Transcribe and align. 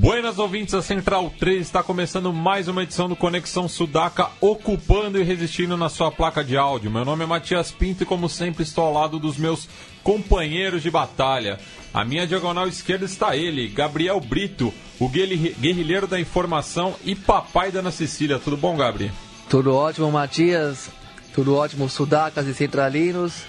Buenas 0.00 0.38
ouvintes 0.38 0.72
da 0.72 0.80
Central 0.80 1.30
3, 1.38 1.60
está 1.60 1.82
começando 1.82 2.32
mais 2.32 2.68
uma 2.68 2.84
edição 2.84 3.06
do 3.06 3.14
Conexão 3.14 3.68
Sudaca, 3.68 4.30
ocupando 4.40 5.20
e 5.20 5.22
resistindo 5.22 5.76
na 5.76 5.90
sua 5.90 6.10
placa 6.10 6.42
de 6.42 6.56
áudio. 6.56 6.90
Meu 6.90 7.04
nome 7.04 7.24
é 7.24 7.26
Matias 7.26 7.70
Pinto 7.70 8.02
e, 8.02 8.06
como 8.06 8.26
sempre, 8.26 8.62
estou 8.62 8.84
ao 8.84 8.94
lado 8.94 9.18
dos 9.18 9.36
meus 9.36 9.68
companheiros 10.02 10.82
de 10.82 10.90
batalha. 10.90 11.60
À 11.92 12.02
minha 12.02 12.26
diagonal 12.26 12.66
esquerda 12.66 13.04
está 13.04 13.36
ele, 13.36 13.68
Gabriel 13.68 14.18
Brito, 14.20 14.72
o 14.98 15.06
guerrilheiro 15.06 16.06
da 16.06 16.18
informação 16.18 16.94
e 17.04 17.14
papai 17.14 17.70
da 17.70 17.80
Ana 17.80 17.90
Cecília. 17.90 18.38
Tudo 18.38 18.56
bom, 18.56 18.78
Gabriel? 18.78 19.12
Tudo 19.50 19.74
ótimo, 19.74 20.10
Matias. 20.10 20.88
Tudo 21.34 21.54
ótimo, 21.54 21.90
Sudacas 21.90 22.46
e 22.46 22.54
Centralinos. 22.54 23.42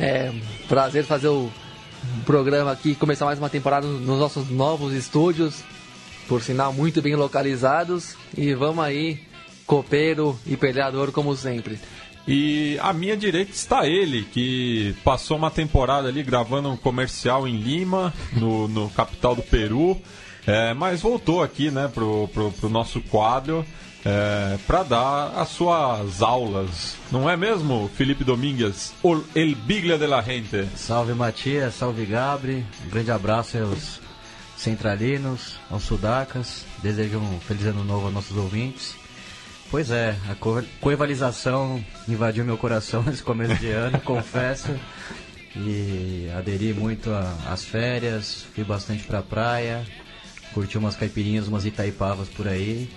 É 0.00 0.32
prazer 0.66 1.04
fazer 1.04 1.28
o 1.28 1.48
programa 2.26 2.72
aqui, 2.72 2.96
começar 2.96 3.24
mais 3.24 3.38
uma 3.38 3.48
temporada 3.48 3.86
nos 3.86 4.18
nossos 4.18 4.50
novos 4.50 4.92
estúdios 4.92 5.62
por 6.32 6.42
sinal 6.42 6.72
muito 6.72 7.02
bem 7.02 7.14
localizados. 7.14 8.16
E 8.34 8.54
vamos 8.54 8.82
aí, 8.82 9.20
copeiro 9.66 10.40
e 10.46 10.56
peleador 10.56 11.12
como 11.12 11.36
sempre. 11.36 11.78
E 12.26 12.78
à 12.80 12.90
minha 12.94 13.14
direita 13.14 13.50
está 13.50 13.86
ele, 13.86 14.22
que 14.32 14.96
passou 15.04 15.36
uma 15.36 15.50
temporada 15.50 16.08
ali 16.08 16.22
gravando 16.22 16.70
um 16.70 16.76
comercial 16.76 17.46
em 17.46 17.58
Lima, 17.58 18.14
no, 18.32 18.66
no 18.66 18.88
capital 18.88 19.36
do 19.36 19.42
Peru, 19.42 20.00
é, 20.46 20.72
mas 20.72 21.02
voltou 21.02 21.42
aqui 21.42 21.70
né, 21.70 21.90
pro, 21.92 22.26
pro, 22.28 22.50
pro 22.50 22.70
nosso 22.70 23.02
quadro 23.02 23.62
é, 24.02 24.56
para 24.66 24.84
dar 24.84 25.32
as 25.36 25.50
suas 25.50 26.22
aulas. 26.22 26.96
Não 27.10 27.28
é 27.28 27.36
mesmo, 27.36 27.90
Felipe 27.94 28.24
Domingues? 28.24 28.94
El 29.34 29.54
Biglia 29.54 29.98
de 29.98 30.06
la 30.06 30.22
Gente. 30.22 30.66
Salve 30.76 31.12
Matias, 31.12 31.74
salve 31.74 32.06
Gabri, 32.06 32.64
um 32.86 32.88
grande 32.88 33.10
abraço 33.10 33.58
aos 33.58 34.01
centralinos, 34.62 35.58
aos 35.70 35.82
sudacas. 35.82 36.64
Desejo 36.82 37.18
um 37.18 37.40
feliz 37.40 37.66
ano 37.66 37.84
novo 37.84 38.06
aos 38.06 38.14
nossos 38.14 38.36
ouvintes. 38.36 38.94
Pois 39.70 39.90
é, 39.90 40.16
a 40.28 40.34
co 40.34 40.62
coevalização 40.80 41.82
invadiu 42.08 42.44
meu 42.44 42.58
coração 42.58 43.02
nesse 43.04 43.22
começo 43.22 43.56
de 43.56 43.70
ano, 43.70 44.00
confesso. 44.00 44.68
E 45.56 46.30
aderi 46.36 46.72
muito 46.72 47.10
às 47.46 47.64
férias, 47.64 48.46
fui 48.54 48.64
bastante 48.64 49.04
pra 49.04 49.22
praia, 49.22 49.84
curti 50.54 50.78
umas 50.78 50.96
caipirinhas, 50.96 51.48
umas 51.48 51.66
itaipavas 51.66 52.28
por 52.28 52.48
aí. 52.48 52.90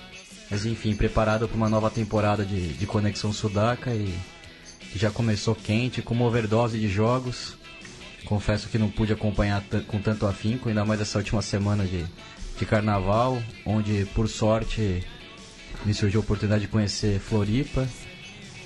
Mas 0.50 0.66
enfim, 0.66 0.95
preparado 0.95 1.47
para 1.47 1.57
uma 1.57 1.69
nova 1.69 1.89
temporada 1.89 2.45
de, 2.45 2.73
de 2.73 2.85
Conexão 2.85 3.33
Sudaca 3.33 3.91
e 3.91 4.13
já 4.95 5.09
começou 5.11 5.55
quente, 5.55 6.02
com 6.02 6.13
uma 6.13 6.25
overdose 6.25 6.79
de 6.79 6.88
jogos. 6.88 7.57
Confesso 8.25 8.67
que 8.69 8.77
não 8.77 8.89
pude 8.89 9.13
acompanhar 9.13 9.63
com 9.87 10.01
tanto 10.01 10.25
afinco, 10.25 10.67
ainda 10.67 10.83
mais 10.83 10.99
essa 10.99 11.17
última 11.17 11.41
semana 11.41 11.85
de, 11.85 12.05
de 12.57 12.65
carnaval, 12.65 13.41
onde 13.65 14.05
por 14.13 14.27
sorte 14.27 15.03
me 15.85 15.93
surgiu 15.93 16.21
a 16.21 16.23
oportunidade 16.23 16.61
de 16.61 16.67
conhecer 16.67 17.19
Floripa 17.19 17.88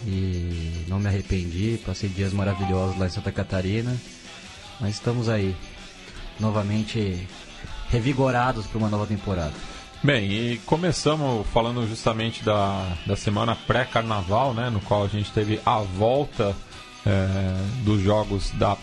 e 0.06 0.86
não 0.88 1.00
me 1.00 1.08
arrependi, 1.08 1.80
passei 1.86 2.10
dias 2.10 2.32
maravilhosos 2.32 2.98
lá 2.98 3.06
em 3.06 3.10
Santa 3.10 3.32
Catarina, 3.32 3.96
mas 4.80 4.96
estamos 4.96 5.28
aí, 5.28 5.56
novamente 6.40 7.28
revigorados 7.90 8.66
para 8.66 8.78
uma 8.78 8.90
nova 8.90 9.06
temporada. 9.06 9.54
Bem, 10.02 10.32
e 10.32 10.58
começamos 10.60 11.46
falando 11.48 11.86
justamente 11.86 12.42
da, 12.44 12.96
da 13.06 13.18
semana 13.18 13.54
pré-carnaval, 13.56 14.54
né, 14.54 14.70
no 14.70 14.80
qual 14.80 15.04
a 15.04 15.08
gente 15.08 15.30
teve 15.34 15.60
a 15.66 15.80
volta 15.80 16.56
é, 17.06 17.84
dos 17.84 18.02
jogos 18.02 18.52
da 18.52 18.78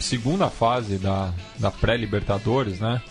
segunda 0.00 0.48
fase 0.48 0.98
da, 0.98 1.32
da 1.58 1.70
pré-Libertadores, 1.70 2.80
né? 2.80 3.02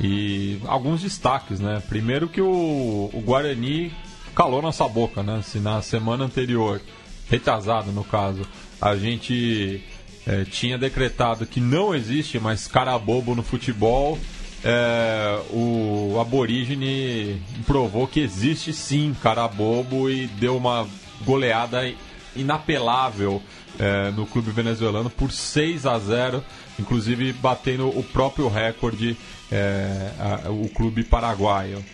E 0.00 0.58
alguns 0.66 1.02
destaques, 1.02 1.60
né? 1.60 1.82
Primeiro 1.88 2.28
que 2.28 2.40
o, 2.40 3.10
o 3.12 3.22
Guarani 3.24 3.92
calou 4.34 4.62
nossa 4.62 4.86
boca, 4.88 5.22
né? 5.22 5.42
Se 5.42 5.58
na 5.58 5.80
semana 5.82 6.24
anterior, 6.24 6.80
retrasado 7.28 7.92
no 7.92 8.02
caso, 8.02 8.42
a 8.80 8.96
gente 8.96 9.82
é, 10.26 10.44
tinha 10.44 10.76
decretado 10.78 11.46
que 11.46 11.60
não 11.60 11.94
existe 11.94 12.38
mais 12.38 12.66
cara 12.66 12.98
bobo 12.98 13.34
no 13.34 13.42
futebol, 13.42 14.18
é, 14.64 15.40
o 15.50 16.18
aborígene 16.20 17.42
provou 17.66 18.06
que 18.06 18.20
existe 18.20 18.72
sim 18.72 19.14
cara 19.22 19.48
bobo 19.48 20.08
e 20.08 20.26
deu 20.26 20.56
uma 20.56 20.86
goleada 21.24 21.92
inapelável 22.34 23.42
é, 23.78 24.10
no 24.10 24.26
clube 24.26 24.50
venezuelano 24.50 25.10
por 25.10 25.32
6 25.32 25.86
a 25.86 25.98
0, 25.98 26.44
inclusive 26.78 27.32
batendo 27.32 27.88
o 27.88 28.02
próprio 28.02 28.48
recorde 28.48 29.16
é, 29.50 30.10
a, 30.18 30.50
o 30.50 30.68
clube 30.68 31.04
paraguaio. 31.04 31.84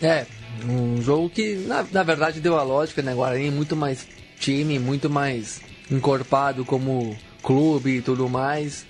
É, 0.00 0.26
um 0.68 1.00
jogo 1.00 1.30
que 1.30 1.54
na, 1.66 1.84
na 1.90 2.02
verdade 2.02 2.40
deu 2.40 2.58
a 2.58 2.62
lógica, 2.62 3.02
né? 3.02 3.14
Guarani 3.14 3.50
muito 3.50 3.74
mais 3.76 4.06
time, 4.38 4.78
muito 4.78 5.08
mais 5.08 5.60
encorpado 5.90 6.64
como 6.64 7.16
clube 7.42 7.98
e 7.98 8.02
tudo 8.02 8.28
mais. 8.28 8.84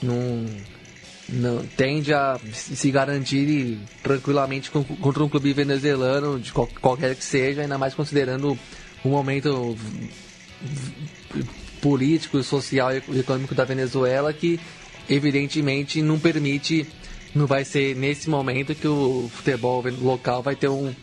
Não, 0.00 0.46
não, 1.28 1.64
tende 1.76 2.14
a 2.14 2.38
se 2.52 2.90
garantir 2.90 3.78
tranquilamente 4.02 4.70
contra 4.70 5.24
um 5.24 5.28
clube 5.28 5.52
venezuelano, 5.52 6.38
de 6.38 6.52
qualquer 6.52 7.14
que 7.14 7.24
seja, 7.24 7.62
ainda 7.62 7.76
mais 7.76 7.94
considerando 7.94 8.58
o 9.04 9.08
momento 9.08 9.76
político, 11.80 12.42
social 12.42 12.92
e 12.92 13.20
econômico 13.20 13.54
da 13.54 13.64
Venezuela 13.64 14.32
que 14.32 14.58
evidentemente 15.08 16.02
não 16.02 16.18
permite, 16.18 16.86
não 17.34 17.46
vai 17.46 17.64
ser 17.64 17.96
nesse 17.96 18.28
momento 18.28 18.74
que 18.74 18.86
o 18.86 19.30
futebol 19.32 19.82
local 20.00 20.42
vai 20.42 20.56
ter 20.56 20.68
um, 20.68 20.94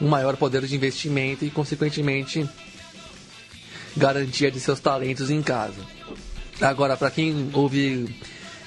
um 0.00 0.08
maior 0.08 0.36
poder 0.36 0.62
de 0.62 0.74
investimento 0.74 1.44
e 1.44 1.50
consequentemente 1.50 2.48
garantia 3.96 4.50
de 4.50 4.58
seus 4.58 4.80
talentos 4.80 5.30
em 5.30 5.42
casa. 5.42 5.80
Agora, 6.60 6.96
para 6.96 7.10
quem 7.10 7.50
ouve 7.52 8.08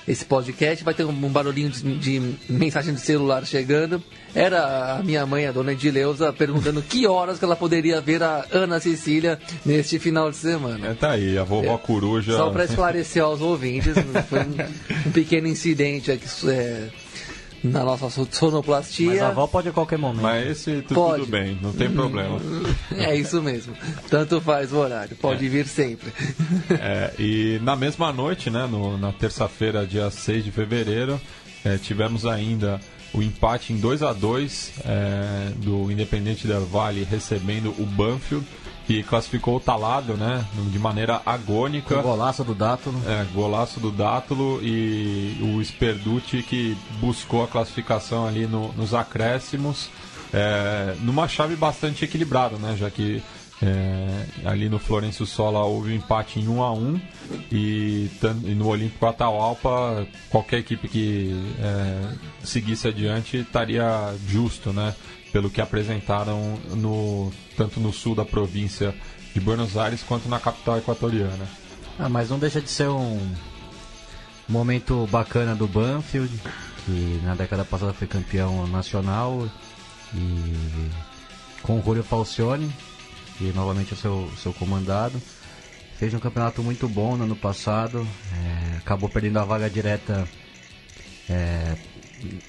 esse 0.08 0.26
podcast. 0.26 0.84
Vai 0.84 0.94
ter 0.94 1.04
um, 1.04 1.14
barulhinho 1.30 1.70
de, 1.70 1.98
de, 1.98 2.36
mensagem 2.50 2.94
de 2.94 3.02
celular 3.02 3.46
chegando. 3.46 4.02
Era 4.34 4.98
a 4.98 5.04
minha 5.04 5.26
mãe, 5.26 5.46
a 5.46 5.52
dona 5.52 5.74
Edileuza, 5.74 6.32
perguntando 6.32 6.82
que 6.82 7.08
horas 7.08 7.40
que 7.40 7.46
ela 7.46 7.56
poderia 7.56 8.00
ver 8.00 8.24
a 8.24 8.46
Ana 8.52 8.80
Cecília 8.80 9.40
neste 9.66 10.00
final 10.00 10.30
de 10.30 10.38
semana. 10.38 10.88
É, 10.88 10.94
tá 10.94 11.12
aí, 11.12 11.38
a 11.38 11.44
vovó 11.44 11.76
é, 11.76 11.78
coruja. 11.78 12.38
Só 12.38 12.50
para 12.50 12.66
esclarecer 12.66 13.24
aos 13.24 13.42
ouvintes, 13.42 13.94
foi 14.30 14.40
um, 14.40 15.08
um 15.08 15.12
pequeno 15.12 15.48
incidente 15.48 16.12
aqui. 16.12 16.26
É, 16.48 16.88
na 17.64 17.84
nossa 17.84 18.10
sonoplastia. 18.32 19.08
Mas 19.08 19.22
a 19.22 19.28
avó 19.30 19.48
pode 19.48 19.70
a 19.70 19.72
qualquer 19.72 19.98
momento. 19.98 20.22
Mas 20.22 20.48
esse 20.48 20.82
tudo 20.82 21.26
bem, 21.26 21.58
não 21.62 21.74
tem 21.74 21.90
problema. 21.90 22.40
É 22.98 23.16
isso 23.16 23.42
mesmo. 23.42 23.74
Tanto 24.10 24.42
faz 24.42 24.72
o 24.72 24.78
horário, 24.78 25.16
pode 25.18 25.46
é. 25.46 25.50
vir 25.50 25.68
sempre. 25.68 26.12
É, 26.70 27.14
e 27.20 27.60
na 27.62 27.76
mesma 27.76 28.12
noite, 28.12 28.50
né, 28.50 28.68
no, 28.70 28.98
na 28.98 29.12
terça-feira, 29.12 29.86
dia 29.86 30.10
6 30.10 30.46
de 30.46 30.52
fevereiro, 30.52 31.20
é, 31.64 31.78
tivemos 31.78 32.26
ainda 32.26 32.80
o 33.14 33.22
empate 33.22 33.74
em 33.74 33.78
2 33.78 34.04
a 34.04 34.14
2 34.14 34.74
é, 34.86 35.52
do 35.58 35.92
Independente 35.92 36.48
del 36.48 36.66
Valle 36.66 37.04
recebendo 37.04 37.70
o 37.78 37.86
Banfield 37.86 38.46
que 38.88 39.04
classificou 39.04 39.58
o 39.58 39.60
Talado, 39.60 40.14
né, 40.14 40.46
de 40.72 40.80
maneira 40.80 41.22
agônica. 41.26 41.96
Com 41.96 42.02
golaço 42.02 42.44
do 42.46 42.56
Dátulo. 42.56 42.98
É, 43.06 43.26
golaço 43.34 43.82
do 43.82 43.92
Dátulo 43.92 44.62
e 44.64 45.38
o 45.42 45.64
Sperducci 45.64 46.42
que 46.42 46.78
buscou 47.02 47.44
a 47.44 47.48
classificação 47.48 48.26
ali 48.26 48.48
no, 48.48 48.72
nos 48.74 48.94
acréscimos, 48.94 49.90
é, 50.34 50.96
numa 51.02 51.28
chave 51.28 51.58
bastante 51.58 52.06
equilibrada, 52.06 52.56
né, 52.58 52.78
já 52.78 52.90
que 52.90 53.22
é, 53.62 54.26
ali 54.46 54.70
no 54.70 54.80
Florencio 54.80 55.26
Sola 55.26 55.64
houve 55.64 55.92
um 55.92 55.96
empate 55.96 56.40
em 56.40 56.48
1 56.48 56.62
a 56.64 56.72
1 56.72 57.02
e, 57.52 58.10
e 58.46 58.54
no 58.54 58.68
Olímpico 58.68 59.06
Atahualpa 59.06 60.08
qualquer 60.30 60.60
equipe 60.60 60.88
que 60.88 61.36
é, 61.60 62.14
seguisse 62.44 62.88
adiante 62.88 63.38
estaria 63.38 64.14
justo, 64.28 64.72
né? 64.72 64.94
Pelo 65.38 65.52
que 65.52 65.62
apresentaram 65.62 66.60
no, 66.76 67.32
tanto 67.56 67.80
no 67.80 67.94
sul 67.94 68.16
da 68.16 68.26
província 68.26 68.92
de 69.36 69.40
Buenos 69.40 69.78
Aires 69.78 70.02
quanto 70.02 70.28
na 70.28 70.40
capital 70.40 70.80
equatoriana. 70.80 71.48
Ah, 72.00 72.10
mas 72.10 72.32
não 72.32 72.40
deixa 72.40 72.60
de 72.60 72.68
ser 72.68 72.90
um, 72.90 73.20
momento 74.50 75.08
bacana 75.12 75.54
do 75.54 75.68
Banfield, 75.68 76.36
que 76.84 77.22
na 77.24 77.36
década 77.36 77.64
passada 77.64 77.94
foi 77.94 78.08
campeão 78.08 78.66
nacional 78.66 79.48
e 80.16 80.90
com 81.62 81.80
o 81.80 81.84
Julio 81.84 82.04
Falcione, 82.04 82.74
que 83.38 83.54
novamente 83.54 83.94
é 83.94 83.96
seu, 83.96 84.28
seu 84.42 84.52
comandado. 84.54 85.22
Fez 86.00 86.16
um 86.16 86.20
campeonato 86.20 86.64
muito 86.64 86.90
bom 86.90 87.16
no 87.16 87.26
ano 87.26 87.36
passado, 87.36 88.08
é, 88.34 88.78
acabou 88.78 89.08
perdendo 89.08 89.38
a 89.38 89.46
vaga 89.46 89.70
direta 89.70 90.28
é, 91.30 91.76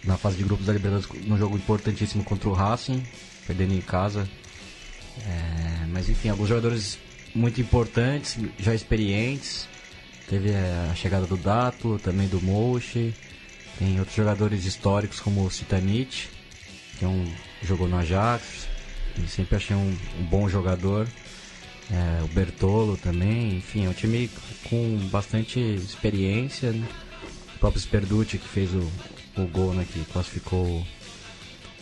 na 0.05 0.17
fase 0.17 0.37
de 0.37 0.45
grupos 0.45 0.67
da 0.67 0.73
Libertadores 0.73 1.27
num 1.27 1.37
jogo 1.37 1.57
importantíssimo 1.57 2.25
contra 2.25 2.49
o 2.49 2.53
Racing, 2.53 3.03
perdendo 3.47 3.75
em 3.75 3.81
casa. 3.81 4.29
É, 5.27 5.87
mas 5.89 6.09
enfim, 6.09 6.29
alguns 6.29 6.49
jogadores 6.49 6.99
muito 7.35 7.61
importantes, 7.61 8.39
já 8.59 8.75
experientes. 8.75 9.69
Teve 10.29 10.51
é, 10.51 10.89
a 10.91 10.95
chegada 10.95 11.27
do 11.27 11.37
Dato, 11.37 11.99
também 12.03 12.29
do 12.29 12.41
Mouche. 12.41 13.15
Tem 13.79 13.99
outros 13.99 14.17
jogadores 14.17 14.65
históricos 14.65 15.21
como 15.21 15.45
o 15.45 15.51
Citanich, 15.51 16.29
que 16.99 17.05
é 17.05 17.09
um, 17.09 17.33
jogou 17.63 17.89
no 17.89 17.97
Ajax. 17.97 18.67
sempre 19.29 19.57
achei 19.57 19.77
um, 19.77 19.97
um 20.19 20.25
bom 20.25 20.49
jogador. 20.49 21.09
É, 21.91 22.23
o 22.23 22.29
Bertolo 22.29 22.99
também, 22.99 23.57
enfim, 23.57 23.87
é 23.87 23.89
um 23.89 23.95
time 23.95 24.31
com 24.69 24.99
bastante 25.11 25.59
experiência. 25.59 26.73
Né? 26.73 26.87
O 27.57 27.59
próprio 27.59 27.81
Sperducci 27.81 28.37
que 28.37 28.49
fez 28.49 28.75
o, 28.75 28.87
o 29.45 29.49
gol, 29.49 29.75
né, 29.75 29.87
que 29.91 30.05
classificou 30.13 30.85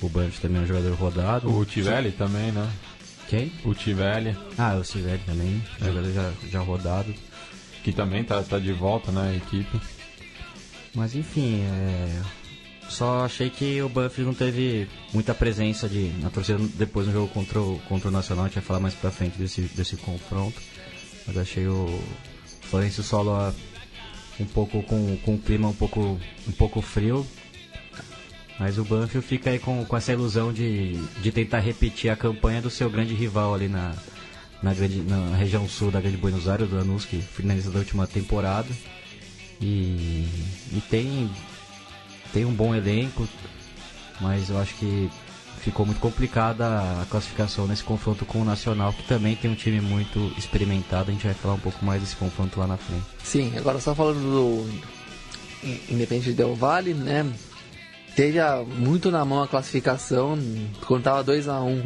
o 0.02 0.08
Banff 0.08 0.40
também 0.40 0.60
é 0.60 0.64
um 0.64 0.66
jogador 0.66 0.94
rodado. 0.94 1.50
O 1.50 1.64
Tivelli 1.64 2.12
também, 2.12 2.52
né? 2.52 2.70
Quem? 3.28 3.50
O 3.64 3.74
Tivelli. 3.74 4.36
Ah, 4.58 4.76
o 4.76 4.82
Tivelli 4.82 5.22
também, 5.24 5.62
é. 5.80 5.84
jogador 5.86 6.12
já, 6.12 6.32
já 6.50 6.60
rodado. 6.60 7.14
Que 7.82 7.92
também 7.92 8.24
tá, 8.24 8.42
tá 8.42 8.58
de 8.58 8.72
volta 8.72 9.10
na 9.10 9.24
né, 9.24 9.36
equipe. 9.36 9.80
Mas 10.94 11.14
enfim, 11.14 11.62
é... 11.62 12.22
só 12.88 13.24
achei 13.24 13.50
que 13.50 13.80
o 13.82 13.88
Buff 13.88 14.20
não 14.22 14.34
teve 14.34 14.88
muita 15.12 15.34
presença 15.34 15.88
de, 15.88 16.08
na 16.20 16.30
torcida 16.30 16.58
depois 16.74 17.06
no 17.06 17.12
jogo 17.12 17.28
contra 17.28 17.60
o, 17.60 17.78
contra 17.88 18.08
o 18.08 18.12
Nacional. 18.12 18.44
A 18.44 18.48
gente 18.48 18.56
vai 18.56 18.64
falar 18.64 18.80
mais 18.80 18.94
pra 18.94 19.10
frente 19.10 19.38
desse, 19.38 19.62
desse 19.62 19.96
confronto. 19.96 20.60
Mas 21.26 21.36
achei 21.36 21.66
o 21.66 22.00
Florencio 22.62 23.02
Solo 23.02 23.52
um 24.38 24.44
pouco 24.46 24.82
com, 24.82 25.16
com 25.18 25.34
o 25.34 25.38
clima 25.38 25.68
um 25.68 25.74
pouco, 25.74 26.00
um 26.00 26.52
pouco 26.52 26.80
frio. 26.80 27.26
Mas 28.58 28.78
o 28.78 28.84
Banfield 28.84 29.26
fica 29.26 29.50
aí 29.50 29.58
com, 29.58 29.84
com 29.84 29.96
essa 29.96 30.12
ilusão 30.12 30.52
de, 30.52 30.94
de 31.20 31.30
tentar 31.30 31.58
repetir 31.60 32.10
a 32.10 32.16
campanha 32.16 32.62
do 32.62 32.70
seu 32.70 32.88
grande 32.88 33.14
rival 33.14 33.54
ali 33.54 33.68
na, 33.68 33.94
na, 34.62 34.72
grande, 34.72 35.02
na 35.02 35.36
região 35.36 35.68
sul 35.68 35.90
da 35.90 36.00
Grande 36.00 36.16
Buenos 36.16 36.48
Aires, 36.48 36.68
do 36.68 36.76
Lanús, 36.76 37.04
que 37.04 37.18
finaliza 37.20 37.70
da 37.70 37.78
última 37.78 38.06
temporada. 38.06 38.68
E, 39.60 40.26
e 40.72 40.82
tem, 40.88 41.30
tem 42.32 42.44
um 42.44 42.52
bom 42.52 42.74
elenco, 42.74 43.28
mas 44.20 44.48
eu 44.48 44.58
acho 44.58 44.74
que 44.76 45.10
ficou 45.60 45.84
muito 45.84 46.00
complicada 46.00 46.66
a 47.02 47.06
classificação 47.10 47.66
nesse 47.66 47.82
confronto 47.82 48.24
com 48.24 48.40
o 48.40 48.44
Nacional, 48.44 48.92
que 48.92 49.02
também 49.02 49.36
tem 49.36 49.50
um 49.50 49.54
time 49.54 49.80
muito 49.80 50.32
experimentado. 50.38 51.10
A 51.10 51.12
gente 51.12 51.26
vai 51.26 51.34
falar 51.34 51.54
um 51.54 51.60
pouco 51.60 51.84
mais 51.84 52.00
desse 52.00 52.16
confronto 52.16 52.58
lá 52.58 52.66
na 52.66 52.76
frente. 52.76 53.04
Sim, 53.22 53.52
agora 53.56 53.80
só 53.80 53.94
falando 53.94 54.20
do 54.20 54.70
Independente 55.90 56.32
Del 56.32 56.54
Vale, 56.54 56.94
né? 56.94 57.30
Teve 58.16 58.38
muito 58.78 59.10
na 59.10 59.24
mão 59.24 59.42
a 59.42 59.46
classificação, 59.46 60.38
quando 60.86 61.02
tava 61.02 61.22
2 61.22 61.48
a 61.48 61.60
1 61.60 61.68
um, 61.68 61.82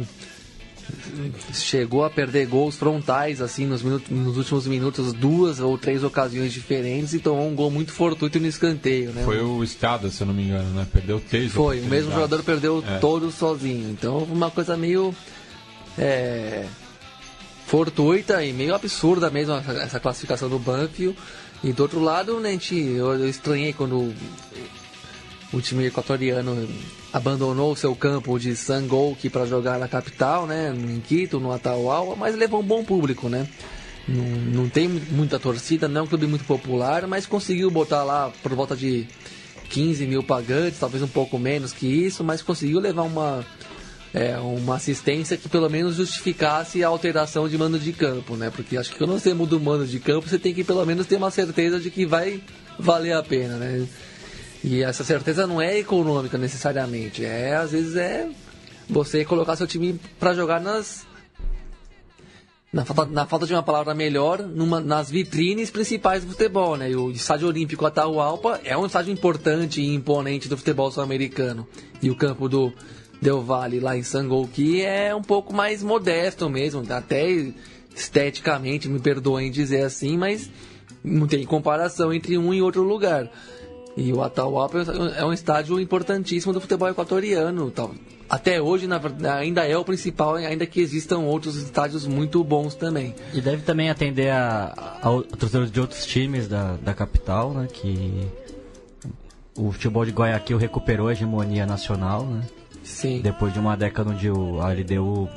chegou 1.53 2.03
a 2.03 2.09
perder 2.09 2.47
gols 2.47 2.75
frontais 2.75 3.41
assim 3.41 3.65
nos, 3.65 3.81
minutos, 3.81 4.09
nos 4.09 4.37
últimos 4.37 4.65
minutos, 4.65 5.13
duas 5.13 5.59
ou 5.59 5.77
três 5.77 6.03
ocasiões 6.03 6.51
diferentes 6.53 7.13
e 7.13 7.19
tomou 7.19 7.47
um 7.47 7.55
gol 7.55 7.69
muito 7.69 7.91
fortuito 7.91 8.39
no 8.39 8.47
escanteio, 8.47 9.11
né? 9.11 9.23
Foi 9.23 9.41
o 9.41 9.63
Escada, 9.63 10.09
se 10.09 10.21
eu 10.21 10.27
não 10.27 10.33
me 10.33 10.43
engano, 10.43 10.69
né? 10.73 10.87
Perdeu 10.91 11.19
três 11.19 11.51
Foi, 11.51 11.79
o 11.81 11.85
mesmo 11.85 12.11
jogador 12.11 12.41
perdeu 12.43 12.83
é. 12.87 12.97
todos 12.99 13.35
sozinho. 13.35 13.89
Então, 13.91 14.19
uma 14.19 14.49
coisa 14.49 14.75
meio 14.77 15.13
é, 15.97 16.65
fortuita 17.67 18.43
e 18.43 18.53
meio 18.53 18.73
absurda 18.73 19.29
mesmo 19.29 19.53
essa 19.53 19.99
classificação 19.99 20.49
do 20.49 20.59
Banfield. 20.59 21.17
E 21.63 21.71
do 21.71 21.83
outro 21.83 21.99
lado, 21.99 22.39
né, 22.39 22.51
gente, 22.51 22.75
eu, 22.75 23.13
eu 23.13 23.29
estranhei 23.29 23.71
quando 23.71 24.13
o 25.53 25.61
time 25.61 25.85
equatoriano 25.85 26.67
abandonou 27.11 27.75
seu 27.75 27.95
campo 27.95 28.39
de 28.39 28.55
Sangolki 28.55 29.29
para 29.29 29.45
jogar 29.45 29.77
na 29.77 29.87
capital, 29.87 30.47
né, 30.47 30.73
em 30.73 30.99
Quito, 31.01 31.39
no 31.39 31.51
Atahualpa, 31.51 32.15
mas 32.15 32.35
levou 32.35 32.61
um 32.61 32.65
bom 32.65 32.83
público, 32.83 33.27
né? 33.27 33.47
Não, 34.07 34.23
não 34.63 34.69
tem 34.69 34.87
muita 34.87 35.39
torcida, 35.39 35.87
não 35.87 36.01
é 36.01 36.03
um 36.03 36.07
clube 36.07 36.25
muito 36.25 36.45
popular, 36.45 37.05
mas 37.05 37.25
conseguiu 37.25 37.69
botar 37.69 38.03
lá 38.03 38.31
por 38.41 38.53
volta 38.55 38.75
de 38.75 39.07
15 39.69 40.07
mil 40.07 40.23
pagantes, 40.23 40.79
talvez 40.79 41.03
um 41.03 41.07
pouco 41.07 41.37
menos 41.37 41.71
que 41.71 41.85
isso, 41.85 42.23
mas 42.23 42.41
conseguiu 42.41 42.79
levar 42.79 43.03
uma, 43.03 43.45
é, 44.13 44.37
uma 44.37 44.75
assistência 44.75 45.37
que 45.37 45.47
pelo 45.47 45.69
menos 45.69 45.95
justificasse 45.95 46.83
a 46.83 46.87
alteração 46.87 47.47
de 47.47 47.57
mando 47.57 47.77
de 47.77 47.93
campo, 47.93 48.35
né? 48.35 48.51
Porque 48.53 48.75
acho 48.75 48.91
que 48.91 48.97
quando 48.97 49.13
você 49.13 49.33
muda 49.33 49.55
o 49.55 49.59
mando 49.59 49.85
de 49.85 49.99
campo, 49.99 50.27
você 50.27 50.39
tem 50.39 50.53
que 50.53 50.63
pelo 50.63 50.85
menos 50.85 51.05
ter 51.07 51.17
uma 51.17 51.31
certeza 51.31 51.79
de 51.79 51.89
que 51.89 52.05
vai 52.05 52.41
valer 52.79 53.13
a 53.13 53.21
pena, 53.21 53.57
né? 53.57 53.87
E 54.63 54.83
essa 54.83 55.03
certeza 55.03 55.47
não 55.47 55.61
é 55.61 55.79
econômica 55.79 56.37
necessariamente, 56.37 57.25
é 57.25 57.55
às 57.55 57.71
vezes 57.71 57.95
é 57.95 58.29
você 58.87 59.25
colocar 59.25 59.55
seu 59.55 59.65
time 59.65 59.99
para 60.19 60.33
jogar 60.33 60.59
nas 60.59 61.05
na 62.71 62.85
falta, 62.85 63.05
na 63.11 63.25
falta 63.25 63.45
de 63.45 63.53
uma 63.53 63.63
palavra 63.63 63.93
melhor, 63.93 64.39
numa, 64.41 64.79
nas 64.79 65.11
vitrines 65.11 65.69
principais 65.69 66.23
do 66.23 66.31
futebol, 66.31 66.77
né? 66.77 66.91
E 66.91 66.95
o 66.95 67.11
estádio 67.11 67.49
olímpico 67.49 67.85
Atahualpa 67.85 68.61
é 68.63 68.77
um 68.77 68.85
estádio 68.85 69.11
importante 69.11 69.81
e 69.81 69.93
imponente 69.93 70.47
do 70.47 70.55
futebol 70.55 70.89
sul-americano. 70.89 71.67
E 72.01 72.09
o 72.09 72.15
campo 72.15 72.47
do 72.47 72.71
Del 73.21 73.41
Valle 73.41 73.81
lá 73.81 73.97
em 73.97 74.03
Sangolqui 74.03 74.81
é 74.81 75.13
um 75.13 75.21
pouco 75.21 75.53
mais 75.53 75.83
modesto 75.83 76.49
mesmo, 76.49 76.81
até 76.89 77.27
esteticamente, 77.93 78.87
me 78.87 78.99
perdoem 78.99 79.51
dizer 79.51 79.83
assim, 79.83 80.17
mas 80.17 80.49
não 81.03 81.27
tem 81.27 81.45
comparação 81.45 82.13
entre 82.13 82.37
um 82.37 82.53
e 82.53 82.61
outro 82.61 82.83
lugar. 82.83 83.29
E 83.95 84.13
o 84.13 84.21
Atahualpa 84.21 84.79
é 85.17 85.25
um 85.25 85.33
estádio 85.33 85.79
importantíssimo 85.79 86.53
do 86.53 86.61
futebol 86.61 86.89
equatoriano. 86.89 87.69
Tal. 87.71 87.91
Até 88.29 88.61
hoje, 88.61 88.87
na, 88.87 89.01
ainda 89.37 89.67
é 89.67 89.77
o 89.77 89.83
principal, 89.83 90.35
ainda 90.35 90.65
que 90.65 90.79
existam 90.79 91.19
outros 91.19 91.57
estádios 91.57 92.07
muito 92.07 92.41
bons 92.43 92.75
também. 92.75 93.13
E 93.33 93.41
deve 93.41 93.63
também 93.63 93.89
atender 93.89 94.29
a, 94.29 94.73
a, 94.75 95.09
a 95.09 95.37
torcedores 95.37 95.69
de 95.69 95.81
outros 95.81 96.05
times 96.05 96.47
da, 96.47 96.77
da 96.77 96.93
capital, 96.93 97.53
né? 97.53 97.67
Que 97.71 98.25
o 99.57 99.71
futebol 99.71 100.05
de 100.05 100.11
Guayaquil 100.11 100.57
recuperou 100.57 101.09
a 101.09 101.11
hegemonia 101.11 101.65
nacional, 101.65 102.25
né? 102.25 102.43
Sim. 102.83 103.19
Depois 103.21 103.53
de 103.53 103.59
uma 103.59 103.75
década 103.75 104.11
onde 104.11 104.29
o, 104.29 104.61
a 104.61 104.71
LDU 104.71 105.29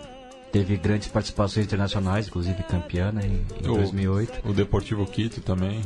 teve 0.53 0.77
grandes 0.77 1.09
participações 1.09 1.67
internacionais, 1.67 2.29
inclusive 2.29 2.63
campeã 2.63 3.11
né, 3.11 3.23
em, 3.25 3.67
em 3.67 3.71
o, 3.71 3.75
2008. 3.75 4.49
O 4.49 4.53
Deportivo 4.53 5.05
Quito 5.05 5.41
também. 5.41 5.83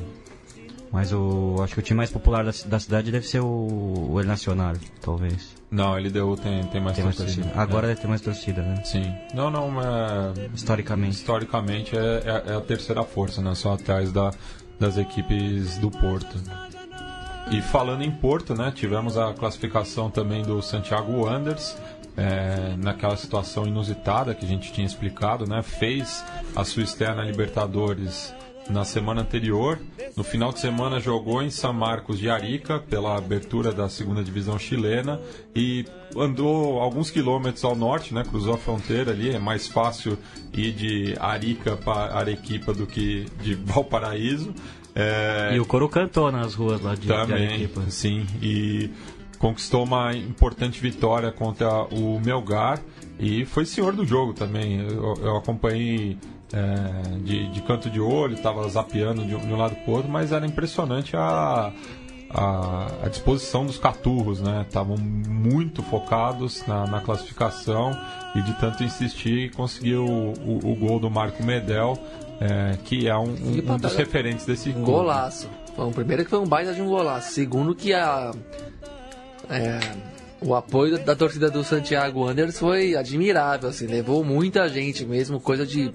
Mas 0.90 1.12
o, 1.12 1.56
acho 1.62 1.74
que 1.74 1.80
o 1.80 1.82
time 1.82 1.98
mais 1.98 2.10
popular 2.10 2.44
da, 2.44 2.52
da 2.66 2.78
cidade 2.80 3.12
deve 3.12 3.26
ser 3.26 3.40
o, 3.40 4.10
o 4.10 4.20
El 4.20 4.26
Nacional, 4.26 4.74
talvez. 5.02 5.54
Não, 5.70 5.94
a 5.94 5.98
LDU 5.98 6.36
tem, 6.36 6.64
tem 6.64 6.80
mais 6.80 6.96
tem 6.96 7.04
torcida. 7.04 7.24
Mais 7.24 7.36
torcida. 7.36 7.52
Agora 7.54 7.86
é. 7.86 7.88
deve 7.88 8.00
ter 8.00 8.08
mais 8.08 8.20
torcida, 8.22 8.62
né? 8.62 8.82
Sim. 8.84 9.14
Não, 9.34 9.50
não, 9.50 9.80
é... 9.80 10.32
Historicamente. 10.54 11.16
Historicamente 11.16 11.96
é, 11.96 12.00
é, 12.00 12.52
é, 12.52 12.56
a 12.56 12.60
terceira 12.60 13.04
força, 13.04 13.42
né? 13.42 13.54
Só 13.54 13.74
atrás 13.74 14.10
da, 14.10 14.30
das 14.80 14.96
equipes 14.96 15.76
do 15.76 15.90
Porto. 15.90 16.40
E 17.50 17.60
falando 17.60 18.02
em 18.02 18.10
Porto, 18.10 18.54
né? 18.54 18.72
Tivemos 18.74 19.18
a 19.18 19.34
classificação 19.34 20.10
também 20.10 20.42
do 20.42 20.62
Santiago 20.62 21.24
Wanderers. 21.24 21.76
É, 22.16 22.74
naquela 22.76 23.16
situação 23.16 23.64
inusitada 23.64 24.34
que 24.34 24.44
a 24.44 24.48
gente 24.48 24.72
tinha 24.72 24.84
explicado, 24.84 25.46
né? 25.46 25.62
Fez 25.62 26.24
a 26.56 26.64
sua 26.64 26.82
externa 26.82 27.22
Libertadores 27.22 28.34
na 28.68 28.84
semana 28.84 29.22
anterior. 29.22 29.78
No 30.16 30.24
final 30.24 30.52
de 30.52 30.60
semana 30.60 31.00
jogou 31.00 31.42
em 31.42 31.50
São 31.50 31.72
Marcos 31.72 32.18
de 32.18 32.28
Arica 32.28 32.78
pela 32.78 33.16
abertura 33.16 33.72
da 33.72 33.88
segunda 33.88 34.22
divisão 34.22 34.58
chilena 34.58 35.20
e 35.54 35.84
andou 36.16 36.80
alguns 36.80 37.10
quilômetros 37.10 37.64
ao 37.64 37.76
norte, 37.76 38.14
né? 38.14 38.24
Cruzou 38.24 38.54
a 38.54 38.58
fronteira 38.58 39.12
ali. 39.12 39.30
É 39.30 39.38
mais 39.38 39.66
fácil 39.66 40.18
ir 40.52 40.72
de 40.72 41.14
Arica 41.18 41.76
para 41.76 42.16
Arequipa 42.16 42.72
do 42.72 42.86
que 42.86 43.26
de 43.42 43.54
Valparaíso. 43.64 44.54
É... 44.94 45.54
E 45.54 45.60
o 45.60 45.64
coro 45.64 45.88
cantou 45.88 46.32
nas 46.32 46.54
ruas 46.54 46.80
lá 46.80 46.94
de, 46.94 47.06
Também, 47.06 47.46
de 47.46 47.46
Arequipa. 47.46 47.82
Sim, 47.88 48.26
e 48.42 48.90
conquistou 49.38 49.84
uma 49.84 50.12
importante 50.14 50.80
vitória 50.80 51.30
contra 51.30 51.84
o 51.84 52.20
Melgar 52.20 52.80
e 53.18 53.44
foi 53.44 53.64
senhor 53.64 53.92
do 53.92 54.04
jogo 54.04 54.32
também. 54.32 54.80
Eu, 54.80 55.14
eu 55.22 55.36
acompanhei 55.36 56.18
é, 56.52 57.18
de, 57.18 57.48
de, 57.48 57.62
canto 57.62 57.90
de 57.90 58.00
olho, 58.00 58.34
estava 58.34 58.66
zapeando 58.68 59.22
de, 59.22 59.36
de 59.36 59.52
um 59.52 59.56
lado 59.56 59.74
para 59.76 59.90
o 59.90 59.94
outro, 59.96 60.10
mas 60.10 60.32
era 60.32 60.46
impressionante 60.46 61.16
a, 61.16 61.72
a, 62.30 62.86
a, 63.04 63.08
disposição 63.08 63.66
dos 63.66 63.78
caturros, 63.78 64.40
né? 64.40 64.64
Estavam 64.66 64.96
muito 64.96 65.82
focados 65.82 66.66
na, 66.66 66.86
na, 66.86 67.00
classificação 67.00 67.96
e 68.34 68.42
de 68.42 68.52
tanto 68.54 68.82
insistir 68.82 69.50
conseguiu 69.52 70.04
o, 70.04 70.32
o, 70.32 70.72
o, 70.72 70.76
gol 70.76 70.98
do 70.98 71.10
Marco 71.10 71.42
Medel 71.42 71.98
é, 72.40 72.76
que 72.84 73.08
é 73.08 73.16
um, 73.16 73.30
um, 73.30 73.72
um 73.72 73.76
dos 73.76 73.94
referentes 73.94 74.46
desse 74.46 74.70
Um 74.70 74.74
clube. 74.74 74.90
golaço. 74.90 75.50
Um 75.76 75.92
primeiro 75.92 76.24
que 76.24 76.30
foi 76.30 76.38
um 76.38 76.46
baita 76.46 76.72
de 76.72 76.82
um 76.82 76.88
golaço. 76.88 77.32
Segundo 77.32 77.74
que 77.74 77.92
a 77.92 78.32
é, 79.50 79.80
o 80.40 80.54
apoio 80.54 80.98
da 80.98 81.16
torcida 81.16 81.50
do 81.50 81.64
Santiago 81.64 82.20
Wanderers 82.20 82.58
foi 82.58 82.94
admirável, 82.94 83.68
assim, 83.68 83.86
levou 83.86 84.24
muita 84.24 84.68
gente 84.68 85.04
mesmo, 85.04 85.40
coisa 85.40 85.66
de 85.66 85.92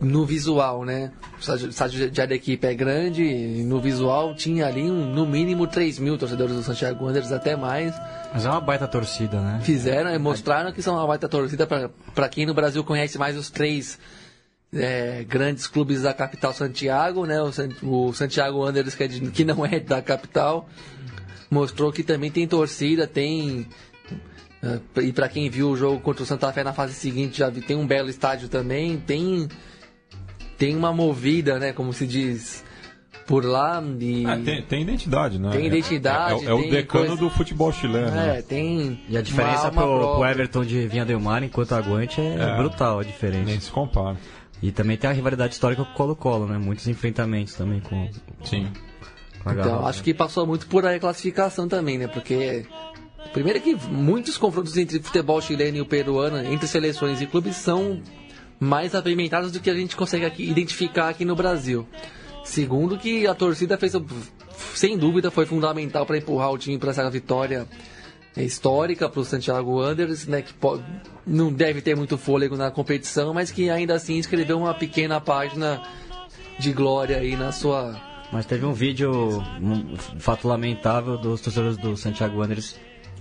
no 0.00 0.24
visual, 0.24 0.84
né? 0.84 1.10
O 1.36 1.68
estádio- 1.68 2.10
de 2.10 2.20
Arequipa 2.20 2.66
é 2.68 2.74
grande, 2.74 3.22
e 3.24 3.64
no 3.64 3.80
visual 3.80 4.34
tinha 4.34 4.66
ali 4.66 4.82
um, 4.90 5.12
no 5.12 5.26
mínimo 5.26 5.66
3 5.66 5.98
mil 5.98 6.16
torcedores 6.16 6.54
do 6.54 6.62
Santiago 6.62 7.04
Wanderers, 7.04 7.32
até 7.32 7.56
mais. 7.56 7.94
Mas 8.32 8.44
é 8.46 8.50
uma 8.50 8.60
baita 8.60 8.86
torcida, 8.86 9.40
né? 9.40 9.60
Fizeram 9.62 10.14
e 10.14 10.18
mostraram 10.18 10.70
que 10.72 10.82
são 10.82 10.94
uma 10.94 11.06
baita 11.06 11.28
torcida 11.28 11.66
para 11.66 12.28
quem 12.28 12.46
no 12.46 12.54
Brasil 12.54 12.84
conhece 12.84 13.18
mais 13.18 13.36
os 13.36 13.50
três 13.50 13.98
é, 14.72 15.24
grandes 15.26 15.66
clubes 15.66 16.02
da 16.02 16.12
capital 16.14 16.52
Santiago, 16.52 17.24
né? 17.26 17.40
O, 17.42 17.50
San- 17.52 17.70
o 17.82 18.12
Santiago 18.12 18.58
Wanderers 18.58 18.94
que, 18.94 19.02
é 19.04 19.08
de- 19.08 19.30
que 19.30 19.44
não 19.44 19.64
é 19.66 19.80
da 19.80 20.00
capital 20.02 20.68
mostrou 21.50 21.90
que 21.90 22.02
também 22.02 22.30
tem 22.30 22.46
torcida, 22.46 23.06
tem 23.06 23.66
é, 24.62 25.02
e 25.02 25.12
para 25.12 25.28
quem 25.28 25.48
viu 25.48 25.70
o 25.70 25.76
jogo 25.76 26.00
contra 26.00 26.22
o 26.22 26.26
Santa 26.26 26.52
Fé 26.52 26.62
na 26.62 26.72
fase 26.74 26.92
seguinte 26.92 27.38
já 27.38 27.48
vi, 27.48 27.62
tem 27.62 27.76
um 27.76 27.86
belo 27.86 28.10
estádio 28.10 28.48
também, 28.48 28.98
tem 28.98 29.48
tem 30.58 30.76
uma 30.76 30.92
movida, 30.92 31.58
né? 31.58 31.72
Como 31.72 31.92
se 31.92 32.06
diz 32.06 32.64
por 33.26 33.44
lá 33.44 33.82
e 34.00 34.26
É, 34.26 34.36
tem, 34.38 34.62
tem 34.62 34.82
identidade, 34.82 35.38
né? 35.38 35.50
Tem 35.52 35.66
identidade, 35.66 36.44
É, 36.44 36.48
é 36.48 36.54
o- 36.54 36.62
é 36.62 36.66
o 36.66 36.70
decano 36.70 37.06
coisa- 37.06 37.20
do 37.22 37.30
futebol 37.30 37.70
chileno. 37.72 38.10
né? 38.10 38.38
é, 38.38 38.42
tem 38.42 39.00
E 39.08 39.16
a 39.16 39.22
diferença 39.22 39.70
pro 39.70 39.82
própria. 39.82 40.30
Everton 40.30 40.64
de 40.64 40.86
Vinha 40.88 41.04
Del 41.04 41.20
Mar 41.20 41.42
enquanto 41.42 41.72
aguante 41.72 42.20
é, 42.20 42.36
É. 42.38 42.56
brutal 42.56 42.98
a 43.00 43.04
diferença. 43.04 43.44
Nem 43.44 43.60
se 43.60 43.70
compara. 43.70 44.16
E 44.62 44.72
também 44.72 44.96
tem 44.96 45.08
a 45.08 45.12
rivalidade 45.12 45.52
histórica 45.54 45.84
com 45.84 45.90
o 45.92 45.94
Colo-Colo, 45.94 46.46
né? 46.46 46.58
Muitos 46.58 46.88
enfrentamentos 46.88 47.54
também 47.54 47.80
com, 47.80 48.08
Sim. 48.42 48.66
com 49.42 49.50
a 49.50 49.52
Então, 49.52 49.64
Garrafa. 49.64 49.88
acho 49.88 50.02
que 50.02 50.12
passou 50.14 50.46
muito 50.46 50.66
por 50.66 50.84
aí 50.86 50.96
a 50.96 51.00
classificação 51.00 51.68
também, 51.68 51.98
né? 51.98 52.08
Porque. 52.08 52.66
Primeiro 53.32 53.60
que 53.60 53.74
muitos 53.90 54.38
confrontos 54.38 54.76
entre 54.78 55.00
futebol 55.00 55.40
chileno 55.42 55.76
e 55.76 55.80
o 55.82 55.86
peruano, 55.86 56.38
entre 56.50 56.66
seleções 56.66 57.20
e 57.20 57.26
clubes, 57.26 57.56
são 57.56 58.00
mais 58.60 58.94
apimentados 58.94 59.52
do 59.52 59.60
que 59.60 59.70
a 59.70 59.74
gente 59.74 59.96
consegue 59.96 60.24
aqui, 60.24 60.42
identificar 60.48 61.08
aqui 61.08 61.24
no 61.24 61.36
Brasil. 61.36 61.86
Segundo 62.44 62.96
que 62.98 63.26
a 63.26 63.34
torcida 63.34 63.76
fez, 63.76 63.92
sem 64.74 64.96
dúvida, 64.96 65.30
foi 65.30 65.44
fundamental 65.46 66.04
para 66.06 66.16
empurrar 66.18 66.50
o 66.50 66.58
time 66.58 66.78
para 66.78 66.90
essa 66.90 67.08
vitória 67.10 67.66
histórica 68.36 69.08
para 69.08 69.20
o 69.20 69.24
Santiago 69.24 69.80
Wanderers, 69.80 70.26
né? 70.26 70.42
Que 70.42 70.52
po- 70.54 70.80
não 71.26 71.52
deve 71.52 71.80
ter 71.82 71.96
muito 71.96 72.16
fôlego 72.16 72.56
na 72.56 72.70
competição, 72.70 73.34
mas 73.34 73.50
que 73.50 73.68
ainda 73.68 73.94
assim 73.94 74.16
escreveu 74.18 74.58
uma 74.58 74.72
pequena 74.74 75.20
página 75.20 75.82
de 76.58 76.72
glória 76.72 77.18
aí 77.18 77.36
na 77.36 77.52
sua 77.52 78.00
Mas 78.32 78.44
teve 78.46 78.64
um 78.66 78.72
vídeo, 78.72 79.42
um 79.60 79.96
fato 80.18 80.46
lamentável 80.48 81.16
dos 81.16 81.40
torcedores 81.40 81.76
do 81.78 81.96
Santiago 81.96 82.38
Wanderers 82.40 82.76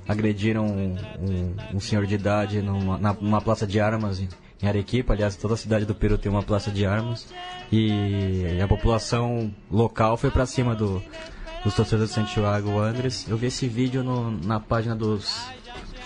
agrediram 0.08 0.66
um, 0.66 0.96
um- 1.20 1.56
um 1.76 1.80
senhor 1.80 2.06
de 2.06 2.16
idade 2.16 2.62
numa, 2.62 2.98
na- 2.98 3.14
numa 3.20 3.42
praça 3.42 3.66
de 3.68 3.80
armas 3.80 4.22
em, 4.62 4.68
Arequipa. 4.68 5.14
Aliás, 5.14 5.36
toda 5.36 5.54
a 5.54 5.58
cidade 5.58 5.86
do 5.86 5.94
Peru 5.96 6.18
tem 6.18 6.32
uma 6.32 6.44
praça 6.44 6.72
de 6.72 6.86
armas. 6.86 7.28
E 7.72 8.60
a 8.64 8.68
população 8.68 9.54
local 9.70 10.18
foi 10.18 10.32
pra 10.32 10.46
cima 10.46 10.74
do, 10.76 11.02
dos 11.64 11.74
torcedores 11.76 12.12
do 12.12 12.14
Santiago 12.16 12.70
Wanderers. 12.72 13.28
Eu 13.28 13.38
vi 13.38 13.48
esse 13.48 13.68
vídeo 13.68 14.04
no- 14.04 14.32
na 14.32 14.60
página 14.60 14.96
dos 14.96 15.40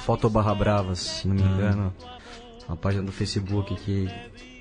Foto 0.06 0.30
Barra 0.30 0.54
Bravas, 0.56 1.00
se 1.00 1.28
não 1.28 1.36
me 1.36 1.42
engano. 1.44 1.94
Uma 2.68 2.78
página 2.78 3.04
do 3.04 3.12
Facebook 3.12 3.76
que, 3.76 4.10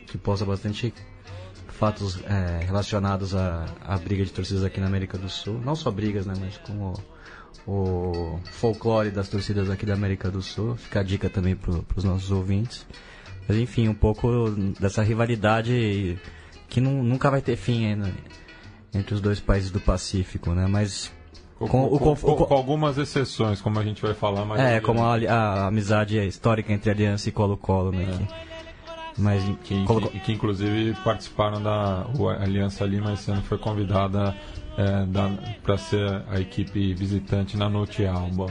que 0.06 0.18
posta 0.18 0.44
bastante 0.44 0.92
fatos 1.68 2.20
é, 2.24 2.62
relacionados 2.64 3.34
à, 3.34 3.64
à 3.82 3.96
briga 3.96 4.22
de 4.24 4.30
torcidas 4.32 4.62
aqui 4.64 4.78
na 4.80 4.86
América 4.86 5.16
do 5.16 5.28
Sul. 5.30 5.58
Não 5.64 5.74
só 5.74 5.90
brigas, 5.90 6.26
né, 6.26 6.34
mas 6.38 6.58
como 6.58 6.92
o 7.66 8.38
folclore 8.50 9.10
das 9.10 9.28
torcidas 9.28 9.70
aqui 9.70 9.86
da 9.86 9.94
América 9.94 10.30
do 10.30 10.42
Sul. 10.42 10.76
Fica 10.76 11.00
a 11.00 11.02
dica 11.02 11.30
também 11.30 11.56
para 11.56 11.72
os 11.96 12.04
nossos 12.04 12.30
ouvintes. 12.30 12.86
Mas 13.50 13.56
enfim, 13.60 13.88
um 13.88 13.94
pouco 13.94 14.48
dessa 14.78 15.02
rivalidade 15.02 16.16
que 16.68 16.80
nu- 16.80 17.02
nunca 17.02 17.28
vai 17.30 17.40
ter 17.40 17.56
fim 17.56 17.84
ainda 17.86 18.12
entre 18.94 19.14
os 19.14 19.20
dois 19.20 19.40
países 19.40 19.70
do 19.72 19.80
Pacífico, 19.80 20.52
né? 20.52 20.66
Mas 20.68 21.12
Com, 21.58 21.66
com, 21.68 21.98
com- 22.16 22.16
com- 22.16 22.54
algumas 22.54 22.96
exceções, 22.96 23.60
como 23.60 23.78
a 23.78 23.82
gente 23.82 24.00
vai 24.02 24.14
falar 24.14 24.44
mais 24.44 24.60
é, 24.60 24.66
adiante. 24.76 24.84
como 24.84 25.02
a, 25.04 25.14
a 25.16 25.66
amizade 25.66 26.16
histórica 26.26 26.72
entre 26.72 26.90
Aliança 26.90 27.28
e 27.28 27.32
Colo-Colo, 27.32 27.90
né? 27.92 28.06
que- 28.06 29.20
mas 29.20 29.42
Que, 29.64 29.84
Colo- 29.84 30.08
que, 30.08 30.20
que 30.20 30.32
inclusive 30.32 30.94
participaram 31.04 31.60
da 31.60 32.06
Aliança 32.40 32.84
Lima 32.86 33.12
esse 33.14 33.30
ano 33.32 33.42
foi 33.42 33.58
convidada 33.58 34.34
é, 34.78 35.56
para 35.62 35.76
ser 35.76 36.22
a 36.30 36.40
equipe 36.40 36.94
visitante 36.94 37.56
na 37.56 37.68
Noite 37.68 38.06
Alba. 38.06 38.46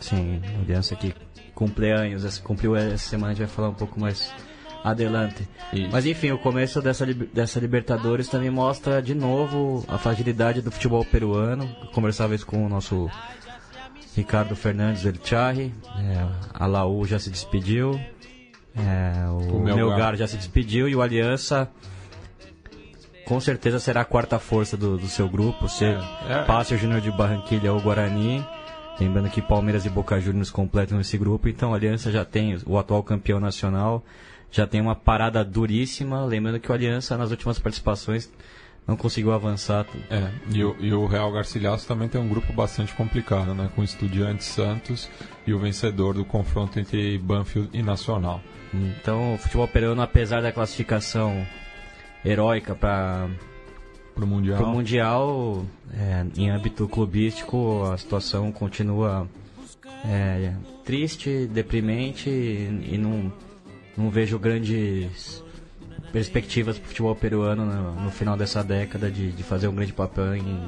Sim, 0.00 0.40
Aliança 0.62 0.94
que 0.96 1.14
cumpleaños, 1.54 2.24
essa- 2.24 2.40
cumpriu 2.42 2.76
essa 2.76 2.98
semana, 2.98 3.32
a 3.32 3.34
gente 3.34 3.44
vai 3.46 3.54
falar 3.54 3.68
um 3.70 3.74
pouco 3.74 3.98
mais 4.00 4.32
adelante. 4.84 5.46
Isso. 5.72 5.88
Mas 5.90 6.06
enfim, 6.06 6.30
o 6.30 6.38
começo 6.38 6.80
dessa, 6.80 7.04
dessa 7.06 7.58
Libertadores 7.58 8.28
também 8.28 8.48
mostra 8.50 9.02
de 9.02 9.12
novo 9.14 9.84
a 9.88 9.98
fragilidade 9.98 10.62
do 10.62 10.70
futebol 10.70 11.04
peruano. 11.04 11.68
Eu 11.82 11.88
conversava 11.88 12.34
isso 12.34 12.46
com 12.46 12.64
o 12.64 12.68
nosso 12.68 13.10
Ricardo 14.16 14.54
Fernandes 14.54 15.04
El 15.04 15.14
Charri, 15.22 15.74
é, 15.96 16.26
a 16.54 16.66
Laú 16.66 17.04
já 17.06 17.18
se 17.18 17.28
despediu, 17.30 18.00
é, 18.76 19.28
o, 19.28 19.56
O 19.56 19.60
Melgar. 19.64 20.14
Já 20.16 20.26
se 20.28 20.36
despediu 20.36 20.88
e 20.88 20.94
o 20.94 21.02
Aliança 21.02 21.68
com 23.26 23.38
certeza 23.40 23.78
será 23.78 24.00
a 24.00 24.04
quarta 24.04 24.38
força 24.38 24.76
do, 24.76 24.96
do 24.96 25.06
seu 25.06 25.28
grupo, 25.28 25.68
se 25.68 25.84
É, 25.84 25.98
é. 26.28 26.42
passe 26.44 26.74
o 26.74 26.78
Júnior 26.78 27.00
de 27.00 27.10
Barranquilha 27.10 27.72
ou 27.72 27.78
o 27.78 27.82
Guarani. 27.82 28.44
Lembrando 29.00 29.30
que 29.30 29.40
Palmeiras 29.40 29.86
e 29.86 29.90
Boca 29.90 30.20
Juniors 30.20 30.50
completam 30.50 31.00
esse 31.00 31.16
grupo, 31.16 31.48
então 31.48 31.72
a 31.72 31.76
Aliança 31.76 32.10
já 32.10 32.24
tem 32.24 32.58
o 32.66 32.76
atual 32.76 33.02
campeão 33.02 33.38
nacional, 33.38 34.04
já 34.50 34.66
tem 34.66 34.80
uma 34.80 34.94
parada 34.94 35.44
duríssima. 35.44 36.24
Lembrando 36.24 36.58
que 36.58 36.70
o 36.70 36.74
Aliança 36.74 37.16
nas 37.16 37.30
últimas 37.30 37.58
participações 37.58 38.28
não 38.88 38.96
conseguiu 38.96 39.32
avançar. 39.32 39.86
É, 40.10 40.30
e 40.50 40.64
o, 40.64 40.74
e 40.80 40.92
o 40.92 41.06
Real 41.06 41.30
Garcilaso 41.30 41.86
também 41.86 42.08
tem 42.08 42.20
um 42.20 42.28
grupo 42.28 42.52
bastante 42.52 42.94
complicado, 42.94 43.54
né? 43.54 43.70
Com 43.76 43.84
Estudiantes 43.84 44.46
Santos 44.46 45.08
e 45.46 45.52
o 45.52 45.58
vencedor 45.58 46.14
do 46.14 46.24
confronto 46.24 46.80
entre 46.80 47.18
Banfield 47.18 47.68
e 47.72 47.82
Nacional. 47.82 48.40
Então 48.72 49.34
o 49.34 49.38
futebol 49.38 49.68
peruano, 49.68 50.02
apesar 50.02 50.42
da 50.42 50.50
classificação 50.50 51.46
heróica 52.24 52.74
para 52.74 53.28
Pro 54.18 54.26
Mundial. 54.26 54.64
o 54.64 54.66
Mundial, 54.66 55.64
é, 55.94 56.26
em 56.36 56.50
âmbito 56.50 56.88
clubístico, 56.88 57.84
a 57.84 57.96
situação 57.96 58.50
continua 58.50 59.28
é, 60.04 60.52
triste, 60.84 61.46
deprimente 61.46 62.28
e, 62.28 62.94
e 62.94 62.98
não, 62.98 63.32
não 63.96 64.10
vejo 64.10 64.36
grandes 64.36 65.44
perspectivas 66.12 66.78
para 66.78 66.86
o 66.86 66.88
futebol 66.88 67.14
peruano 67.14 67.64
no, 67.64 67.92
no 68.02 68.10
final 68.10 68.36
dessa 68.36 68.64
década 68.64 69.08
de, 69.08 69.30
de 69.30 69.42
fazer 69.44 69.68
um 69.68 69.74
grande 69.74 69.92
papel 69.92 70.34
em 70.34 70.66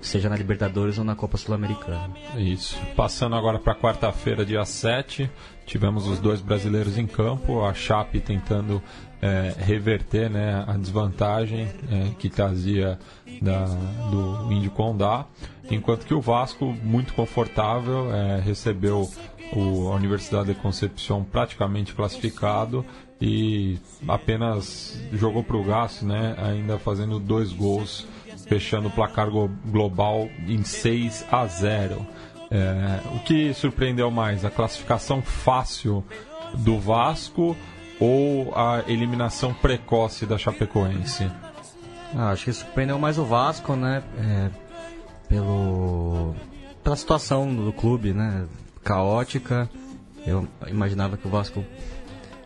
seja 0.00 0.28
na 0.28 0.36
Libertadores 0.36 0.98
ou 0.98 1.04
na 1.04 1.14
Copa 1.14 1.38
Sul-Americana. 1.38 2.10
Isso. 2.36 2.78
Passando 2.94 3.36
agora 3.36 3.58
para 3.58 3.74
quarta-feira, 3.74 4.44
dia 4.44 4.64
7, 4.64 5.30
tivemos 5.64 6.06
os 6.06 6.18
dois 6.18 6.42
brasileiros 6.42 6.98
em 6.98 7.06
campo, 7.06 7.64
a 7.64 7.72
Chape 7.72 8.20
tentando 8.20 8.82
é, 9.22 9.54
reverter 9.58 10.30
né, 10.30 10.64
a 10.66 10.76
desvantagem 10.76 11.68
é, 11.90 12.10
que 12.18 12.28
trazia 12.28 12.98
da, 13.40 13.64
do 14.10 14.52
Índio 14.52 14.70
Condá, 14.70 15.26
enquanto 15.70 16.06
que 16.06 16.14
o 16.14 16.20
Vasco, 16.20 16.66
muito 16.82 17.14
confortável, 17.14 18.14
é, 18.14 18.40
recebeu 18.40 19.08
o, 19.52 19.88
a 19.88 19.94
Universidade 19.94 20.48
de 20.48 20.54
Concepción 20.54 21.24
praticamente 21.24 21.94
classificado 21.94 22.84
e 23.20 23.78
apenas 24.06 25.00
jogou 25.12 25.42
para 25.42 25.56
o 25.56 25.64
gasto, 25.64 26.04
né, 26.04 26.34
ainda 26.38 26.78
fazendo 26.78 27.18
dois 27.18 27.52
gols 27.52 28.06
fechando 28.46 28.88
o 28.88 28.90
placar 28.90 29.28
global 29.30 30.28
em 30.46 30.62
6 30.62 31.26
a 31.30 31.46
0. 31.46 32.06
É, 32.50 33.00
o 33.14 33.20
que 33.20 33.54
surpreendeu 33.54 34.10
mais? 34.10 34.44
A 34.44 34.50
classificação 34.50 35.22
fácil 35.22 36.04
do 36.58 36.78
Vasco 36.78 37.56
ou 38.04 38.52
a 38.54 38.84
eliminação 38.86 39.54
precoce 39.54 40.26
da 40.26 40.36
Chapecoense? 40.36 41.30
Ah, 42.14 42.30
acho 42.30 42.44
que 42.44 42.52
surpreendeu 42.52 42.98
mais 42.98 43.18
o 43.18 43.24
Vasco, 43.24 43.74
né? 43.74 44.02
É, 44.18 44.50
pelo 45.28 46.34
pela 46.82 46.96
situação 46.96 47.52
do 47.54 47.72
clube, 47.72 48.12
né? 48.12 48.46
Caótica. 48.82 49.70
Eu 50.26 50.46
imaginava 50.68 51.16
que 51.16 51.26
o 51.26 51.30
Vasco 51.30 51.64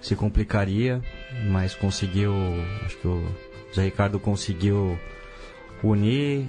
se 0.01 0.15
complicaria, 0.15 1.03
mas 1.51 1.75
conseguiu. 1.75 2.33
Acho 2.87 2.97
que 2.99 3.09
o 3.09 3.29
Zé 3.75 3.85
Ricardo 3.85 4.21
conseguiu 4.21 4.97
unir 5.83 6.47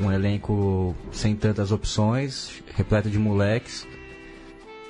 um, 0.00 0.06
um 0.06 0.12
elenco 0.12 0.94
sem 1.12 1.36
tantas 1.36 1.70
opções, 1.70 2.62
repleto 2.74 3.08
de 3.08 3.18
moleques. 3.18 3.86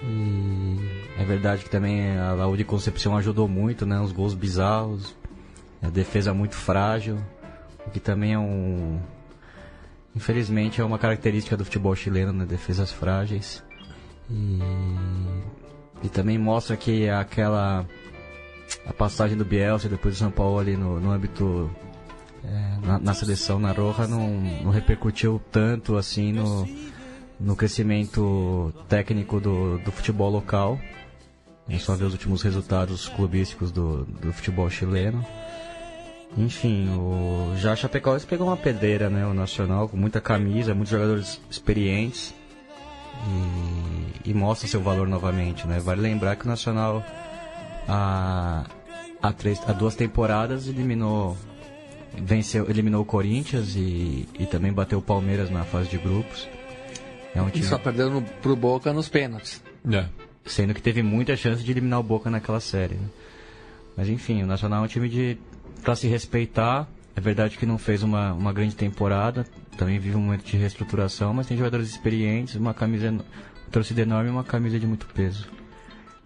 E 0.03 0.77
é 1.19 1.25
verdade 1.25 1.65
que 1.65 1.71
também 1.71 2.17
a 2.19 2.33
Laúde 2.33 2.65
Concepção 2.65 3.17
ajudou 3.17 3.49
muito, 3.49 3.87
né? 3.87 4.01
Os 4.01 4.13
gols 4.13 4.35
bizarros. 4.35 5.15
A 5.83 5.89
defesa 5.89 6.33
muito 6.33 6.55
frágil, 6.55 7.19
o 7.87 7.91
que 7.91 8.01
também 8.01 8.33
é 8.33 8.39
um. 8.39 8.99
Infelizmente 10.17 10.81
é 10.81 10.85
uma 10.85 10.99
característica 10.99 11.57
do 11.57 11.65
futebol 11.65 11.95
chileno, 11.95 12.33
né? 12.33 12.47
Defesas 12.47 12.91
frágeis. 12.91 13.63
E, 14.31 14.61
e 16.03 16.09
também 16.09 16.39
mostra 16.39 16.77
que 16.77 17.09
aquela. 17.09 17.87
A 18.87 18.93
passagem 18.95 19.37
do 19.37 19.45
Bielsa 19.45 19.89
depois 19.89 20.15
do 20.15 20.19
São 20.19 20.31
Paulo 20.31 20.59
ali 20.59 20.77
no, 20.77 20.99
no 20.99 21.11
âmbito. 21.11 21.71
É, 22.43 22.87
na, 22.87 22.99
na, 22.99 23.15
seleção 23.15 23.59
na 23.59 23.73
Roja 23.73 24.07
não, 24.07 24.29
não 24.63 24.71
repercutiu 24.71 25.41
tanto 25.51 25.97
assim 25.97 26.31
no, 26.31 26.67
no 27.39 27.57
crescimento 27.57 28.73
técnico 28.89 29.41
do, 29.41 29.79
do 29.79 29.93
futebol 29.93 30.31
local. 30.31 30.79
É 31.69 31.79
só 31.79 31.95
ver 31.95 32.05
os 32.05 32.13
últimos 32.13 32.43
resultados 32.43 33.09
clubísticos 33.09 33.71
do, 33.71 34.05
do 34.05 34.33
futebol 34.33 34.69
chileno. 34.69 35.25
Enfim, 36.37 36.89
o 36.91 37.55
já 37.57 37.77
Chapecoense 37.77 38.27
pegou 38.27 38.49
uma 38.49 38.57
pedreira, 38.57 39.09
né? 39.09 39.25
O 39.27 39.33
Nacional 39.33 39.89
com 39.89 39.97
muita 39.97 40.21
camisa, 40.21 40.75
muitos 40.75 40.91
jogadores 40.91 41.41
experientes 41.51 42.35
e, 44.25 44.31
e 44.31 44.35
mostra 44.35 44.69
seu 44.69 44.81
valor 44.81 45.07
novamente, 45.07 45.67
né? 45.67 45.79
Vale 45.79 46.01
lembrar 46.01 46.37
que 46.37 46.45
o 46.45 46.49
Nacional 46.49 47.05
há, 47.89 48.65
há, 49.23 49.33
três, 49.33 49.61
há 49.67 49.73
duas 49.73 49.95
temporadas 49.95 50.67
eliminou 50.67 51.37
venceu, 52.17 52.69
eliminou 52.69 53.03
o 53.03 53.07
Corinthians 53.07 53.75
e, 53.77 54.29
e 54.39 54.47
também 54.47 54.73
bateu 54.73 54.99
o 54.99 55.03
Palmeiras 55.03 55.51
na 55.51 55.65
fase 55.65 55.89
de 55.89 55.99
grupos. 55.99 56.49
É 57.35 57.43
um 57.43 57.51
time... 57.51 57.65
E 57.65 57.69
só 57.69 57.79
perdeu 57.79 58.11
no, 58.11 58.23
pro 58.23 58.55
Boca 58.55 58.93
nos 58.93 59.09
pênaltis. 59.09 59.63
É. 59.91 60.07
Sendo 60.47 60.75
que 60.75 60.83
teve 60.83 61.03
muita 61.03 61.37
chance 61.37 61.63
de 61.63 61.71
eliminar 61.71 62.01
o 62.01 62.03
Boca 62.03 62.31
naquela 62.31 62.61
série. 62.61 62.95
Né? 62.95 63.09
Mas 63.97 64.09
enfim, 64.09 64.43
o 64.43 64.47
Nacional 64.47 64.83
é 64.83 64.85
um 64.85 64.89
time 64.89 65.09
de 65.09 65.39
para 65.83 65.95
se 65.95 66.09
respeitar. 66.09 66.89
É 67.17 67.21
verdade 67.21 67.57
que 67.59 67.67
não 67.67 67.79
fez 67.79 68.03
uma, 68.03 68.33
uma 68.33 68.53
grande 68.53 68.75
temporada, 68.75 69.47
também 69.79 70.01
vive 70.01 70.17
um 70.17 70.21
momento 70.21 70.45
de 70.45 70.57
reestruturação, 70.57 71.33
mas 71.33 71.47
tem 71.47 71.57
jogadores 71.57 71.89
experientes, 71.89 72.57
uma 72.57 72.75
camisa, 72.75 73.11
uma 73.11 73.25
torcida 73.71 74.03
enorme 74.03 74.29
e 74.29 74.33
uma 74.33 74.43
camisa 74.43 74.81
de 74.81 74.87
muito 74.87 75.07
peso. 75.07 75.49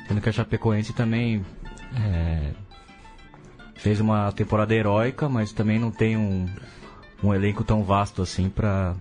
Sendo 0.07 0.21
que 0.23 0.29
a 0.31 0.33
Chapecoense 0.33 0.95
também 0.95 1.45
é, 1.95 2.53
fez 3.75 4.01
uma 4.01 4.33
temporada 4.33 4.75
heróica, 4.75 5.29
mas 5.29 5.53
também 5.53 5.79
não 5.79 5.91
tem 5.91 6.17
um, 6.17 6.47
um 7.23 7.35
elenco 7.35 7.63
tão 7.63 7.83
vasto 7.83 8.23
assim 8.23 8.49
para 8.49 8.95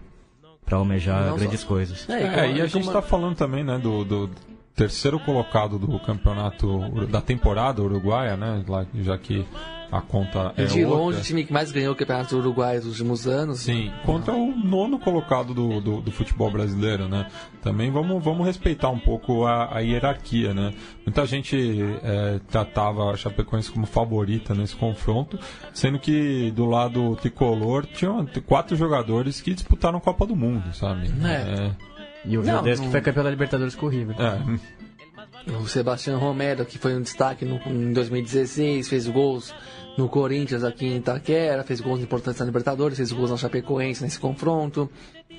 para 0.68 0.78
almejar 0.78 1.28
não 1.28 1.38
grandes 1.38 1.62
só. 1.62 1.68
coisas. 1.68 2.10
É, 2.10 2.42
é, 2.42 2.52
e 2.52 2.62
a 2.62 2.68
gente 2.68 2.86
está 2.86 3.02
falando 3.02 3.38
também, 3.38 3.64
né, 3.64 3.80
do, 3.80 4.04
do, 4.04 4.30
terceiro 4.78 5.20
colocado 5.20 5.80
do 5.80 6.00
campeonato 6.00 7.08
da 7.08 7.20
temporada 7.20 7.82
uruguaia, 7.82 8.38
né, 8.38 8.64
já 9.02 9.18
que 9.18 9.44
a 9.92 10.02
conta 10.02 10.54
é 10.58 10.66
De 10.66 10.84
outra. 10.84 11.00
longe, 11.00 11.20
o 11.20 11.24
time 11.24 11.46
que 11.46 11.54
mais 11.54 11.72
ganhou 11.72 11.94
o 11.94 11.96
Campeonato 11.96 12.36
do 12.36 12.42
Uruguai 12.42 12.76
nos 12.76 12.88
últimos 12.88 13.26
anos. 13.26 13.60
Sim, 13.60 13.92
contra 14.06 14.34
o 14.34 14.54
nono 14.54 15.00
colocado 15.00 15.54
do, 15.54 15.80
do, 15.80 16.02
do, 16.02 16.12
futebol 16.12 16.52
brasileiro, 16.52 17.08
né? 17.08 17.28
Também 17.62 17.90
vamos, 17.90 18.22
vamos 18.24 18.46
respeitar 18.46 18.90
um 18.90 19.00
pouco 19.00 19.46
a, 19.46 19.78
a 19.78 19.80
hierarquia, 19.80 20.54
né? 20.54 20.74
Muita 21.06 21.26
gente 21.26 21.58
é, 22.04 22.40
tratava 22.50 23.12
a 23.12 23.16
Chapecoense 23.16 23.72
como 23.72 23.86
favorita 23.86 24.54
nesse 24.54 24.76
confronto, 24.76 25.40
sendo 25.74 26.00
que 26.00 26.52
do 26.52 26.66
lado 26.66 27.16
tricolor 27.16 27.86
tinham 27.86 28.28
quatro 28.46 28.76
jogadores 28.76 29.40
que 29.40 29.54
disputaram 29.54 30.00
a 30.00 30.02
Copa 30.02 30.26
do 30.28 30.36
Mundo, 30.36 30.74
sabe? 30.74 31.10
É. 31.24 31.72
é... 31.84 31.97
E 32.26 32.38
o 32.38 32.44
Valdez 32.44 32.80
que 32.80 32.90
foi 32.90 33.02
campeão 33.02 33.24
da 33.24 33.30
Libertadores 33.30 33.76
com 33.76 33.86
o 33.86 33.90
River. 33.90 34.16
É. 34.20 35.52
O 35.52 35.68
Sebastião 35.68 36.20
Romero, 36.20 36.66
que 36.66 36.78
foi 36.78 36.96
um 36.96 37.02
destaque 37.02 37.46
no, 37.46 37.56
em 37.68 37.94
2016, 37.94 38.90
fez 38.90 39.08
gols 39.08 39.54
no 39.98 40.10
Corinthians 40.10 40.64
aqui 40.64 40.86
em 40.86 40.98
Itaquera, 40.98 41.64
fez 41.64 41.80
gols 41.80 42.02
importantes 42.02 42.40
na 42.40 42.46
Libertadores, 42.46 42.98
fez 42.98 43.12
gols 43.12 43.32
na 43.32 43.38
Chapecoense 43.38 44.04
nesse 44.04 44.20
confronto. 44.20 44.90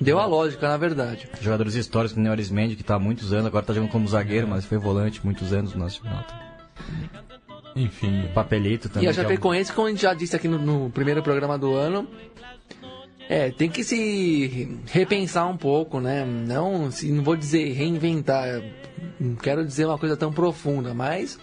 Deu 0.01 0.19
a 0.19 0.25
lógica, 0.25 0.67
na 0.67 0.77
verdade. 0.77 1.29
Jogadores 1.41 1.75
históricos, 1.75 2.13
como 2.13 2.27
o 2.27 2.31
Arismendi, 2.31 2.75
que 2.75 2.81
está 2.81 2.95
há 2.95 2.99
muitos 2.99 3.33
anos, 3.33 3.45
agora 3.45 3.63
está 3.63 3.73
jogando 3.73 3.91
como 3.91 4.07
zagueiro, 4.07 4.47
mas 4.47 4.65
foi 4.65 4.77
volante 4.77 5.21
muitos 5.23 5.53
anos 5.53 5.73
no 5.73 5.79
Nacional. 5.79 6.25
Enfim. 7.75 8.25
O 8.25 8.33
Papelito 8.33 8.89
também. 8.89 9.07
E 9.07 9.09
a 9.09 9.13
Chapecoense, 9.13 9.71
como 9.71 9.87
a 9.87 9.89
gente 9.91 10.01
já 10.01 10.13
disse 10.13 10.35
aqui 10.35 10.47
no, 10.47 10.57
no 10.57 10.89
primeiro 10.89 11.21
programa 11.21 11.57
do 11.57 11.75
ano, 11.75 12.07
é, 13.29 13.51
tem 13.51 13.69
que 13.69 13.83
se 13.83 14.77
repensar 14.87 15.47
um 15.47 15.55
pouco, 15.55 16.01
né? 16.01 16.25
Não, 16.25 16.91
se, 16.91 17.11
não 17.11 17.23
vou 17.23 17.37
dizer 17.37 17.71
reinventar, 17.71 18.61
não 19.19 19.35
quero 19.35 19.63
dizer 19.65 19.85
uma 19.85 19.97
coisa 19.97 20.17
tão 20.17 20.33
profunda, 20.33 20.93
mas 20.93 21.39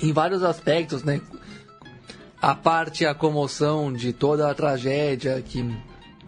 em 0.00 0.12
vários 0.12 0.42
aspectos, 0.42 1.02
né? 1.02 1.20
a 2.40 2.54
parte 2.54 3.04
a 3.04 3.14
comoção 3.14 3.92
de 3.92 4.12
toda 4.12 4.50
a 4.50 4.54
tragédia 4.54 5.42
que 5.42 5.76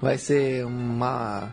vai 0.01 0.19
ser 0.19 0.67
uma 0.67 1.53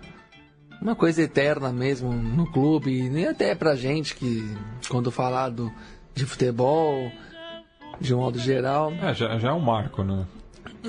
uma 0.81 0.95
coisa 0.95 1.21
eterna 1.21 1.71
mesmo 1.71 2.11
no 2.11 2.51
clube 2.51 3.09
nem 3.09 3.27
até 3.27 3.53
pra 3.53 3.75
gente 3.75 4.15
que 4.15 4.43
quando 4.89 5.11
falar 5.11 5.49
do, 5.49 5.71
de 6.13 6.25
futebol 6.25 7.11
de 7.99 8.13
um 8.13 8.17
modo 8.17 8.39
geral 8.39 8.91
é, 8.93 9.13
já, 9.13 9.37
já 9.37 9.49
é 9.49 9.53
um 9.53 9.59
marco 9.59 10.03
né 10.03 10.25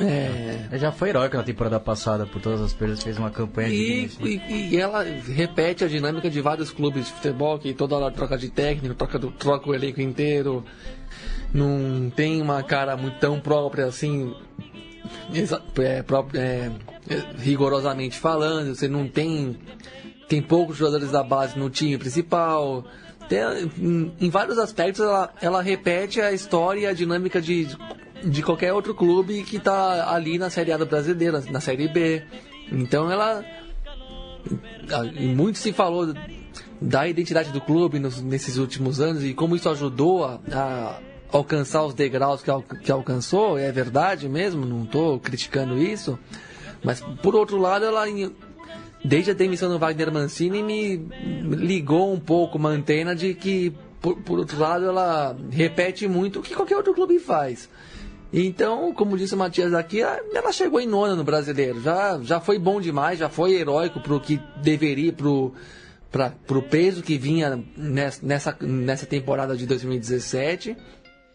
é... 0.00 0.78
Já 0.78 0.92
foi 0.92 1.10
heróica 1.10 1.38
na 1.38 1.44
temporada 1.44 1.80
passada 1.80 2.26
por 2.26 2.40
todas 2.40 2.60
as 2.60 2.72
perdas, 2.72 3.02
fez 3.02 3.18
uma 3.18 3.30
campanha 3.30 3.68
e, 3.68 4.10
e, 4.20 4.74
e, 4.74 4.76
ela 4.76 5.02
repete 5.02 5.84
a 5.84 5.88
dinâmica 5.88 6.30
de 6.30 6.40
vários 6.40 6.70
clubes 6.70 7.06
de 7.06 7.12
futebol, 7.12 7.58
que 7.58 7.72
toda 7.72 7.96
hora 7.96 8.12
troca 8.12 8.36
de 8.36 8.48
técnico, 8.48 8.94
troca, 8.94 9.18
do, 9.18 9.30
troca 9.30 9.68
o 9.68 9.74
elenco 9.74 10.00
inteiro, 10.00 10.64
não 11.52 12.10
tem 12.10 12.40
uma 12.40 12.62
cara 12.62 12.96
muito 12.96 13.18
tão 13.18 13.40
própria 13.40 13.86
assim, 13.86 14.34
é, 15.82 16.04
é, 16.34 16.70
rigorosamente 17.38 18.18
falando, 18.18 18.74
você 18.74 18.88
não 18.88 19.08
tem. 19.08 19.58
Tem 20.28 20.42
poucos 20.42 20.76
jogadores 20.76 21.10
da 21.10 21.22
base 21.22 21.58
no 21.58 21.70
time 21.70 21.96
principal. 21.96 22.84
Tem, 23.30 23.38
em, 23.78 24.12
em, 24.20 24.30
vários 24.30 24.58
aspectos 24.58 25.00
ela, 25.00 25.32
ela 25.40 25.62
repete 25.62 26.20
a 26.20 26.32
história 26.32 26.80
e 26.80 26.86
a 26.86 26.92
dinâmica 26.92 27.40
de, 27.40 27.66
de 28.24 28.42
qualquer 28.42 28.72
outro 28.72 28.94
clube 28.94 29.42
que 29.42 29.56
está 29.56 30.12
ali 30.12 30.38
na 30.38 30.50
Série 30.50 30.72
A 30.72 30.76
do 30.76 30.86
Brasileiro, 30.86 31.42
na 31.50 31.60
Série 31.60 31.88
B. 31.88 32.22
Então 32.70 33.10
ela. 33.10 33.44
Muito 35.18 35.58
se 35.58 35.72
falou 35.72 36.14
da 36.80 37.08
identidade 37.08 37.50
do 37.50 37.60
clube 37.60 37.98
nos, 37.98 38.22
nesses 38.22 38.56
últimos 38.56 39.00
anos 39.00 39.24
e 39.24 39.34
como 39.34 39.56
isso 39.56 39.68
ajudou 39.68 40.24
a, 40.24 40.40
a 40.52 41.00
alcançar 41.30 41.84
os 41.84 41.92
degraus 41.92 42.42
que, 42.42 42.50
al 42.50 42.62
que 42.62 42.90
alcançou, 42.90 43.58
é 43.58 43.70
verdade 43.70 44.28
mesmo, 44.28 44.64
não 44.64 44.84
estou 44.84 45.18
criticando 45.18 45.76
isso. 45.76 46.18
Mas 46.82 47.00
por 47.22 47.34
outro 47.34 47.58
lado, 47.58 47.84
ela 47.84 48.04
desde 49.04 49.30
a 49.32 49.34
demissão 49.34 49.68
do 49.68 49.78
Wagner 49.78 50.12
Mancini 50.12 50.62
me 50.62 50.96
ligou 51.56 52.12
um 52.12 52.20
pouco 52.20 52.58
uma 52.58 52.70
antena 52.70 53.14
de 53.14 53.34
que 53.34 53.74
por, 54.00 54.16
por 54.22 54.38
outro 54.38 54.58
lado 54.58 54.86
ela 54.86 55.36
repete 55.50 56.06
muito 56.08 56.38
o 56.38 56.42
que 56.42 56.54
qualquer 56.54 56.76
outro 56.76 56.94
clube 56.94 57.18
faz. 57.18 57.68
Então, 58.32 58.92
como 58.92 59.16
disse 59.16 59.34
o 59.34 59.38
Matias 59.38 59.72
aqui, 59.72 60.00
ela 60.00 60.52
chegou 60.52 60.80
em 60.80 60.86
nona 60.86 61.16
no 61.16 61.24
brasileiro. 61.24 61.80
Já, 61.80 62.18
já 62.22 62.40
foi 62.40 62.58
bom 62.58 62.80
demais, 62.80 63.18
já 63.18 63.28
foi 63.28 63.54
heróico 63.54 64.00
para 64.00 64.14
o 64.14 64.20
que 64.20 64.38
deveria, 64.62 65.12
para 65.12 66.58
o 66.58 66.62
peso 66.62 67.02
que 67.02 67.16
vinha 67.16 67.62
nessa, 67.76 68.56
nessa 68.60 69.06
temporada 69.06 69.56
de 69.56 69.66
2017. 69.66 70.76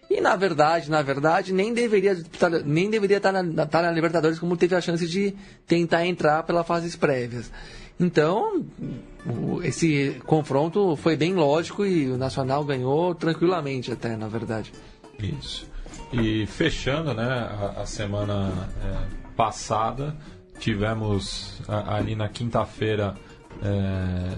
E 0.09 0.21
na 0.21 0.35
verdade, 0.35 0.91
na 0.91 1.01
verdade, 1.01 1.51
nem 1.51 1.73
deveria, 1.73 2.15
nem 2.63 2.89
deveria 2.89 3.17
estar 3.17 3.31
na, 3.31 3.63
estar 3.63 3.81
na 3.81 3.91
Libertadores 3.91 4.37
como 4.37 4.55
teve 4.55 4.75
a 4.75 4.81
chance 4.81 5.07
de 5.07 5.33
tentar 5.65 6.05
entrar 6.05 6.43
pelas 6.43 6.67
fases 6.67 6.95
prévias. 6.95 7.51
Então, 7.99 8.63
esse 9.63 10.21
confronto 10.25 10.95
foi 10.95 11.15
bem 11.15 11.33
lógico 11.33 11.85
e 11.85 12.11
o 12.11 12.17
Nacional 12.17 12.63
ganhou 12.63 13.15
tranquilamente 13.15 13.91
até, 13.91 14.15
na 14.15 14.27
verdade. 14.27 14.71
Isso. 15.19 15.72
E 16.13 16.45
fechando 16.45 17.13
né, 17.13 17.23
a, 17.25 17.81
a 17.81 17.85
semana 17.85 18.69
é, 18.83 19.33
passada, 19.35 20.15
tivemos 20.59 21.59
a, 21.67 21.95
ali 21.95 22.15
na 22.15 22.29
quinta-feira 22.29 23.15
é, 23.63 24.37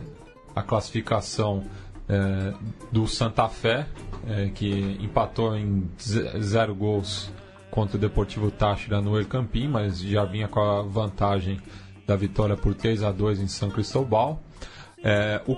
a 0.56 0.64
classificação 0.64 1.66
é, 2.08 2.54
do 2.92 3.06
Santa 3.08 3.50
Fé, 3.50 3.88
é, 4.28 4.50
que 4.50 4.98
empatou 5.02 5.56
em 5.58 5.90
zero 5.98 6.74
gols 6.74 7.32
contra 7.70 7.98
o 7.98 8.00
Deportivo 8.00 8.50
Táchira 8.50 9.02
no 9.02 9.20
El 9.20 9.26
Campín, 9.26 9.68
mas 9.68 10.00
já 10.00 10.24
vinha 10.24 10.48
com 10.48 10.62
a 10.62 10.82
vantagem 10.82 11.60
da 12.08 12.16
vitória 12.16 12.56
por 12.56 12.74
3 12.74 13.04
a 13.04 13.12
2 13.12 13.42
em 13.42 13.48
São 13.48 13.70
Cristóbal. 13.70 14.42
É, 15.04 15.42
o, 15.46 15.58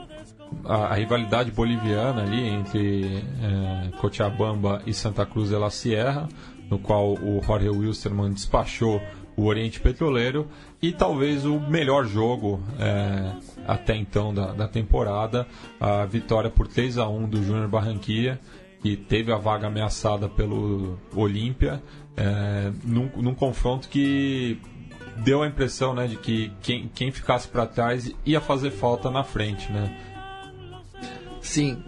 a, 0.64 0.88
a, 0.88 0.94
rivalidade 0.94 1.52
boliviana 1.52 2.24
ali 2.24 2.48
entre 2.48 3.24
é, 3.42 3.98
Cochabamba 3.98 4.82
e 4.86 4.94
Santa 4.94 5.26
Cruz 5.26 5.50
de 5.50 5.56
la 5.56 5.70
Sierra, 5.70 6.28
no 6.70 6.78
qual 6.80 7.14
o 7.14 7.42
Jorge 7.44 7.70
Wilstermann 7.70 8.34
despachou 8.34 9.02
o 9.36 9.46
Oriente 9.46 9.80
Petroleiro 9.80 10.48
e 10.82 10.92
talvez 10.92 11.46
o 11.46 11.60
melhor 11.60 12.06
jogo 12.06 12.60
é, 12.80 13.34
até 13.68 13.96
então 13.96 14.34
da, 14.34 14.52
da, 14.52 14.68
temporada, 14.68 15.48
a 15.80 16.06
vitória 16.06 16.50
por 16.50 16.68
3 16.68 16.98
a 16.98 17.08
1 17.08 17.30
do 17.30 17.44
Júnior 17.44 17.68
Barranquilla, 17.68 18.40
que 18.82 18.98
teve 18.98 19.32
a 19.32 19.38
vaga 19.38 19.68
ameaçada 19.68 20.28
pelo 20.28 20.98
Olímpia, 21.16 21.82
é, 22.16 22.72
num, 22.84 23.10
num 23.16 23.36
confronto 23.36 23.88
que 23.90 24.60
deu 25.18 25.44
a 25.44 25.48
impressão 25.48 25.94
né, 25.94 26.08
de 26.08 26.16
que 26.16 26.52
quem, 26.62 26.90
quem 26.94 27.12
ficasse 27.12 27.48
para 27.48 27.66
trás 27.66 28.12
ia 28.26 28.42
fazer 28.42 28.72
falta 28.72 29.10
na 29.10 29.24
frente, 29.24 29.72
né? 29.72 29.96
Sim, 31.48 31.82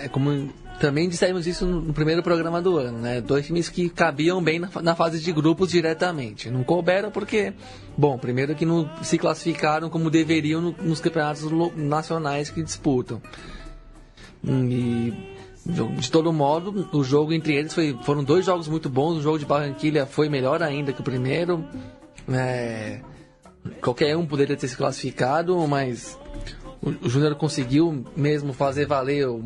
é 0.00 0.08
como 0.08 0.48
também 0.78 1.08
dissemos 1.08 1.44
isso 1.44 1.66
no 1.66 1.92
primeiro 1.92 2.22
programa 2.22 2.62
do 2.62 2.78
ano, 2.78 2.98
né? 3.00 3.20
Dois 3.20 3.44
times 3.44 3.68
que 3.68 3.90
cabiam 3.90 4.40
bem 4.40 4.60
na, 4.60 4.70
na 4.80 4.94
fase 4.94 5.18
de 5.18 5.32
grupos 5.32 5.70
diretamente. 5.70 6.48
Não 6.48 6.62
couberam 6.62 7.10
porque, 7.10 7.52
bom, 7.98 8.16
primeiro 8.16 8.54
que 8.54 8.64
não 8.64 8.88
se 9.02 9.18
classificaram 9.18 9.90
como 9.90 10.10
deveriam 10.10 10.60
no, 10.60 10.74
nos 10.80 11.00
campeonatos 11.00 11.44
nacionais 11.76 12.50
que 12.50 12.62
disputam. 12.62 13.20
E 14.44 15.12
de 15.66 16.10
todo 16.10 16.32
modo, 16.32 16.88
o 16.92 17.02
jogo 17.02 17.32
entre 17.32 17.56
eles 17.56 17.74
foi, 17.74 17.98
foram 18.04 18.22
dois 18.22 18.46
jogos 18.46 18.68
muito 18.68 18.88
bons. 18.88 19.18
O 19.18 19.20
jogo 19.20 19.40
de 19.40 19.44
Barranquilha 19.44 20.06
foi 20.06 20.28
melhor 20.28 20.62
ainda 20.62 20.92
que 20.92 21.00
o 21.00 21.04
primeiro. 21.04 21.64
É, 22.28 23.00
qualquer 23.82 24.16
um 24.16 24.24
poderia 24.24 24.56
ter 24.56 24.68
se 24.68 24.76
classificado, 24.76 25.58
mas 25.66 26.16
o, 26.82 27.08
Júnior 27.08 27.34
conseguiu 27.34 28.04
mesmo 28.16 28.52
fazer 28.52 28.86
valer 28.86 29.28
o, 29.28 29.42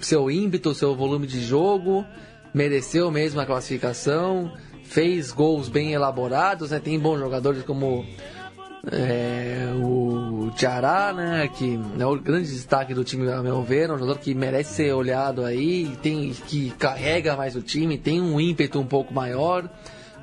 seu 0.00 0.30
ímpeto, 0.30 0.74
seu 0.74 0.94
volume 0.94 1.26
de 1.26 1.40
jogo, 1.40 2.04
mereceu 2.52 3.10
mesmo 3.10 3.40
a 3.40 3.46
classificação, 3.46 4.52
fez 4.84 5.32
gols 5.32 5.68
bem 5.68 5.92
elaborados, 5.92 6.70
né? 6.70 6.80
tem 6.80 6.98
bons 6.98 7.18
jogadores 7.18 7.62
como 7.62 8.04
é, 8.90 9.72
o 9.80 10.50
Tiará, 10.56 11.12
né, 11.12 11.48
que 11.48 11.78
é 11.98 12.06
o 12.06 12.18
grande 12.18 12.50
destaque 12.50 12.92
do 12.92 13.04
time, 13.04 13.30
a 13.30 13.40
meu 13.42 13.62
ver, 13.62 13.90
um 13.90 13.98
jogador 13.98 14.18
que 14.18 14.34
merece 14.34 14.74
ser 14.74 14.92
olhado 14.92 15.44
aí, 15.44 15.96
tem, 16.02 16.32
que 16.48 16.70
carrega 16.70 17.36
mais 17.36 17.54
o 17.54 17.62
time, 17.62 17.96
tem 17.96 18.20
um 18.20 18.40
ímpeto 18.40 18.80
um 18.80 18.86
pouco 18.86 19.14
maior, 19.14 19.70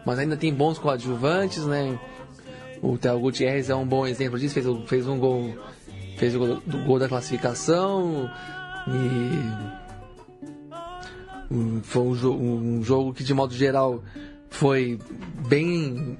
mas 0.06 0.20
ainda 0.20 0.36
tem 0.36 0.54
bons 0.54 0.78
coadjuvantes, 0.78 1.66
né? 1.66 1.98
O 2.82 2.98
Theo 2.98 3.20
Gutierrez 3.20 3.70
é 3.70 3.76
um 3.76 3.86
bom 3.86 4.06
exemplo 4.06 4.40
disso, 4.40 4.54
fez, 4.54 4.66
fez 4.88 5.08
um 5.08 5.18
gol, 5.20 5.54
fez 6.20 6.36
o 6.36 6.40
gol, 6.40 6.62
do 6.66 6.78
gol 6.80 7.00
da 7.00 7.08
classificação 7.08 8.30
e 8.88 9.40
foi 11.82 12.02
um, 12.04 12.78
um 12.78 12.84
jogo 12.84 13.14
que 13.14 13.24
de 13.24 13.34
modo 13.34 13.54
geral 13.54 14.04
foi 14.50 15.00
bem 15.48 16.18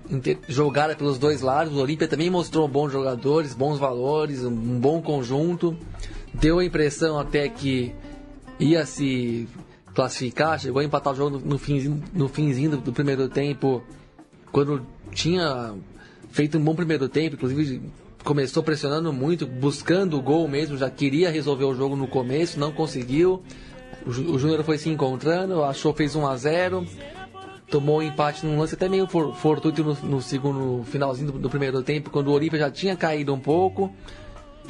jogada 0.48 0.96
pelos 0.96 1.18
dois 1.18 1.42
lados. 1.42 1.74
O 1.74 1.82
Olímpia 1.82 2.08
também 2.08 2.30
mostrou 2.30 2.68
bons 2.68 2.92
jogadores, 2.92 3.54
bons 3.54 3.78
valores, 3.78 4.44
um 4.44 4.80
bom 4.80 5.02
conjunto. 5.02 5.76
Deu 6.34 6.60
a 6.60 6.66
impressão 6.66 7.20
até 7.20 7.50
que 7.50 7.94
ia 8.60 8.86
se 8.86 9.48
classificar, 9.94 10.60
chegou 10.60 10.80
a 10.80 10.86
empatar 10.86 11.14
o 11.14 11.16
jogo 11.16 11.42
no, 11.44 11.58
finzinho, 11.58 12.02
no 12.14 12.30
finzinho 12.30 12.78
do 12.78 12.94
primeiro 12.94 13.28
tempo, 13.28 13.84
quando 14.52 14.86
tinha 15.12 15.74
feito 16.30 16.58
um 16.58 16.64
bom 16.64 16.76
primeiro 16.76 17.10
tempo, 17.10 17.36
inclusive 17.36 17.82
começou 18.24 18.62
pressionando 18.62 19.12
muito, 19.12 19.48
buscando 19.48 20.18
o 20.18 20.22
gol 20.22 20.48
mesmo, 20.48 20.78
já 20.78 20.90
queria 20.90 21.30
resolver 21.30 21.66
o 21.66 21.76
jogo 21.76 21.96
no 21.96 22.08
começo, 22.08 22.60
não 22.60 22.72
conseguiu. 22.72 23.42
O, 24.06 24.12
Júnior 24.12 24.64
foi 24.64 24.78
se 24.78 24.90
encontrando, 24.90 25.64
achou, 25.64 25.94
fez 25.94 26.16
1 26.16 26.28
a 26.28 26.38
0 26.38 26.88
tomou 27.70 28.00
um 28.00 28.02
empate 28.02 28.46
num 28.46 28.58
lance 28.58 28.74
até 28.74 28.90
meio 28.90 29.08
for, 29.08 29.36
fortuito 29.36 29.84
no, 29.84 29.94
no, 29.94 30.22
segundo 30.22 30.84
finalzinho 30.86 31.32
do, 31.32 31.40
do, 31.40 31.50
primeiro 31.50 31.84
tempo, 31.84 32.10
quando 32.10 32.30
o 32.30 32.32
Olímpia 32.32 32.58
já 32.58 32.72
tinha 32.72 32.96
caído 32.96 33.32
um 33.32 33.40
pouco. 33.40 33.94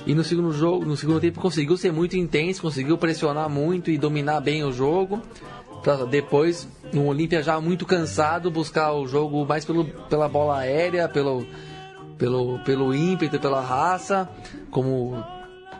E 0.06 0.14
no 0.14 0.24
segundo 0.24 0.52
jogo, 0.52 0.86
no 0.86 0.96
segundo 0.96 1.20
tempo 1.20 1.40
conseguiu 1.40 1.78
ser 1.78 1.92
muito 1.92 2.18
intenso, 2.18 2.62
conseguiu 2.62 2.98
pressionar 2.98 3.50
muito 3.50 3.90
e 3.90 3.98
dominar 3.98 4.42
bem 4.42 4.64
o 4.64 4.72
jogo. 4.72 5.22
Pra 5.82 6.04
depois, 6.04 6.68
no 6.92 7.06
Olímpia 7.06 7.42
já 7.42 7.60
muito 7.60 7.86
cansado, 7.86 8.52
buscar 8.52 8.92
o 8.94 9.08
jogo 9.08 9.46
mais 9.46 9.64
pelo, 9.64 9.86
pela 9.86 10.28
bola 10.28 10.58
aérea, 10.60 11.08
pelo, 11.08 11.46
pelo, 12.20 12.60
pelo 12.60 12.94
ímpeto, 12.94 13.40
pela 13.40 13.62
raça, 13.62 14.30
como 14.70 15.24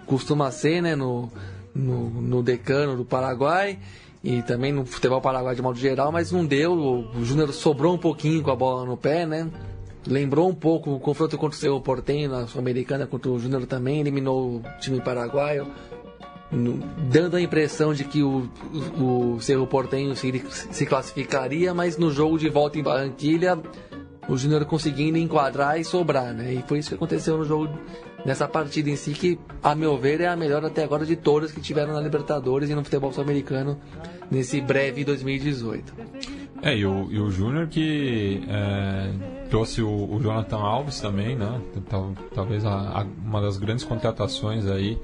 costuma 0.08 0.50
ser 0.50 0.82
né, 0.82 0.96
no, 0.96 1.30
no, 1.76 2.10
no 2.10 2.42
decano 2.42 2.96
do 2.96 3.06
Paraguai 3.06 3.78
e 4.24 4.42
também 4.42 4.72
no 4.72 4.86
futebol 4.86 5.22
paraguai 5.22 5.56
de 5.56 5.62
modo 5.62 5.78
geral, 5.78 6.12
mas 6.12 6.32
não 6.32 6.46
deu. 6.46 6.74
O 6.74 7.24
Júnior 7.24 7.54
sobrou 7.54 7.94
um 7.94 7.98
pouquinho 7.98 8.42
com 8.42 8.52
a 8.52 8.56
bola 8.56 8.86
no 8.86 8.98
pé, 8.98 9.26
né? 9.26 9.50
Lembrou 10.08 10.50
um 10.50 10.56
pouco 10.56 10.92
o 10.92 11.00
confronto 11.00 11.38
contra 11.38 11.74
o 11.74 11.82
Portenho 11.82 12.30
na 12.30 12.48
Sul-Americana, 12.48 13.06
contra 13.06 13.30
o 13.30 13.40
Júnior 13.40 13.66
também, 13.66 14.00
eliminou 14.00 14.58
o 14.58 14.64
time 14.80 15.00
paraguaio, 15.02 15.68
dando 17.12 17.36
a 17.36 17.42
impressão 17.42 17.94
de 17.94 18.06
que 18.06 18.24
o, 18.24 18.50
o, 18.98 19.36
o 19.36 19.42
Cerro 19.42 19.68
Portenho 19.68 20.16
se, 20.16 20.44
se 20.72 20.86
classificaria, 20.86 21.74
mas 21.74 21.98
no 21.98 22.12
jogo 22.12 22.38
de 22.38 22.50
volta 22.50 22.80
em 22.80 22.84
Barranquilha, 22.84 23.58
o 24.30 24.38
Júnior 24.38 24.64
conseguindo 24.66 25.18
enquadrar 25.18 25.80
e 25.80 25.84
sobrar, 25.84 26.34
né? 26.34 26.54
E 26.54 26.64
foi 26.68 26.80
isso 26.80 26.90
que 26.90 26.96
aconteceu 26.96 27.38
no 27.38 27.44
jogo 27.44 27.70
nessa 28.24 28.48
partida 28.48 28.90
em 28.90 28.96
si, 28.96 29.12
que, 29.12 29.40
a 29.64 29.74
meu 29.74 29.98
ver, 29.98 30.22
é 30.22 30.28
a 30.28 30.36
melhor 30.36 30.64
até 30.64 30.84
agora 30.84 31.06
de 31.06 31.16
todas 31.16 31.52
que 31.52 31.60
tiveram 31.60 31.94
na 31.94 32.00
Libertadores 32.00 32.70
e 32.70 32.76
no 32.76 32.84
futebol 32.84 33.12
sul-americano 33.12 33.80
nesse 34.30 34.62
breve 34.62 35.04
2018. 35.04 35.94
É, 36.62 36.78
e 36.78 36.86
o, 36.86 37.06
o 37.06 37.32
Júnior 37.32 37.68
que 37.68 38.44
é, 38.48 39.48
trouxe 39.50 39.82
o, 39.82 39.90
o, 39.90 40.20
Jonathan 40.22 40.58
Alves 40.58 41.00
também, 41.00 41.36
né? 41.36 41.62
talvez 42.36 42.66
a, 42.66 43.02
a, 43.02 43.06
uma 43.26 43.42
das 43.42 43.58
grandes 43.58 43.86
contratações 43.86 44.68
aí 44.68 45.00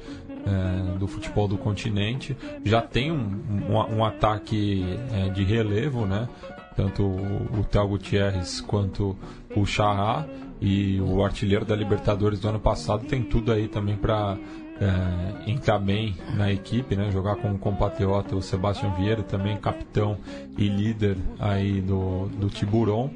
é, 0.45 0.97
do 0.97 1.07
futebol 1.07 1.47
do 1.47 1.57
continente. 1.57 2.35
Já 2.63 2.81
tem 2.81 3.11
um, 3.11 3.41
um, 3.69 3.97
um 3.97 4.05
ataque 4.05 4.85
é, 5.13 5.29
de 5.29 5.43
relevo, 5.43 6.05
né? 6.05 6.27
Tanto 6.75 7.03
o, 7.03 7.59
o 7.59 7.63
Theo 7.63 7.87
Gutierrez 7.87 8.61
quanto 8.61 9.15
o 9.55 9.65
Chará 9.65 10.25
e 10.61 10.99
o 11.01 11.23
artilheiro 11.23 11.65
da 11.65 11.75
Libertadores 11.75 12.39
do 12.39 12.47
ano 12.49 12.59
passado 12.59 13.05
tem 13.05 13.23
tudo 13.23 13.51
aí 13.51 13.67
também 13.67 13.95
para 13.95 14.37
é, 14.79 15.49
entrar 15.49 15.79
bem 15.79 16.15
na 16.35 16.51
equipe, 16.51 16.95
né? 16.95 17.09
jogar 17.11 17.35
com 17.37 17.51
o 17.51 17.57
compatriota 17.57 18.35
o 18.35 18.41
Sebastião 18.41 18.93
Vieira, 18.95 19.23
também 19.23 19.57
capitão 19.57 20.17
e 20.57 20.67
líder 20.67 21.17
aí 21.39 21.81
do, 21.81 22.27
do 22.27 22.49
Tiburon. 22.49 23.09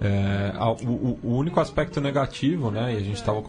É, 0.00 0.52
o, 0.84 1.18
o, 1.22 1.36
único 1.36 1.58
aspecto 1.58 2.00
negativo, 2.00 2.70
né, 2.70 2.92
e 2.92 2.96
a 2.96 3.00
gente 3.00 3.16
estava 3.16 3.42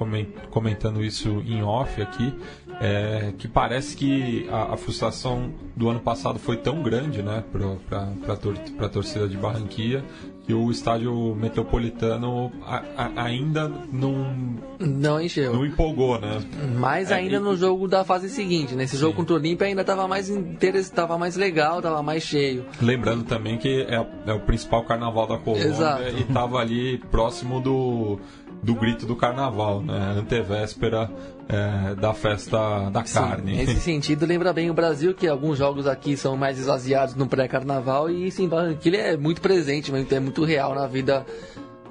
comentando 0.50 1.04
isso 1.04 1.44
em 1.46 1.62
off 1.62 2.02
aqui, 2.02 2.34
é 2.80 3.34
que 3.38 3.48
parece 3.48 3.98
que 3.98 4.48
a, 4.50 4.74
a 4.74 4.78
frustração 4.78 5.52
do 5.76 5.90
ano 5.90 6.00
passado 6.00 6.40
foi 6.40 6.58
tão 6.58 6.82
grande 6.82 7.22
né, 7.22 7.44
para 7.90 8.34
a 8.34 8.38
tor 8.38 8.58
torcida 8.90 9.28
de 9.28 9.36
Barranquilla 9.36 10.04
que 10.48 10.54
o 10.54 10.72
estádio 10.72 11.36
metropolitano 11.36 12.50
a, 12.66 12.82
a, 12.96 13.24
ainda 13.26 13.70
não 13.92 14.56
não 14.80 15.20
encheu. 15.20 15.54
Não 15.54 15.66
empolgou, 15.66 16.18
né? 16.18 16.42
Mas 16.80 17.12
é, 17.12 17.16
ainda 17.16 17.36
e... 17.36 17.40
no 17.40 17.58
jogo 17.58 17.86
da 17.86 18.06
fase 18.06 18.30
seguinte, 18.30 18.74
nesse 18.74 18.96
né? 18.96 19.02
jogo 19.02 19.14
contra 19.14 19.34
o 19.34 19.38
Olímpia 19.38 19.68
ainda 19.68 19.82
estava 19.82 20.08
mais 20.08 20.30
estava 20.30 21.18
mais 21.18 21.36
legal, 21.36 21.80
estava 21.80 22.02
mais 22.02 22.24
cheio. 22.24 22.66
Lembrando 22.82 23.26
também 23.26 23.58
que 23.58 23.82
é, 23.90 24.08
é, 24.26 24.34
o 24.34 24.40
principal 24.40 24.86
carnaval 24.86 25.28
da 25.28 25.38
Colômbia 25.38 25.68
Exato. 25.68 26.04
e 26.04 26.22
estava 26.22 26.60
ali 26.60 26.98
próximo 27.12 27.60
do 27.60 28.18
do 28.62 28.76
grito 28.76 29.06
do 29.06 29.16
carnaval, 29.16 29.82
né? 29.82 30.16
Antevéspera 30.18 31.10
é, 31.48 31.96
da 31.96 32.14
festa 32.14 32.90
da 32.90 33.06
Sim, 33.06 33.20
carne. 33.20 33.56
Nesse 33.58 33.80
sentido, 33.82 34.26
lembra 34.26 34.52
bem 34.52 34.70
o 34.70 34.74
Brasil, 34.74 35.14
que 35.14 35.28
alguns 35.28 35.58
jogos 35.58 35.88
aqui 35.88 36.18
são 36.18 36.36
mais 36.36 36.60
esvaziados 36.60 37.16
no 37.16 37.28
pré-carnaval 37.28 38.10
e 38.10 38.30
sim, 38.32 38.48
Barranquilla 38.48 38.98
é 38.98 39.18
muito 39.18 39.42
presente, 39.42 39.92
é 40.12 40.20
muito 40.20 40.44
real 40.44 40.76
na 40.76 40.88
vida 40.88 41.26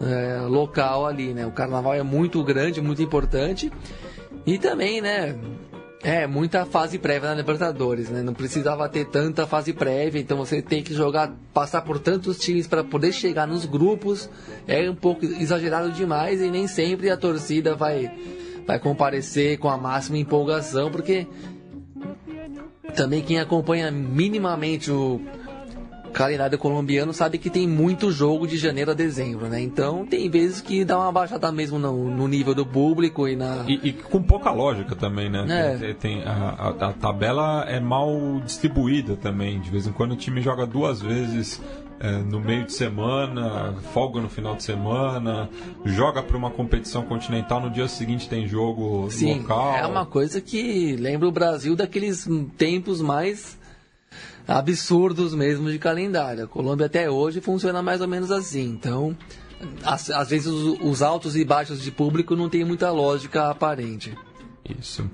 é, 0.00 0.40
local 0.46 1.06
ali, 1.06 1.32
né? 1.32 1.46
O 1.46 1.52
carnaval 1.52 1.94
é 1.94 2.02
muito 2.02 2.42
grande, 2.44 2.80
muito 2.80 3.02
importante. 3.02 3.72
E 4.44 4.58
também, 4.58 5.00
né? 5.00 5.36
É, 6.06 6.24
muita 6.24 6.64
fase 6.64 7.00
prévia 7.00 7.30
na 7.30 7.34
Libertadores, 7.34 8.08
né? 8.08 8.22
Não 8.22 8.32
precisava 8.32 8.88
ter 8.88 9.06
tanta 9.06 9.44
fase 9.44 9.72
prévia, 9.72 10.20
então 10.20 10.38
você 10.38 10.62
tem 10.62 10.80
que 10.80 10.94
jogar, 10.94 11.34
passar 11.52 11.82
por 11.82 11.98
tantos 11.98 12.38
times 12.38 12.68
para 12.68 12.84
poder 12.84 13.10
chegar 13.10 13.44
nos 13.44 13.66
grupos. 13.66 14.30
É 14.68 14.88
um 14.88 14.94
pouco 14.94 15.24
exagerado 15.24 15.90
demais 15.90 16.40
e 16.40 16.48
nem 16.48 16.68
sempre 16.68 17.10
a 17.10 17.16
torcida 17.16 17.74
vai 17.74 18.08
vai 18.64 18.78
comparecer 18.78 19.58
com 19.58 19.68
a 19.68 19.76
máxima 19.76 20.16
empolgação, 20.16 20.92
porque 20.92 21.26
também 22.94 23.20
quem 23.20 23.40
acompanha 23.40 23.90
minimamente 23.90 24.92
o 24.92 25.20
calendário 26.16 26.58
colombiano 26.58 27.12
sabe 27.12 27.36
que 27.36 27.50
tem 27.50 27.68
muito 27.68 28.10
jogo 28.10 28.46
de 28.46 28.56
janeiro 28.56 28.90
a 28.90 28.94
dezembro, 28.94 29.48
né? 29.48 29.60
Então 29.60 30.06
tem 30.06 30.30
vezes 30.30 30.62
que 30.62 30.82
dá 30.82 30.98
uma 30.98 31.12
baixada 31.12 31.52
mesmo 31.52 31.78
no, 31.78 32.08
no 32.08 32.26
nível 32.26 32.54
do 32.54 32.64
público 32.64 33.28
e 33.28 33.36
na. 33.36 33.66
E, 33.68 33.90
e, 33.90 33.92
com 33.92 34.22
pouca 34.22 34.50
lógica 34.50 34.96
também, 34.96 35.28
né? 35.28 35.44
É. 35.46 35.76
Tem, 35.76 35.94
tem 35.94 36.22
a, 36.24 36.32
a, 36.32 36.88
a, 36.88 36.92
tabela 36.94 37.66
é 37.68 37.78
mal 37.78 38.40
distribuída 38.42 39.14
também. 39.14 39.60
De 39.60 39.70
vez 39.70 39.86
em 39.86 39.92
quando 39.92 40.12
o 40.12 40.16
time 40.16 40.40
joga 40.40 40.66
duas 40.66 41.02
vezes 41.02 41.60
é, 42.00 42.10
no 42.12 42.40
meio 42.40 42.64
de 42.64 42.72
semana, 42.72 43.74
folga 43.92 44.18
no 44.18 44.30
final 44.30 44.56
de 44.56 44.62
semana, 44.62 45.50
joga 45.84 46.22
para 46.22 46.36
uma 46.36 46.50
competição 46.50 47.02
continental, 47.02 47.60
no 47.60 47.68
dia 47.68 47.88
seguinte 47.88 48.26
tem 48.26 48.48
jogo 48.48 49.10
Sim, 49.10 49.40
local. 49.40 49.76
É 49.76 49.86
uma 49.86 50.06
coisa 50.06 50.40
que 50.40 50.96
lembra 50.96 51.28
o 51.28 51.32
Brasil 51.32 51.76
daqueles 51.76 52.26
tempos 52.56 53.02
mais 53.02 53.55
absurdos 54.46 55.34
mesmo 55.34 55.70
de 55.70 55.78
calendário. 55.78 56.44
A 56.44 56.48
Colômbia 56.48 56.86
até 56.86 57.10
hoje 57.10 57.40
funciona 57.40 57.82
mais 57.82 58.00
ou 58.00 58.08
menos 58.08 58.30
assim. 58.30 58.64
Então, 58.64 59.16
às, 59.84 60.10
às 60.10 60.30
vezes 60.30 60.46
os, 60.46 60.78
os 60.80 61.02
altos 61.02 61.36
e 61.36 61.44
baixos 61.44 61.82
de 61.82 61.90
público 61.90 62.36
não 62.36 62.48
tem 62.48 62.64
muita 62.64 62.90
lógica 62.90 63.50
aparente. 63.50 64.16
Isso. 64.78 65.08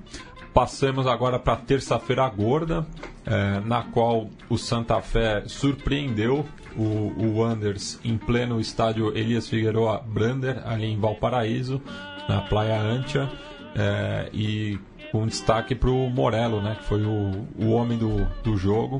Passamos 0.53 1.07
agora 1.07 1.39
para 1.39 1.55
terça-feira 1.55 2.29
gorda, 2.29 2.85
é, 3.25 3.59
na 3.61 3.83
qual 3.83 4.29
o 4.47 4.57
Santa 4.57 5.01
Fé 5.01 5.43
surpreendeu 5.47 6.45
o, 6.77 6.83
o 6.83 7.39
Wanders 7.39 7.99
em 8.03 8.17
pleno 8.17 8.59
estádio 8.59 9.17
Elias 9.17 9.47
Figueroa 9.47 9.99
Brander, 10.05 10.61
ali 10.67 10.85
em 10.85 10.99
Valparaíso, 10.99 11.81
na 12.29 12.41
Praia 12.41 12.79
Antia, 12.79 13.31
é, 13.75 14.29
e 14.31 14.77
com 15.13 15.27
destaque 15.27 15.75
para 15.75 15.91
o 15.91 16.09
Morello, 16.09 16.59
né, 16.59 16.75
que 16.75 16.85
foi 16.85 17.03
o, 17.03 17.47
o 17.55 17.69
homem 17.69 17.99
do, 17.99 18.25
do 18.41 18.57
jogo. 18.57 18.99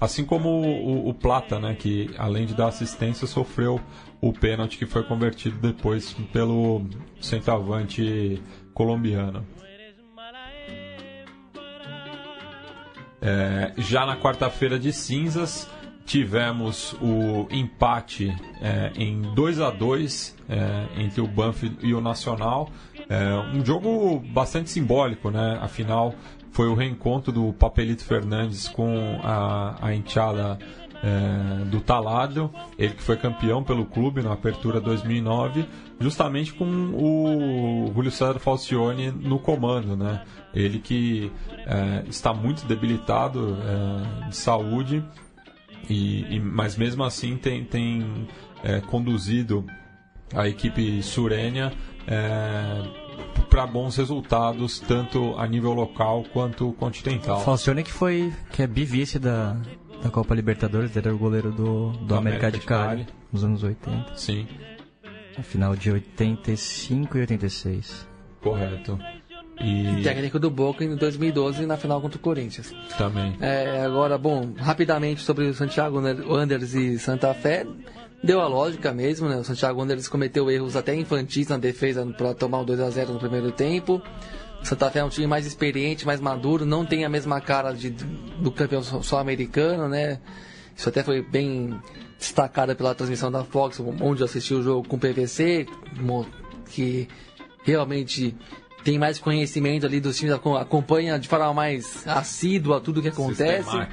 Assim 0.00 0.24
como 0.24 0.48
o, 0.48 1.10
o, 1.10 1.12
Plata, 1.12 1.60
né, 1.60 1.74
que 1.74 2.10
além 2.16 2.46
de 2.46 2.54
dar 2.54 2.68
assistência, 2.68 3.26
sofreu 3.26 3.78
o 4.22 4.32
pênalti 4.32 4.78
que 4.78 4.86
foi 4.86 5.02
convertido 5.02 5.58
depois 5.58 6.14
pelo 6.32 6.86
centroavante 7.20 8.42
colombiano. 8.72 9.46
É, 13.20 13.74
já 13.76 14.06
na 14.06 14.16
quarta-feira 14.16 14.78
de 14.78 14.94
cinzas, 14.94 15.68
tivemos 16.06 16.94
o 16.94 17.46
empate 17.50 18.34
é, 18.62 18.92
em 18.96 19.20
2 19.34 19.60
a 19.60 19.70
2 19.70 20.36
é, 20.48 21.02
entre 21.02 21.20
o 21.20 21.26
Banff 21.26 21.70
e 21.82 21.92
o 21.92 22.00
Nacional. 22.00 22.70
É, 23.10 23.34
um 23.56 23.64
jogo 23.66 24.20
bastante 24.32 24.70
simbólico, 24.70 25.32
né? 25.32 25.58
Afinal, 25.60 26.14
foi 26.52 26.68
o 26.68 26.74
reencontro 26.74 27.32
do 27.32 27.52
Papelito 27.52 28.04
Fernandes 28.04 28.68
com 28.68 29.18
a, 29.20 29.76
a 29.82 29.92
enteada 29.92 30.56
é, 31.02 31.64
do 31.64 31.80
Taládio, 31.80 32.48
ele 32.78 32.94
que 32.94 33.02
foi 33.02 33.16
campeão 33.16 33.64
pelo 33.64 33.84
clube 33.84 34.22
na 34.22 34.32
Apertura 34.32 34.80
2009, 34.80 35.66
justamente 35.98 36.52
com 36.52 36.64
o 36.64 37.90
Julio 37.92 38.12
César 38.12 38.38
Falcione 38.38 39.10
no 39.10 39.40
comando, 39.40 39.96
né? 39.96 40.22
Ele 40.54 40.78
que 40.78 41.32
é, 41.66 42.04
está 42.08 42.32
muito 42.32 42.64
debilitado 42.64 43.56
é, 43.60 44.28
de 44.28 44.36
saúde, 44.36 45.02
e, 45.88 46.36
e, 46.36 46.38
mas 46.38 46.76
mesmo 46.76 47.02
assim 47.02 47.36
tem, 47.36 47.64
tem 47.64 48.28
é, 48.62 48.80
conduzido 48.80 49.66
a 50.32 50.46
equipe 50.46 51.02
surênia 51.02 51.72
é, 52.06 52.99
para 53.48 53.66
bons 53.66 53.96
resultados, 53.96 54.80
tanto 54.80 55.34
a 55.36 55.46
nível 55.46 55.72
local 55.72 56.24
quanto 56.32 56.72
continental. 56.74 57.40
Falcione 57.40 57.82
que 57.82 57.92
foi 57.92 58.32
que 58.52 58.62
é 58.62 58.66
bivice 58.66 59.18
da, 59.18 59.56
da 60.02 60.10
Copa 60.10 60.34
Libertadores, 60.34 60.94
ele 60.96 61.06
era 61.06 61.14
o 61.14 61.18
goleiro 61.18 61.50
do, 61.50 61.90
do, 61.90 61.98
do 62.06 62.14
América, 62.14 62.46
América 62.46 62.50
de 62.50 62.66
Cali, 62.66 63.04
Cali, 63.04 63.14
nos 63.32 63.44
anos 63.44 63.62
80. 63.62 64.16
Sim. 64.16 64.46
A 65.38 65.42
final 65.42 65.74
de 65.76 65.90
85 65.90 67.16
e 67.16 67.20
86. 67.20 68.06
Correto. 68.40 68.98
E... 69.62 70.02
Técnico 70.02 70.38
do 70.38 70.50
Boca 70.50 70.82
em 70.82 70.96
2012 70.96 71.66
na 71.66 71.76
final 71.76 72.00
contra 72.00 72.18
o 72.18 72.20
Corinthians. 72.20 72.74
Também. 72.96 73.36
É, 73.40 73.82
agora, 73.84 74.16
bom, 74.16 74.54
rapidamente 74.56 75.22
sobre 75.22 75.44
o 75.44 75.54
Santiago 75.54 75.98
Anders 75.98 76.74
e 76.74 76.98
Santa 76.98 77.34
Fé. 77.34 77.66
Deu 78.22 78.40
a 78.40 78.46
lógica 78.46 78.92
mesmo, 78.92 79.28
né? 79.28 79.36
O 79.36 79.44
Santiago 79.44 79.80
Anders 79.80 80.08
cometeu 80.08 80.50
erros 80.50 80.76
até 80.76 80.94
infantis 80.94 81.48
na 81.48 81.56
defesa 81.56 82.04
para 82.06 82.34
tomar 82.34 82.60
o 82.60 82.64
2 82.64 82.80
a 82.80 82.90
0 82.90 83.14
no 83.14 83.18
primeiro 83.18 83.50
tempo. 83.50 84.02
O 84.60 84.64
Santa 84.64 84.90
Fé 84.90 84.98
é 84.98 85.04
um 85.04 85.08
time 85.08 85.26
mais 85.26 85.46
experiente, 85.46 86.04
mais 86.04 86.20
maduro, 86.20 86.66
não 86.66 86.84
tem 86.84 87.04
a 87.04 87.08
mesma 87.08 87.40
cara 87.40 87.72
de, 87.72 87.90
do 87.90 88.52
campeão 88.52 88.82
sul-americano, 88.82 89.88
né? 89.88 90.20
Isso 90.76 90.88
até 90.88 91.02
foi 91.02 91.22
bem 91.22 91.80
destacado 92.18 92.76
pela 92.76 92.94
transmissão 92.94 93.30
da 93.30 93.42
Fox, 93.42 93.80
onde 93.80 94.20
eu 94.20 94.26
assisti 94.26 94.52
o 94.52 94.62
jogo 94.62 94.86
com 94.86 94.96
o 94.96 94.98
PVC, 94.98 95.66
que 96.66 97.08
realmente 97.64 98.36
tem 98.84 98.98
mais 98.98 99.18
conhecimento 99.18 99.86
ali 99.86 100.00
dos 100.00 100.16
times, 100.16 100.34
acompanha 100.34 101.18
de 101.18 101.28
forma 101.28 101.52
mais 101.52 102.06
assídua 102.06 102.80
tudo 102.80 103.00
o 103.00 103.02
que 103.02 103.08
acontece. 103.08 103.76
Né? 103.76 103.88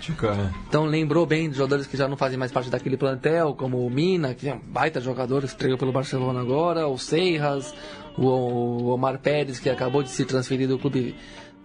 Então 0.68 0.86
lembrou 0.86 1.26
bem 1.26 1.50
de 1.50 1.58
jogadores 1.58 1.88
que 1.88 1.98
já 1.98 2.08
não 2.08 2.18
fazem 2.18 2.38
mais 2.38 2.52
parte 2.52 2.70
daquele 2.70 2.98
plantel, 2.98 3.54
como 3.54 3.86
o 3.86 3.90
Mina, 3.90 4.34
que 4.34 4.50
é 4.50 4.54
um 4.56 4.60
baita 4.60 5.02
jogador, 5.02 5.42
que 5.42 5.48
estreou 5.48 5.78
pelo 5.78 5.92
Barcelona 5.92 6.40
agora, 6.40 6.88
o 6.88 6.98
Seiras, 6.98 7.74
o 8.18 8.90
Omar 8.90 9.20
Pérez, 9.20 9.60
que 9.60 9.70
acabou 9.70 10.04
de 10.04 10.10
se 10.10 10.26
transferir 10.26 10.68
do 10.68 10.80
clube 10.80 11.16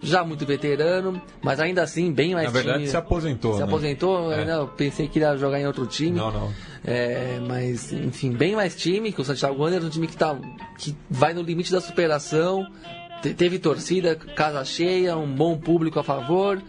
já 0.03 0.23
muito 0.23 0.45
veterano, 0.45 1.21
mas 1.41 1.59
ainda 1.59 1.81
assim 1.81 2.11
bem 2.11 2.33
mais 2.33 2.47
Na 2.47 2.51
verdade 2.51 2.79
time. 2.79 2.89
se 2.89 2.97
aposentou, 2.97 3.53
Se 3.53 3.59
né? 3.59 3.65
aposentou, 3.65 4.33
é. 4.33 4.53
eu 4.53 4.67
pensei 4.67 5.07
que 5.07 5.19
ia 5.19 5.37
jogar 5.37 5.59
em 5.59 5.65
outro 5.65 5.87
time. 5.87 6.17
Não, 6.17 6.29
não. 6.29 6.53
É, 6.83 7.39
mas, 7.47 7.93
enfim, 7.93 8.31
bem 8.31 8.53
mais 8.55 8.75
time 8.75 9.13
que 9.13 9.21
o 9.21 9.23
Santiago 9.23 9.63
Wanderers, 9.63 9.85
um 9.85 9.89
time 9.89 10.07
que, 10.07 10.17
tá, 10.17 10.37
que 10.77 10.93
vai 11.09 11.33
no 11.33 11.41
limite 11.41 11.71
da 11.71 11.79
superação, 11.79 12.67
teve 13.31 13.59
torcida, 13.59 14.15
casa 14.15 14.65
cheia, 14.65 15.15
um 15.15 15.33
bom 15.33 15.57
público 15.57 15.99
a 15.99 16.03
favor, 16.03 16.61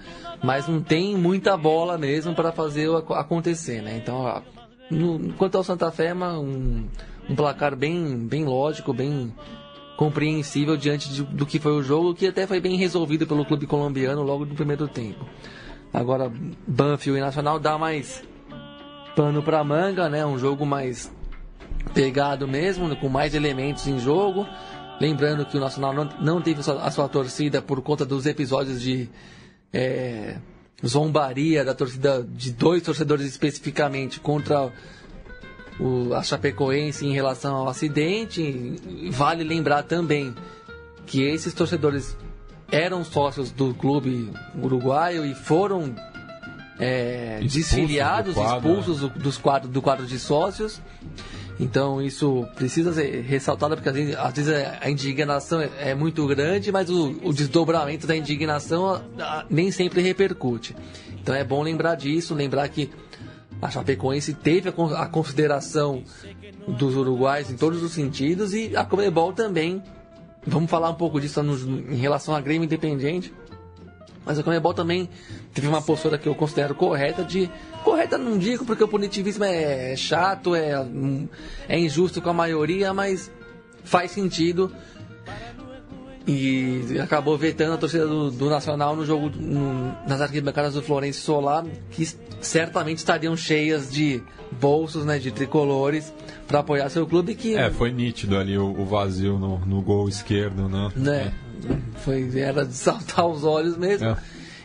mas 0.42 0.68
não 0.68 0.80
tem 0.80 1.16
muita 1.16 1.56
bola 1.56 1.98
mesmo 1.98 2.34
para 2.34 2.52
fazer 2.52 2.88
acontecer, 3.10 3.82
né? 3.82 3.96
Então, 3.96 4.42
no, 4.90 5.32
quanto 5.34 5.56
ao 5.56 5.64
Santa 5.64 5.90
Fé, 5.90 6.08
é 6.08 6.14
um, 6.14 6.86
um 7.28 7.34
placar 7.34 7.74
bem, 7.74 8.16
bem 8.18 8.44
lógico, 8.44 8.92
bem 8.92 9.32
compreensível 9.96 10.76
diante 10.76 11.08
de, 11.08 11.22
do 11.22 11.46
que 11.46 11.58
foi 11.58 11.72
o 11.72 11.82
jogo, 11.82 12.14
que 12.14 12.26
até 12.26 12.46
foi 12.46 12.60
bem 12.60 12.76
resolvido 12.76 13.26
pelo 13.26 13.44
clube 13.44 13.66
colombiano 13.66 14.22
logo 14.22 14.44
no 14.44 14.54
primeiro 14.54 14.88
tempo. 14.88 15.24
Agora, 15.92 16.30
Banfield 16.66 17.18
e 17.18 17.22
Nacional 17.22 17.58
dá 17.58 17.78
mais 17.78 18.22
pano 19.14 19.42
para 19.42 19.62
manga, 19.62 20.08
né? 20.08 20.26
Um 20.26 20.38
jogo 20.38 20.66
mais 20.66 21.12
pegado 21.92 22.48
mesmo, 22.48 22.94
com 22.96 23.08
mais 23.08 23.34
elementos 23.34 23.86
em 23.86 23.98
jogo. 23.98 24.46
Lembrando 25.00 25.44
que 25.44 25.56
o 25.56 25.60
Nacional 25.60 25.92
não, 25.92 26.04
não 26.20 26.40
teve 26.40 26.60
a 26.60 26.90
sua 26.90 27.08
torcida 27.08 27.60
por 27.60 27.82
conta 27.82 28.04
dos 28.04 28.26
episódios 28.26 28.80
de 28.80 29.08
é, 29.72 30.36
zombaria 30.86 31.64
da 31.64 31.74
torcida 31.74 32.22
de 32.22 32.52
dois 32.52 32.82
torcedores 32.82 33.26
especificamente 33.26 34.20
contra 34.20 34.72
o, 35.80 36.14
a 36.14 36.22
Chapecoense 36.22 37.06
em 37.06 37.12
relação 37.12 37.56
ao 37.56 37.68
acidente. 37.68 38.76
Vale 39.10 39.42
lembrar 39.42 39.82
também 39.82 40.34
que 41.06 41.22
esses 41.22 41.52
torcedores 41.52 42.16
eram 42.70 43.04
sócios 43.04 43.50
do 43.50 43.74
clube 43.74 44.30
uruguaio 44.60 45.24
e 45.24 45.34
foram 45.34 45.94
é, 46.78 47.40
desfiliados, 47.40 48.36
expulsos 48.36 49.00
do, 49.00 49.08
dos 49.08 49.36
quadros, 49.36 49.70
do 49.70 49.82
quadro 49.82 50.06
de 50.06 50.18
sócios. 50.18 50.80
Então 51.58 52.02
isso 52.02 52.46
precisa 52.56 52.92
ser 52.92 53.22
ressaltado 53.22 53.76
porque 53.76 53.88
às 53.88 53.94
vezes, 53.94 54.16
às 54.16 54.34
vezes 54.34 54.52
a 54.80 54.90
indignação 54.90 55.60
é, 55.60 55.70
é 55.90 55.94
muito 55.94 56.26
grande, 56.26 56.72
mas 56.72 56.90
o, 56.90 57.14
o 57.22 57.32
desdobramento 57.32 58.06
da 58.06 58.16
indignação 58.16 58.88
a, 58.88 59.02
a, 59.20 59.46
nem 59.48 59.70
sempre 59.70 60.02
repercute. 60.02 60.74
Então 61.20 61.34
é 61.34 61.44
bom 61.44 61.62
lembrar 61.62 61.94
disso, 61.94 62.34
lembrar 62.34 62.68
que 62.68 62.90
a 63.62 63.70
Chapecoense 63.70 64.34
teve 64.34 64.68
a, 64.68 65.02
a 65.02 65.06
consideração 65.06 66.02
dos 66.66 66.96
uruguais 66.96 67.50
em 67.50 67.56
todos 67.56 67.82
os 67.82 67.92
sentidos 67.92 68.52
e 68.52 68.76
a 68.76 68.84
Comebol 68.84 69.32
também. 69.32 69.82
Vamos 70.46 70.70
falar 70.70 70.90
um 70.90 70.94
pouco 70.94 71.20
disso 71.20 71.42
no, 71.42 71.54
em 71.90 71.96
relação 71.96 72.34
à 72.34 72.40
Grêmio 72.40 72.66
Independente. 72.66 73.32
Mas 74.24 74.38
a 74.38 74.42
Comebol 74.42 74.74
também 74.74 75.08
teve 75.52 75.68
uma 75.68 75.82
postura 75.82 76.18
que 76.18 76.28
eu 76.28 76.34
considero 76.34 76.74
correta 76.74 77.24
de. 77.24 77.50
Correta 77.84 78.16
não 78.16 78.38
digo 78.38 78.64
porque 78.64 78.82
o 78.82 78.88
punitivismo 78.88 79.44
é 79.44 79.94
chato, 79.94 80.54
é, 80.54 80.72
é 81.68 81.78
injusto 81.78 82.22
com 82.22 82.30
a 82.30 82.32
maioria, 82.32 82.94
mas 82.94 83.30
faz 83.84 84.10
sentido. 84.10 84.72
E 86.26 86.98
acabou 87.02 87.36
vetando 87.36 87.74
a 87.74 87.76
torcida 87.76 88.06
do, 88.06 88.30
do 88.30 88.48
Nacional 88.48 88.96
no 88.96 89.04
jogo 89.04 89.28
no, 89.28 89.94
nas 90.08 90.22
arquibancadas 90.22 90.72
do 90.72 90.82
Florencio 90.82 91.22
Solar, 91.22 91.66
que 91.90 92.08
certamente 92.40 92.98
estariam 92.98 93.36
cheias 93.36 93.92
de 93.92 94.22
bolsos, 94.58 95.04
né, 95.04 95.18
de 95.18 95.30
tricolores 95.30 96.10
para 96.46 96.60
apoiar 96.60 96.88
seu 96.88 97.06
clube 97.06 97.34
que 97.34 97.56
é 97.56 97.70
foi 97.70 97.90
nítido 97.90 98.38
ali 98.38 98.56
o, 98.56 98.66
o 98.66 98.84
vazio 98.86 99.38
no, 99.38 99.58
no, 99.66 99.82
gol 99.82 100.08
esquerdo, 100.08 100.68
né? 100.68 100.90
né? 100.96 101.34
Foi 101.96 102.30
era 102.38 102.64
de 102.64 102.74
saltar 102.74 103.26
os 103.26 103.44
olhos 103.44 103.76
mesmo. 103.76 104.08
É. 104.08 104.16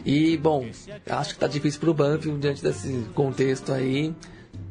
E 0.05 0.37
bom, 0.37 0.65
acho 1.09 1.29
que 1.29 1.35
está 1.35 1.47
difícil 1.47 1.79
para 1.79 1.89
o 1.89 1.93
Banfield 1.93 2.39
diante 2.39 2.63
desse 2.63 3.05
contexto 3.13 3.71
aí. 3.71 4.13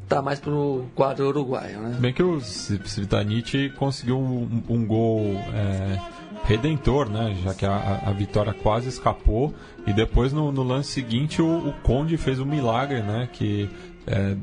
Tá 0.08 0.22
mais 0.22 0.40
pro 0.40 0.86
quadro 0.94 1.28
uruguaio, 1.28 1.80
né? 1.80 1.96
Bem 2.00 2.14
que 2.14 2.22
o 2.22 2.40
Civitanite 2.40 3.70
conseguiu 3.76 4.18
um, 4.18 4.62
um 4.66 4.86
gol 4.86 5.20
é, 5.54 5.98
redentor, 6.44 7.10
né? 7.10 7.36
Já 7.44 7.52
que 7.52 7.66
a, 7.66 8.02
a, 8.06 8.12
vitória 8.12 8.54
quase 8.54 8.88
escapou. 8.88 9.54
E 9.86 9.92
depois 9.92 10.32
no, 10.32 10.50
no 10.50 10.62
lance 10.62 10.92
seguinte 10.92 11.42
o, 11.42 11.68
o, 11.68 11.72
Conde 11.82 12.16
fez 12.16 12.40
um 12.40 12.46
milagre, 12.46 13.02
né? 13.02 13.28
Que 13.30 13.68
é, 14.10 14.34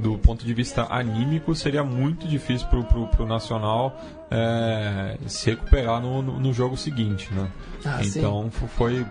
do 0.00 0.18
ponto 0.18 0.44
de 0.44 0.52
vista 0.52 0.86
anímico, 0.90 1.54
seria 1.54 1.84
muito 1.84 2.26
difícil 2.26 2.66
para 2.66 3.22
o 3.22 3.26
Nacional 3.26 3.96
é, 4.28 5.16
se 5.26 5.50
recuperar 5.50 6.02
no, 6.02 6.20
no, 6.20 6.40
no, 6.40 6.52
jogo 6.52 6.76
seguinte. 6.76 7.32
Né? 7.32 7.48
Ah, 7.84 8.00
então 8.04 8.50
sim. 8.52 8.66
foi 8.76 9.06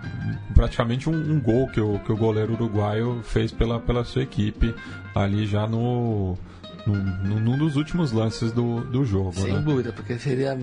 praticamente 0.54 1.10
um, 1.10 1.14
um, 1.14 1.40
gol 1.40 1.68
que 1.70 1.80
o, 1.80 2.00
que 2.00 2.12
o 2.12 2.18
goleiro 2.18 2.54
uruguaio 2.54 3.22
fez 3.24 3.52
pela, 3.52 3.80
pela 3.80 4.04
sua 4.04 4.24
equipe 4.24 4.76
ali 5.16 5.46
já 5.46 5.66
no. 5.66 6.38
Num, 6.86 7.40
num 7.42 7.58
dos 7.58 7.76
últimos 7.76 8.14
lances 8.14 8.54
do, 8.54 8.80
do 8.80 9.04
jogo. 9.04 9.34
Sem 9.34 9.52
né? 9.52 9.60
dúvida, 9.60 9.92
porque 9.92 10.18
seria 10.18 10.58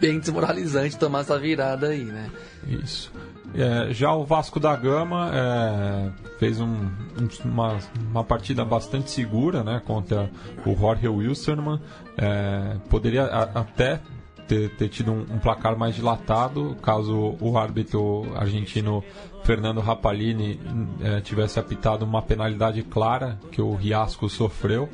bem 0.00 0.18
desmoralizante 0.18 0.98
tomar 0.98 1.20
essa 1.20 1.38
virada 1.38 1.90
aí, 1.90 2.02
né? 2.02 2.28
Isso. 2.66 3.12
É, 3.54 3.92
já 3.92 4.14
o 4.14 4.24
Vasco 4.24 4.60
da 4.60 4.76
Gama 4.76 5.30
é, 5.32 6.10
fez 6.38 6.60
um, 6.60 6.66
um, 6.66 7.28
uma, 7.44 7.78
uma 8.10 8.24
partida 8.24 8.64
bastante 8.64 9.10
segura 9.10 9.64
né, 9.64 9.80
contra 9.84 10.30
o 10.66 10.76
Jorge 10.76 11.08
Wilstermann. 11.08 11.80
É, 12.16 12.76
poderia 12.88 13.24
a, 13.24 13.42
até 13.60 14.00
ter, 14.48 14.70
ter 14.70 14.88
tido 14.88 15.12
um, 15.12 15.20
um, 15.20 15.38
placar 15.38 15.76
mais 15.76 15.94
dilatado 15.94 16.76
caso 16.82 17.36
o 17.40 17.58
árbitro 17.58 18.26
argentino 18.34 19.04
Fernando 19.48 19.80
Rapalini 19.80 20.60
é, 21.00 21.22
tivesse 21.22 21.58
apitado 21.58 22.04
uma 22.04 22.20
penalidade 22.20 22.82
clara 22.82 23.38
que 23.50 23.62
o 23.62 23.74
Riasco 23.74 24.28
sofreu 24.28 24.90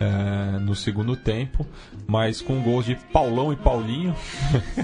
é, 0.00 0.58
no 0.60 0.74
segundo 0.74 1.14
tempo, 1.14 1.66
mas 2.06 2.40
com 2.40 2.58
gols 2.62 2.86
de 2.86 2.94
Paulão 2.94 3.52
e 3.52 3.56
Paulinho, 3.56 4.16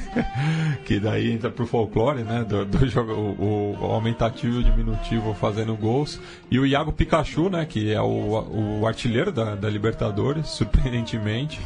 que 0.85 1.01
daí 1.01 1.33
entra 1.33 1.51
pro 1.51 1.67
folclore, 1.67 2.23
né? 2.23 2.45
Do, 2.45 2.67
do 2.67 2.87
jogo, 2.87 3.13
o, 3.13 3.79
o, 3.81 3.93
aumentativo 3.93 4.57
e 4.57 4.59
o 4.59 4.63
diminutivo 4.63 5.33
fazendo 5.33 5.75
gols. 5.75 6.21
E 6.51 6.59
o 6.59 6.67
Iago 6.67 6.93
Pikachu, 6.93 7.49
né? 7.49 7.65
Que 7.65 7.95
é 7.95 8.03
o, 8.03 8.81
o 8.81 8.87
artilheiro 8.87 9.33
da, 9.33 9.55
da 9.55 9.71
Libertadores, 9.71 10.49
surpreendentemente. 10.53 11.59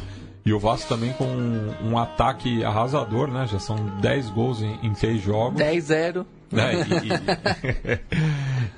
E 0.45 0.53
o 0.53 0.59
Vasco 0.59 0.87
também 0.87 1.11
com 1.11 1.25
um, 1.25 1.91
um, 1.91 1.97
ataque 1.97 2.63
arrasador, 2.63 3.27
né? 3.29 3.45
Já 3.47 3.59
são 3.59 3.75
10 3.99 4.29
gols 4.29 4.61
em, 4.61 4.79
em 4.81 4.95
6 4.95 5.21
jogos. 5.21 5.61
10-0. 5.61 6.25
Né? 6.51 6.73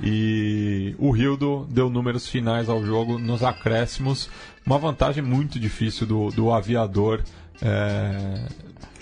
E, 0.01 0.07
e, 0.07 0.91
e, 0.91 0.95
o 0.97 1.11
Rildo 1.11 1.67
deu 1.69 1.89
números 1.89 2.27
finais 2.27 2.69
ao 2.69 2.83
jogo 2.83 3.17
nos 3.17 3.43
acréscimos. 3.43 4.29
Uma 4.65 4.77
vantagem 4.77 5.23
muito 5.23 5.59
difícil 5.59 6.05
do, 6.05 6.29
do 6.29 6.51
aviador 6.51 7.23
é, 7.61 8.45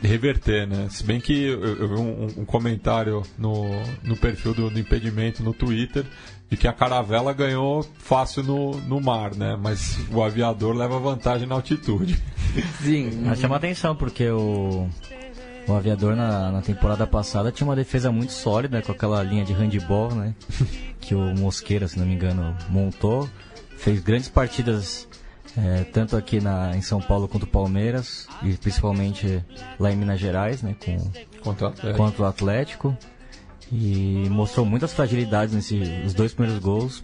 reverter, 0.01 0.67
né? 0.67 0.88
Se 0.89 1.03
bem 1.03 1.19
que 1.19 1.45
eu, 1.45 1.63
eu 1.63 1.88
vi 1.88 1.95
um, 1.95 2.41
um, 2.41 2.45
comentário 2.45 3.23
no, 3.38 3.65
no 4.03 4.15
perfil 4.17 4.53
do, 4.53 4.69
do, 4.69 4.79
impedimento 4.79 5.43
no 5.43 5.53
Twitter 5.53 6.05
de 6.49 6.58
que 6.58 6.67
a 6.67 6.73
caravela 6.73 7.34
ganhou 7.34 7.86
fácil 7.97 8.43
no, 8.43 8.71
no 8.82 8.99
mar, 8.99 9.36
né? 9.36 9.58
Mas 9.62 9.99
o 10.12 10.23
aviador 10.23 10.75
leva 10.75 10.99
vantagem 10.99 11.47
na 11.47 11.55
altitude. 11.55 12.21
Sim. 12.82 13.21
Mas 13.23 13.39
chama 13.39 13.55
atenção 13.55 13.95
porque 13.95 14.29
o, 14.29 14.89
o 15.73 15.75
aviador 15.75 16.15
na, 16.15 16.51
na 16.51 16.62
temporada 16.62 17.05
passada 17.05 17.51
tinha 17.51 17.67
uma 17.67 17.75
defesa 17.75 18.12
muito 18.12 18.34
sólida 18.34 18.82
com 18.82 18.91
aquela 18.91 19.21
linha 19.23 19.45
de 19.45 19.53
handball, 19.53 20.13
né? 20.13 20.34
Que 20.99 21.15
o 21.15 21.34
Mosqueira, 21.34 21.88
se 21.88 21.97
não 21.97 22.05
me 22.05 22.13
engano, 22.13 22.55
montou. 22.69 23.27
Fez 23.77 24.01
grandes 24.01 24.27
partidas 24.27 25.08
é, 25.58 25.84
tanto 25.86 26.15
aqui 26.15 26.39
na, 26.39 26.75
em 26.75 26.82
São 26.82 27.01
Paulo 27.01 27.27
quanto 27.27 27.43
o 27.43 27.47
Palmeiras, 27.47 28.27
e 28.43 28.53
principalmente 28.53 29.43
lá 29.79 29.91
em 29.91 29.95
Minas 29.95 30.19
Gerais, 30.19 30.62
né, 30.62 30.75
com, 30.84 30.97
contra, 31.41 31.67
o 31.67 31.69
Atlético. 31.69 32.21
o 32.21 32.25
Atlético. 32.25 32.97
E 33.71 34.27
mostrou 34.29 34.65
muitas 34.65 34.93
fragilidades 34.93 35.53
nesses 35.53 36.13
dois 36.13 36.34
primeiros 36.34 36.62
gols. 36.62 37.03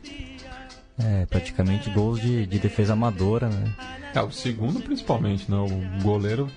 É, 0.98 1.26
praticamente 1.26 1.90
gols 1.90 2.22
de, 2.22 2.46
de 2.46 2.58
defesa 2.58 2.94
amadora, 2.94 3.50
né? 3.50 3.74
É, 4.14 4.22
o 4.22 4.32
segundo 4.32 4.80
principalmente, 4.80 5.52
né? 5.52 5.58
O 5.58 6.02
goleiro, 6.02 6.50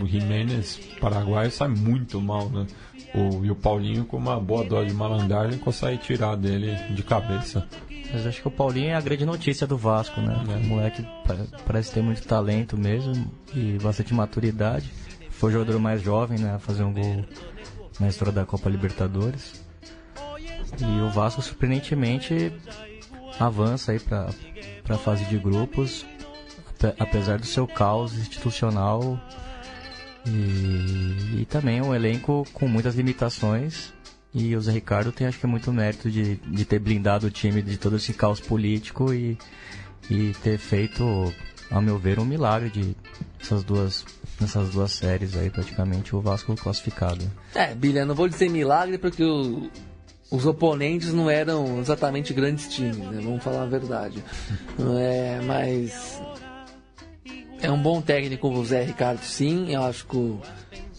o 0.00 0.06
Jiménez, 0.06 0.78
paraguaio, 1.00 1.50
sai 1.50 1.68
muito 1.68 2.20
mal, 2.20 2.48
né? 2.48 2.66
O, 3.12 3.44
e 3.44 3.50
o 3.50 3.56
Paulinho, 3.56 4.04
com 4.04 4.16
uma 4.16 4.38
boa 4.38 4.64
dose 4.64 4.90
de 4.90 4.94
malandragem, 4.94 5.58
consegue 5.58 5.98
tirar 5.98 6.36
dele 6.36 6.76
de 6.94 7.02
cabeça. 7.02 7.66
Mas 8.12 8.26
acho 8.26 8.40
que 8.40 8.46
o 8.46 8.50
Paulinho 8.50 8.90
é 8.90 8.94
a 8.94 9.00
grande 9.00 9.24
notícia 9.26 9.66
do 9.66 9.76
Vasco, 9.76 10.20
né? 10.20 10.40
É. 10.48 10.56
O 10.56 10.68
moleque 10.68 11.04
parece 11.66 11.92
ter 11.92 12.02
muito 12.02 12.22
talento 12.22 12.76
mesmo 12.76 13.28
e 13.52 13.76
bastante 13.82 14.14
maturidade. 14.14 14.88
Foi 15.30 15.50
o 15.50 15.52
jogador 15.52 15.80
mais 15.80 16.00
jovem, 16.00 16.38
né? 16.38 16.54
A 16.54 16.58
fazer 16.60 16.84
um 16.84 16.92
gol 16.92 17.24
na 17.98 18.08
história 18.08 18.32
da 18.32 18.44
Copa 18.46 18.68
Libertadores. 18.68 19.64
E 20.78 21.00
o 21.02 21.10
Vasco, 21.10 21.42
surpreendentemente, 21.42 22.52
avança 23.38 23.92
aí 23.92 24.00
para 24.00 24.28
a 24.88 24.98
fase 24.98 25.24
de 25.26 25.38
grupos, 25.38 26.04
apesar 26.98 27.38
do 27.38 27.46
seu 27.46 27.66
caos 27.66 28.16
institucional 28.16 29.20
e, 30.26 31.40
e 31.40 31.46
também 31.48 31.80
um 31.80 31.94
elenco 31.94 32.46
com 32.52 32.66
muitas 32.66 32.94
limitações 32.94 33.92
e 34.32 34.54
o 34.54 34.60
Zé 34.60 34.72
Ricardo 34.72 35.10
tem, 35.10 35.26
acho 35.26 35.38
que, 35.38 35.46
muito 35.46 35.72
mérito 35.72 36.10
de, 36.10 36.36
de 36.36 36.64
ter 36.64 36.78
blindado 36.78 37.26
o 37.26 37.30
time 37.30 37.60
de 37.62 37.76
todo 37.76 37.96
esse 37.96 38.12
caos 38.12 38.38
político 38.38 39.12
e, 39.12 39.36
e 40.08 40.32
ter 40.42 40.56
feito, 40.56 41.32
ao 41.70 41.82
meu 41.82 41.98
ver, 41.98 42.20
um 42.20 42.24
milagre 42.24 42.70
de 42.70 42.96
essas 43.40 43.64
duas, 43.64 44.04
nessas 44.40 44.70
duas 44.70 44.92
séries 44.92 45.36
aí, 45.36 45.50
praticamente, 45.50 46.14
o 46.14 46.20
Vasco 46.20 46.54
classificado. 46.54 47.28
É, 47.54 47.74
Bilha, 47.74 48.04
não 48.04 48.14
vou 48.14 48.28
dizer 48.28 48.48
milagre 48.48 48.98
porque 48.98 49.24
o, 49.24 49.68
os 50.30 50.46
oponentes 50.46 51.12
não 51.12 51.28
eram 51.28 51.80
exatamente 51.80 52.32
grandes 52.32 52.68
times, 52.68 52.98
né? 52.98 53.20
Vamos 53.22 53.42
falar 53.42 53.62
a 53.62 53.66
verdade. 53.66 54.22
É, 54.98 55.40
mas 55.44 56.22
é 57.60 57.70
um 57.70 57.80
bom 57.80 58.00
técnico 58.00 58.48
o 58.48 58.64
Zé 58.64 58.84
Ricardo, 58.84 59.22
sim. 59.22 59.72
Eu 59.72 59.82
acho 59.82 60.06
que, 60.06 60.38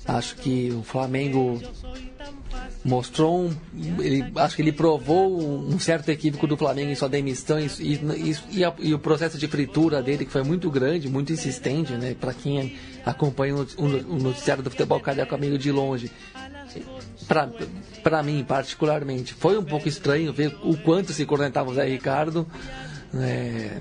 acho 0.05 0.35
que 0.35 0.71
o 0.71 0.83
Flamengo 0.83 1.61
mostrou 2.83 3.45
um, 3.45 3.55
ele, 3.99 4.25
acho 4.35 4.55
que 4.55 4.61
ele 4.61 4.71
provou 4.71 5.39
um 5.39 5.79
certo 5.79 6.09
equívoco 6.09 6.47
do 6.47 6.57
Flamengo 6.57 6.91
em 6.91 6.95
sua 6.95 7.07
demissão 7.07 7.59
e, 7.59 7.67
e, 7.79 8.37
e, 8.51 8.65
a, 8.65 8.73
e, 8.79 8.93
o 8.93 8.99
processo 8.99 9.37
de 9.37 9.47
fritura 9.47 10.01
dele 10.01 10.25
que 10.25 10.31
foi 10.31 10.43
muito 10.43 10.69
grande, 10.69 11.07
muito 11.07 11.31
insistente, 11.31 11.93
né? 11.93 12.15
Para 12.19 12.33
quem 12.33 12.75
acompanha 13.05 13.55
o, 13.55 13.65
o, 13.77 14.19
noticiário 14.19 14.63
do 14.63 14.69
futebol 14.69 14.99
carioca 14.99 15.37
meio 15.37 15.57
de 15.57 15.71
longe, 15.71 16.11
para 17.27 18.23
mim 18.23 18.43
particularmente 18.43 19.33
foi 19.33 19.57
um 19.57 19.63
pouco 19.63 19.87
estranho 19.87 20.33
ver 20.33 20.57
o 20.63 20.77
quanto 20.77 21.13
se 21.13 21.25
cornetava 21.25 21.69
o 21.69 21.73
Zé 21.73 21.85
Ricardo. 21.85 22.47
É, 23.13 23.79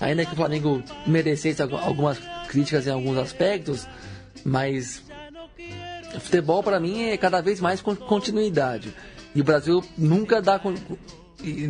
ainda 0.00 0.24
que 0.24 0.32
o 0.32 0.36
Flamengo 0.36 0.82
merecesse 1.06 1.62
algumas 1.62 2.18
críticas 2.48 2.86
em 2.86 2.90
alguns 2.90 3.18
aspectos, 3.18 3.86
mas 4.44 5.02
futebol 6.20 6.62
para 6.62 6.80
mim 6.80 7.04
é 7.04 7.16
cada 7.16 7.40
vez 7.40 7.60
mais 7.60 7.80
continuidade. 7.80 8.94
E 9.34 9.40
o 9.40 9.44
Brasil 9.44 9.84
nunca 9.96 10.42
dá 10.42 10.60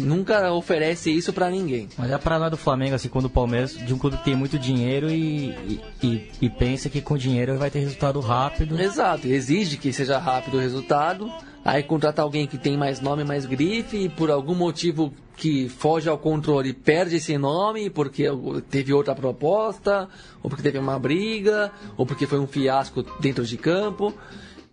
nunca 0.01 0.53
oferece 0.53 1.11
isso 1.11 1.33
para 1.33 1.51
ninguém. 1.51 1.89
Mas 1.97 2.11
é 2.11 2.19
para 2.19 2.37
lá 2.37 2.49
do 2.49 2.57
Flamengo, 2.57 2.95
assim, 2.95 3.09
quando 3.09 3.27
o 3.27 3.31
Palmeiras, 3.31 3.77
de 3.77 3.93
um 3.93 3.99
clube 3.99 4.17
que 4.17 4.25
tem 4.25 4.35
muito 4.35 4.59
dinheiro 4.59 5.11
e, 5.11 5.81
e, 6.03 6.31
e, 6.41 6.51
pensa 6.51 6.89
que 6.89 7.01
com 7.01 7.17
dinheiro 7.17 7.57
vai 7.59 7.71
ter 7.71 7.81
resultado 7.81 8.21
rápido. 8.21 8.81
Exato, 8.81 9.27
exige 9.27 9.77
que 9.77 9.93
seja 9.93 10.19
rápido 10.19 10.57
o 10.57 10.61
resultado. 10.61 11.31
Aí 11.65 11.83
contrata 11.83 12.23
alguém 12.23 12.47
que 12.47 12.57
tem 12.57 12.77
mais 12.77 13.01
nome, 13.01 13.23
mais 13.23 13.45
grife, 13.45 13.97
e 14.05 14.09
por 14.09 14.31
algum 14.31 14.55
motivo 14.55 15.13
que 15.37 15.69
foge 15.69 16.09
ao 16.09 16.19
controle 16.19 16.73
perde 16.73 17.17
esse 17.17 17.37
nome, 17.37 17.91
porque 17.91 18.25
teve 18.71 18.93
outra 18.93 19.15
proposta, 19.15 20.09
ou 20.43 20.49
porque 20.49 20.63
teve 20.63 20.79
uma 20.79 20.99
briga, 20.99 21.71
ou 21.97 22.07
porque 22.07 22.27
foi 22.27 22.39
um 22.39 22.47
fiasco 22.47 23.03
dentro 23.21 23.45
de 23.45 23.57
campo. 23.57 24.15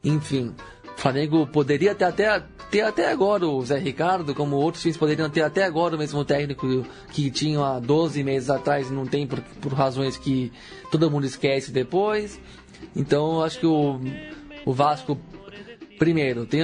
Enfim, 0.03 0.53
o 0.97 0.99
Flamengo 0.99 1.45
poderia 1.45 1.93
ter 1.93 2.05
até, 2.05 2.43
ter 2.71 2.81
até 2.81 3.11
agora 3.11 3.47
o 3.47 3.63
Zé 3.63 3.77
Ricardo, 3.77 4.33
como 4.33 4.55
outros 4.55 4.81
times 4.81 4.97
poderiam 4.97 5.29
ter 5.29 5.41
até 5.41 5.63
agora 5.63 5.95
o 5.95 5.99
mesmo 5.99 6.25
técnico 6.25 6.83
que 7.11 7.29
tinham 7.29 7.63
há 7.63 7.79
12 7.79 8.23
meses 8.23 8.49
atrás 8.49 8.89
e 8.89 8.93
não 8.93 9.05
tem 9.05 9.27
por, 9.27 9.39
por 9.61 9.73
razões 9.73 10.17
que 10.17 10.51
todo 10.91 11.09
mundo 11.11 11.25
esquece 11.25 11.71
depois. 11.71 12.39
Então, 12.95 13.43
acho 13.43 13.59
que 13.59 13.65
o, 13.67 13.99
o 14.65 14.73
Vasco 14.73 15.19
primeiro, 15.97 16.45
tem 16.45 16.61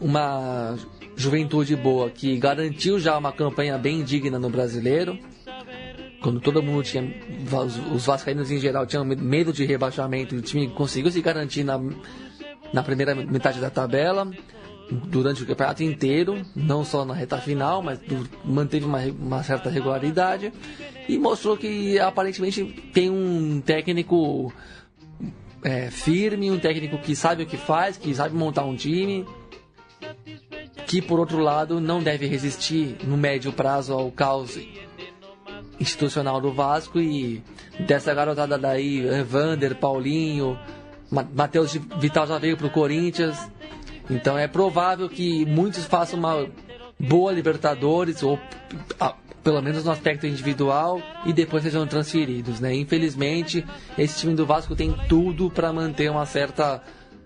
uma 0.00 0.76
juventude 1.16 1.76
boa 1.76 2.10
que 2.10 2.36
garantiu 2.38 2.98
já 2.98 3.16
uma 3.18 3.32
campanha 3.32 3.76
bem 3.78 4.02
digna 4.02 4.38
no 4.38 4.50
brasileiro. 4.50 5.18
Quando 6.22 6.40
todo 6.40 6.62
mundo 6.62 6.84
tinha, 6.84 7.12
os 7.92 8.06
vascaínos 8.06 8.50
em 8.50 8.58
geral 8.58 8.86
tinham 8.86 9.04
medo 9.04 9.52
de 9.52 9.64
rebaixamento, 9.64 10.36
o 10.36 10.40
time 10.40 10.68
conseguiu 10.68 11.10
se 11.10 11.20
garantir 11.20 11.64
na, 11.64 11.80
na 12.72 12.82
primeira 12.82 13.14
metade 13.14 13.60
da 13.60 13.70
tabela, 13.70 14.30
durante 14.90 15.42
o 15.42 15.46
campeonato 15.46 15.82
inteiro, 15.82 16.42
não 16.54 16.84
só 16.84 17.04
na 17.04 17.14
reta 17.14 17.38
final, 17.38 17.82
mas 17.82 17.98
manteve 18.44 18.84
uma, 18.84 18.98
uma 19.00 19.42
certa 19.42 19.70
regularidade 19.70 20.52
e 21.08 21.18
mostrou 21.18 21.56
que 21.56 21.98
aparentemente 21.98 22.64
tem 22.92 23.10
um 23.10 23.60
técnico 23.60 24.52
é, 25.62 25.90
firme, 25.90 26.50
um 26.50 26.58
técnico 26.58 26.98
que 26.98 27.14
sabe 27.14 27.44
o 27.44 27.46
que 27.46 27.56
faz, 27.56 27.96
que 27.96 28.14
sabe 28.14 28.34
montar 28.34 28.64
um 28.64 28.76
time, 28.76 29.26
que 30.86 31.00
por 31.00 31.18
outro 31.18 31.38
lado 31.38 31.80
não 31.80 32.02
deve 32.02 32.26
resistir 32.26 32.96
no 33.04 33.16
médio 33.16 33.52
prazo 33.52 33.92
ao 33.94 34.10
caos 34.10 34.58
institucional 35.80 36.40
do 36.40 36.52
Vasco 36.52 37.00
e 37.00 37.42
dessa 37.80 38.12
garotada 38.14 38.58
daí, 38.58 39.06
Evander, 39.06 39.74
Paulinho, 39.76 40.58
Matheus 41.34 41.74
Vital 41.98 42.26
já 42.26 42.38
veio 42.38 42.56
pro 42.56 42.70
Corinthians. 42.70 43.36
Então 44.10 44.38
é 44.38 44.48
provável 44.48 45.08
que 45.08 45.44
muitos 45.44 45.84
façam 45.84 46.18
uma 46.18 46.48
boa 46.98 47.32
Libertadores, 47.32 48.22
ou 48.22 48.38
pelo 49.44 49.60
menos 49.60 49.84
no 49.84 49.90
aspecto 49.90 50.26
individual, 50.26 51.02
e 51.26 51.32
depois 51.32 51.62
sejam 51.62 51.86
transferidos. 51.86 52.60
Né? 52.60 52.74
Infelizmente, 52.74 53.64
esse 53.98 54.20
time 54.20 54.34
do 54.34 54.46
Vasco 54.46 54.74
tem 54.74 54.94
tudo 55.08 55.50
para 55.50 55.72
manter 55.72 56.10
uma 56.10 56.24
certa 56.24 56.82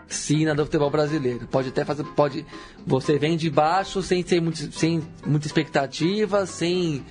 sina 0.09 0.55
do 0.55 0.65
futebol 0.65 0.91
brasileiro. 0.91 1.47
Pode 1.47 1.69
até 1.69 1.85
fazer. 1.85 2.05
Pode, 2.05 2.45
você 2.87 3.19
vem 3.19 3.37
de 3.37 3.51
baixo 3.51 4.03
sem, 4.03 4.23
ter 4.23 4.41
muito, 4.41 4.73
sem 4.73 5.03
muita 5.25 5.47
expectativa, 5.47 6.47
sem 6.47 7.05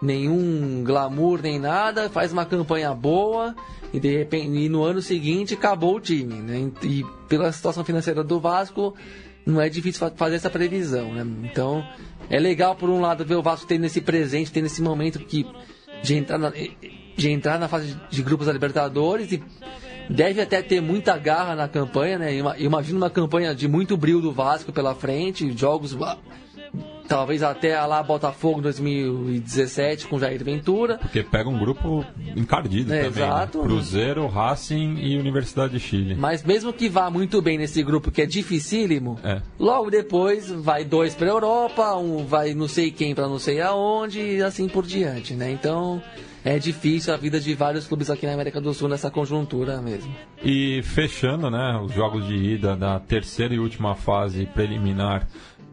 nenhum 0.00 0.82
glamour 0.84 1.40
nem 1.42 1.58
nada, 1.58 2.10
faz 2.10 2.32
uma 2.32 2.44
campanha 2.44 2.92
boa 2.94 3.54
e 3.96 4.00
de 4.00 4.14
repente 4.14 4.58
e 4.58 4.68
no 4.68 4.82
ano 4.82 5.00
seguinte 5.00 5.54
acabou 5.54 5.96
o 5.96 6.00
time, 6.00 6.34
né? 6.34 6.70
E 6.82 7.02
pela 7.28 7.50
situação 7.50 7.82
financeira 7.82 8.22
do 8.22 8.38
Vasco 8.38 8.94
não 9.46 9.58
é 9.58 9.70
difícil 9.70 10.12
fazer 10.16 10.36
essa 10.36 10.50
previsão, 10.50 11.14
né? 11.14 11.26
Então 11.50 11.82
é 12.28 12.38
legal 12.38 12.76
por 12.76 12.90
um 12.90 13.00
lado 13.00 13.24
ver 13.24 13.36
o 13.36 13.42
Vasco 13.42 13.66
tendo 13.66 13.86
esse 13.86 14.02
presente, 14.02 14.52
tendo 14.52 14.66
esse 14.66 14.82
momento 14.82 15.18
que 15.20 15.46
de 16.02 16.14
entrar 16.14 16.36
na, 16.36 16.50
de 16.50 17.30
entrar 17.30 17.58
na 17.58 17.68
fase 17.68 17.96
de 18.10 18.22
grupos 18.22 18.46
da 18.46 18.52
Libertadores 18.52 19.32
e 19.32 19.42
deve 20.10 20.42
até 20.42 20.60
ter 20.60 20.82
muita 20.82 21.16
garra 21.16 21.54
na 21.54 21.66
campanha, 21.66 22.18
né? 22.18 22.32
Imagino 22.58 22.98
uma 22.98 23.08
campanha 23.08 23.54
de 23.54 23.66
muito 23.66 23.96
brilho 23.96 24.20
do 24.20 24.30
Vasco 24.30 24.72
pela 24.74 24.94
frente, 24.94 25.56
jogos 25.56 25.94
talvez 27.06 27.42
até 27.42 27.80
lá 27.80 28.02
Botafogo 28.02 28.60
2017 28.60 30.06
com 30.06 30.18
Jair 30.18 30.42
Ventura. 30.44 30.98
Porque 30.98 31.22
pega 31.22 31.48
um 31.48 31.58
grupo 31.58 32.04
encardido 32.34 32.92
é, 32.92 33.04
também. 33.04 33.22
Né? 33.22 33.26
Exato. 33.26 33.58
Né? 33.58 33.64
Cruzeiro, 33.64 34.26
Racing 34.26 34.96
e 34.98 35.18
Universidade 35.18 35.72
de 35.72 35.80
Chile. 35.80 36.14
Mas 36.14 36.42
mesmo 36.42 36.72
que 36.72 36.88
vá 36.88 37.10
muito 37.10 37.40
bem 37.40 37.58
nesse 37.58 37.82
grupo 37.82 38.10
que 38.10 38.22
é 38.22 38.26
dificílimo, 38.26 39.18
é. 39.22 39.40
logo 39.58 39.90
depois 39.90 40.50
vai 40.50 40.84
dois 40.84 41.14
para 41.14 41.28
Europa, 41.28 41.94
um 41.96 42.24
vai 42.24 42.54
não 42.54 42.68
sei 42.68 42.90
quem 42.90 43.14
para 43.14 43.28
não 43.28 43.38
sei 43.38 43.60
aonde 43.60 44.20
e 44.20 44.42
assim 44.42 44.68
por 44.68 44.84
diante, 44.84 45.34
né? 45.34 45.50
Então 45.50 46.02
é 46.46 46.60
difícil 46.60 47.12
a 47.12 47.16
vida 47.16 47.40
de 47.40 47.54
vários 47.54 47.88
clubes 47.88 48.08
aqui 48.08 48.24
na 48.24 48.32
América 48.32 48.60
do 48.60 48.72
Sul 48.72 48.88
nessa 48.88 49.10
conjuntura 49.10 49.82
mesmo. 49.82 50.14
E 50.44 50.80
fechando, 50.84 51.50
né, 51.50 51.76
os 51.84 51.92
jogos 51.92 52.24
de 52.24 52.36
ida 52.36 52.76
da 52.76 53.00
terceira 53.00 53.52
e 53.52 53.58
última 53.58 53.96
fase 53.96 54.46
preliminar 54.46 55.26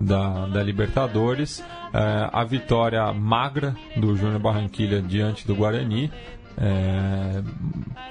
da, 0.03 0.45
da 0.47 0.61
Libertadores, 0.61 1.63
é, 1.93 2.29
a 2.31 2.43
vitória 2.43 3.11
magra 3.13 3.75
do 3.95 4.15
Júnior 4.15 4.39
Barranquilha 4.39 5.01
diante 5.01 5.47
do 5.47 5.55
Guarani, 5.55 6.11
é, 6.57 7.43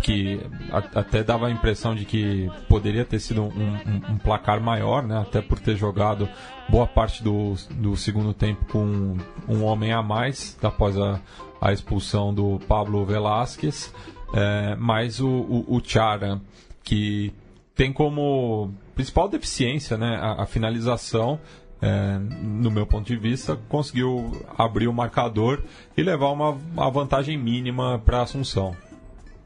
que 0.03 0.41
a, 0.71 1.01
até 1.01 1.23
dava 1.23 1.47
a 1.47 1.51
impressão 1.51 1.95
de 1.95 2.05
que 2.05 2.51
poderia 2.69 3.05
ter 3.05 3.21
sido 3.21 3.43
um, 3.43 3.47
um, 3.47 4.13
um, 4.13 4.19
placar 4.19 4.61
maior, 4.61 5.07
né? 5.07 5.19
até 5.21 5.41
por 5.41 5.59
ter 5.61 5.77
jogado 5.77 6.29
boa 6.69 6.87
parte 6.87 7.23
do, 7.23 7.55
do 7.71 7.97
segundo 7.97 8.35
tempo 8.35 8.65
com 8.67 9.17
um 9.49 9.65
homem 9.65 9.93
a 9.93 10.03
mais 10.03 10.59
após 10.63 10.99
a, 10.99 11.21
a 11.61 11.73
expulsão 11.73 12.35
do 12.35 12.59
Pablo 12.67 13.05
Velasquez, 13.05 13.95
é, 14.35 14.75
mas 14.77 15.21
o, 15.21 15.29
o, 15.29 15.77
o 15.77 15.83
Chara, 15.85 16.41
que 16.83 17.33
tem 17.75 17.93
como 17.93 18.73
principal 18.95 19.29
deficiência 19.29 19.97
né, 19.97 20.19
a, 20.21 20.43
a 20.43 20.47
finalização, 20.47 21.39
é, 21.83 22.17
no 22.41 22.71
meu 22.71 22.87
ponto 22.87 23.07
de 23.09 23.17
vista, 23.17 23.59
conseguiu 23.69 24.41
abrir 24.57 24.87
o 24.87 24.93
marcador 24.93 25.65
e 25.97 26.03
levar 26.03 26.31
uma, 26.31 26.51
uma 26.51 26.89
vantagem 26.89 27.37
mínima 27.37 27.99
para 27.99 28.23
Assunção. 28.23 28.77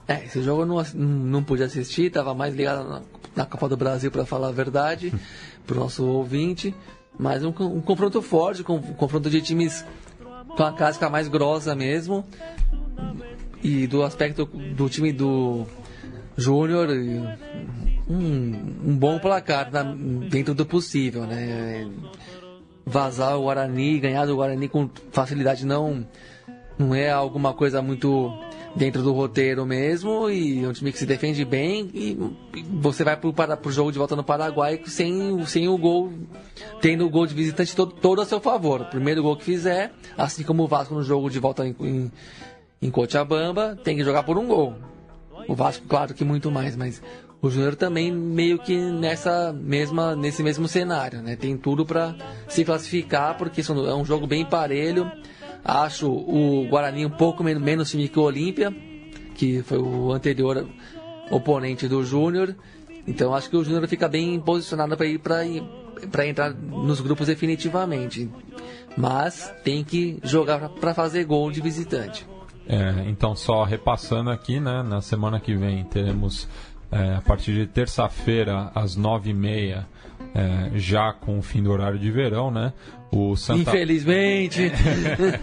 É, 0.07 0.27
esse 0.27 0.43
jogo 0.43 0.63
eu 0.63 0.67
não, 0.67 0.85
não 0.95 1.43
pude 1.43 1.63
assistir, 1.63 2.09
estava 2.09 2.35
mais 2.35 2.55
ligado 2.55 2.87
na, 2.87 3.03
na, 3.35 3.47
Copa 3.47 3.71
do 3.71 3.77
Brasil 3.77 4.11
para 4.11 4.27
falar 4.27 4.49
a 4.49 4.53
verdade, 4.53 5.13
para 5.67 5.77
o 5.77 5.81
nosso 5.81 6.05
ouvinte. 6.05 6.75
Mas 7.19 7.43
um, 7.43 7.49
um 7.49 7.81
confronto 7.81 8.21
forte, 8.21 8.63
um, 8.69 8.75
um 8.75 8.81
confronto 8.95 9.31
de 9.31 9.41
times 9.41 9.83
com 10.55 10.63
a 10.63 10.73
casca 10.73 11.09
mais 11.09 11.29
grossa 11.29 11.75
mesmo. 11.75 12.23
E 13.63 13.87
do 13.87 14.03
aspecto 14.03 14.45
do 14.45 14.89
time 14.91 15.11
do 15.11 15.67
Júnior, 16.37 16.89
um, 18.09 18.91
um 18.91 18.97
bom 18.97 19.19
placar 19.19 19.71
na, 19.71 19.83
dentro 19.83 20.55
do 20.55 20.65
possível, 20.65 21.27
né? 21.27 21.89
Vazar 22.85 23.37
o 23.37 23.43
Guarani, 23.43 23.99
ganhar 23.99 24.27
do 24.27 24.37
Guarani 24.37 24.69
com 24.69 24.89
facilidade 25.11 25.67
não, 25.67 26.07
não 26.79 26.95
é 26.95 27.11
alguma 27.11 27.53
coisa 27.53 27.83
muito 27.83 28.33
dentro 28.77 29.03
do 29.03 29.13
roteiro 29.13 29.65
mesmo 29.65 30.29
e 30.29 30.63
é 30.63 30.69
um 30.69 30.73
time 30.73 30.93
que 30.93 30.99
se 30.99 31.07
defende 31.07 31.45
bem 31.45 31.91
e 31.95 32.17
você 32.71 33.03
vai 33.03 33.17
para, 33.17 33.57
pro 33.57 33.73
jogo 33.73 33.91
de 33.91 33.99
volta 33.99 34.15
no 34.15 34.23
Paraguai 34.23 34.81
sem, 34.85 35.45
sem 35.47 35.67
o 35.67 35.79
gol, 35.79 36.13
tendo 36.81 37.07
o 37.07 37.11
gol 37.11 37.27
de 37.27 37.35
visitante 37.35 37.75
todo, 37.75 37.93
todo 37.93 38.21
a 38.21 38.27
seu 38.27 38.39
favor. 38.39 38.83
O 38.83 38.85
primeiro 38.85 39.23
gol 39.23 39.37
que 39.37 39.45
fizer, 39.45 39.93
assim 40.17 40.45
como 40.45 40.63
o 40.63 40.69
Vasco 40.69 40.95
no 40.95 41.03
jogo 41.03 41.31
de 41.31 41.41
volta 41.41 41.67
em, 41.67 41.75
em, 41.81 42.13
em 42.83 42.91
Cochabamba, 42.91 43.77
tem 43.83 43.97
que 43.97 44.05
jogar 44.05 44.23
por 44.23 44.37
um 44.37 44.47
gol. 44.47 44.75
O 45.49 45.55
Vasco, 45.55 45.87
claro 45.89 46.13
que 46.13 46.25
muito 46.25 46.51
mais, 46.51 46.77
mas 46.77 47.03
o 47.47 47.51
Júnior 47.51 47.77
também 47.77 48.13
meio 48.13 48.59
que 48.59 48.77
nessa 48.77 49.53
mesma 49.53 50.15
nesse 50.15 50.43
mesmo 50.43 50.69
cenário, 50.69 51.23
né? 51.23 51.37
Tem 51.37 51.57
tudo 51.57 51.87
para 51.87 52.15
se 52.49 52.65
classificar 52.65 53.37
porque 53.37 53.61
é 53.61 53.95
um 53.95 54.05
jogo 54.05 54.27
bem 54.27 54.45
parelho. 54.45 55.11
Acho 55.65 56.11
o 56.11 56.67
Guarani 56.69 57.07
um 57.07 57.11
pouco 57.11 57.43
menos 57.43 57.91
time 57.91 58.09
que 58.09 58.19
o 58.19 58.23
Olímpia, 58.23 58.75
que 59.35 59.63
foi 59.63 59.79
o 59.79 60.13
anterior 60.13 60.69
oponente 61.31 61.89
do 61.89 62.05
Júnior. 62.05 62.55
Então 63.07 63.35
acho 63.35 63.51
que 63.51 63.57
o 63.57 63.65
Júnior 63.65 63.87
fica 63.89 64.09
bem 64.09 64.39
posicionado 64.41 64.97
para 64.97 65.07
ir 65.07 65.19
para 66.11 66.27
entrar 66.27 66.53
nos 66.53 67.01
grupos 67.01 67.27
definitivamente. 67.27 68.31
Mas 68.97 69.53
tem 69.65 69.83
que 69.85 70.19
jogar 70.23 70.69
para 70.69 70.95
fazer 70.95 71.25
gol 71.25 71.51
de 71.51 71.61
visitante. 71.61 72.27
É, 72.69 73.05
então 73.09 73.37
só 73.37 73.63
repassando 73.63 74.31
aqui, 74.31 74.59
né? 74.59 74.83
Na 74.83 75.01
semana 75.01 75.39
que 75.39 75.55
vem 75.55 75.85
teremos 75.85 76.49
é, 76.91 77.15
a 77.15 77.21
partir 77.21 77.53
de 77.55 77.67
terça-feira, 77.67 78.71
às 78.75 78.97
nove 78.97 79.31
e 79.31 79.35
meia, 79.35 79.87
é, 80.35 80.79
já 80.79 81.13
com 81.13 81.39
o 81.39 81.43
fim 81.43 81.63
do 81.63 81.71
horário 81.71 81.99
de 81.99 82.11
verão, 82.11 82.51
né? 82.51 82.73
O 83.11 83.37
Santa... 83.37 83.71
Infelizmente! 83.71 84.73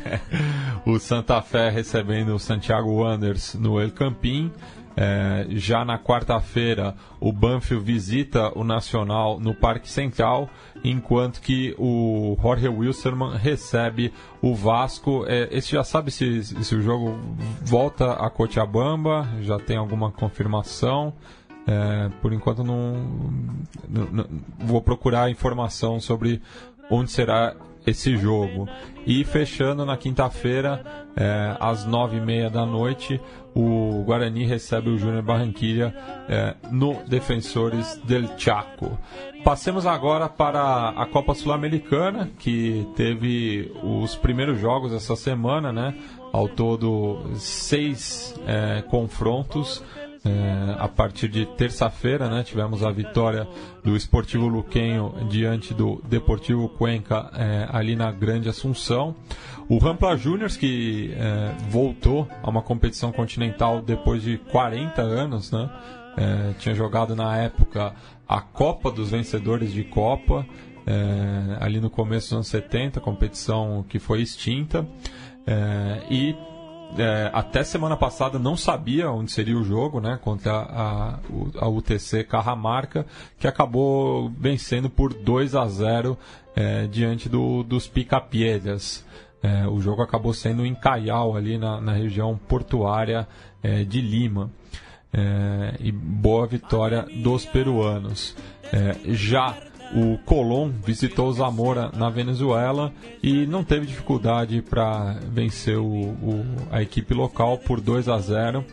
o 0.85 0.99
Santa 0.99 1.41
Fé 1.41 1.69
recebendo 1.69 2.35
o 2.35 2.39
Santiago 2.39 2.91
Wanderers 2.91 3.55
no 3.55 3.79
El 3.79 3.91
Campín. 3.91 4.51
É, 4.95 5.47
já 5.49 5.83
na 5.83 5.97
quarta-feira, 5.97 6.95
o 7.19 7.31
Banfield 7.31 7.83
visita 7.83 8.51
o 8.57 8.63
Nacional 8.63 9.39
no 9.39 9.53
Parque 9.53 9.89
Central, 9.89 10.49
enquanto 10.83 11.41
que 11.41 11.75
o 11.79 12.37
Jorge 12.41 12.67
Wilstermann 12.67 13.35
recebe 13.37 14.13
o 14.41 14.53
Vasco. 14.53 15.25
É, 15.27 15.49
esse 15.51 15.71
já 15.71 15.83
sabe 15.83 16.11
se, 16.11 16.43
se 16.43 16.75
o 16.75 16.81
jogo 16.81 17.19
volta 17.61 18.13
a 18.13 18.29
Cochabamba, 18.29 19.27
já 19.41 19.57
tem 19.57 19.77
alguma 19.77 20.11
confirmação. 20.11 21.13
É, 21.65 22.09
por 22.21 22.33
enquanto 22.33 22.63
não, 22.63 22.93
não, 23.87 24.05
não, 24.11 24.25
vou 24.59 24.81
procurar 24.81 25.31
informação 25.31 25.99
sobre 25.99 26.41
onde 26.89 27.09
será 27.09 27.55
esse 27.85 28.17
jogo. 28.17 28.67
E 29.05 29.23
fechando 29.23 29.85
na 29.85 29.97
quinta-feira, 29.97 30.83
é, 31.15 31.55
às 31.59 31.85
nove 31.85 32.17
e 32.17 32.21
meia 32.21 32.49
da 32.49 32.65
noite, 32.65 33.19
o 33.55 34.03
Guarani 34.03 34.45
recebe 34.45 34.89
o 34.89 34.97
Júnior 34.97 35.21
Barranquilla 35.21 35.93
é, 36.27 36.55
no 36.71 36.95
Defensores 37.07 37.99
del 38.03 38.27
Chaco. 38.37 38.97
Passemos 39.43 39.85
agora 39.85 40.27
para 40.29 40.89
a 40.89 41.05
Copa 41.05 41.35
Sul-Americana, 41.35 42.29
que 42.39 42.87
teve 42.95 43.71
os 43.83 44.15
primeiros 44.15 44.59
jogos 44.59 44.93
essa 44.93 45.15
semana, 45.15 45.71
né? 45.71 45.93
Ao 46.31 46.47
todo, 46.47 47.21
seis 47.35 48.33
é, 48.47 48.81
confrontos. 48.83 49.83
É, 50.25 50.75
a 50.79 50.87
partir 50.87 51.27
de 51.27 51.45
terça-feira, 51.45 52.29
né, 52.29 52.43
tivemos 52.43 52.81
a 52.81 52.89
vitória 52.89 53.45
do 53.83 53.93
Esportivo 53.93 54.47
Luquenho 54.47 55.13
diante 55.29 55.73
do 55.73 56.01
Deportivo 56.07 56.69
Cuenca 56.69 57.29
ali 57.69 57.93
na 57.93 58.09
Grande 58.09 58.47
Assunção. 58.47 59.13
O 59.69 59.77
Rampla 59.77 60.17
Juniors, 60.17 60.57
que 60.57 61.13
é, 61.15 61.53
voltou 61.69 62.27
a 62.41 62.49
uma 62.49 62.61
competição 62.61 63.11
continental 63.11 63.81
depois 63.81 64.21
de 64.21 64.37
40 64.37 65.01
anos, 65.01 65.51
né, 65.51 65.69
é, 66.17 66.53
tinha 66.59 66.75
jogado 66.75 67.15
na 67.15 67.37
época 67.37 67.93
a 68.27 68.41
Copa 68.41 68.91
dos 68.91 69.09
Vencedores 69.09 69.71
de 69.71 69.83
Copa, 69.83 70.45
é, 70.85 71.57
ali 71.59 71.79
no 71.79 71.89
começo 71.89 72.27
dos 72.27 72.33
anos 72.33 72.47
70, 72.47 72.99
competição 72.99 73.85
que 73.87 73.99
foi 73.99 74.21
extinta. 74.21 74.87
É, 75.45 76.03
e 76.09 76.35
é, 76.97 77.31
até 77.33 77.63
semana 77.63 77.97
passada 77.97 78.37
não 78.37 78.55
sabia 78.55 79.09
onde 79.09 79.31
seria 79.31 79.57
o 79.57 79.63
jogo, 79.63 79.99
né? 79.99 80.19
Contra 80.21 80.53
a, 80.53 81.19
a 81.59 81.67
UTC 81.67 82.23
Carramarca, 82.23 83.05
que 83.39 83.47
acabou 83.47 84.29
vencendo 84.37 84.89
por 84.89 85.13
2 85.13 85.55
a 85.55 85.67
0 85.67 86.17
é, 86.55 86.85
diante 86.87 87.27
do, 87.27 87.63
dos 87.63 87.87
Picapiedras. 87.87 89.05
É, 89.43 89.67
o 89.67 89.81
jogo 89.81 90.01
acabou 90.01 90.33
sendo 90.33 90.65
em 90.65 90.73
Caial, 90.73 91.35
ali 91.35 91.57
na, 91.57 91.79
na 91.81 91.91
região 91.91 92.39
portuária 92.47 93.27
é, 93.61 93.83
de 93.83 94.01
Lima. 94.01 94.49
É, 95.11 95.75
e 95.79 95.91
boa 95.91 96.47
vitória 96.47 97.05
dos 97.21 97.45
peruanos. 97.45 98.35
É, 98.71 98.95
já 99.13 99.55
o 99.93 100.17
Colón 100.25 100.71
visitou 100.83 101.31
Zamora 101.31 101.91
na 101.93 102.09
Venezuela 102.09 102.91
e 103.21 103.45
não 103.45 103.63
teve 103.63 103.85
dificuldade 103.85 104.61
para 104.61 105.17
vencer 105.31 105.77
o, 105.77 105.85
o, 105.85 106.45
a 106.71 106.81
equipe 106.81 107.13
local 107.13 107.59
por 107.59 107.79
2 107.79 108.09
a 108.09 108.17
0 108.17 108.65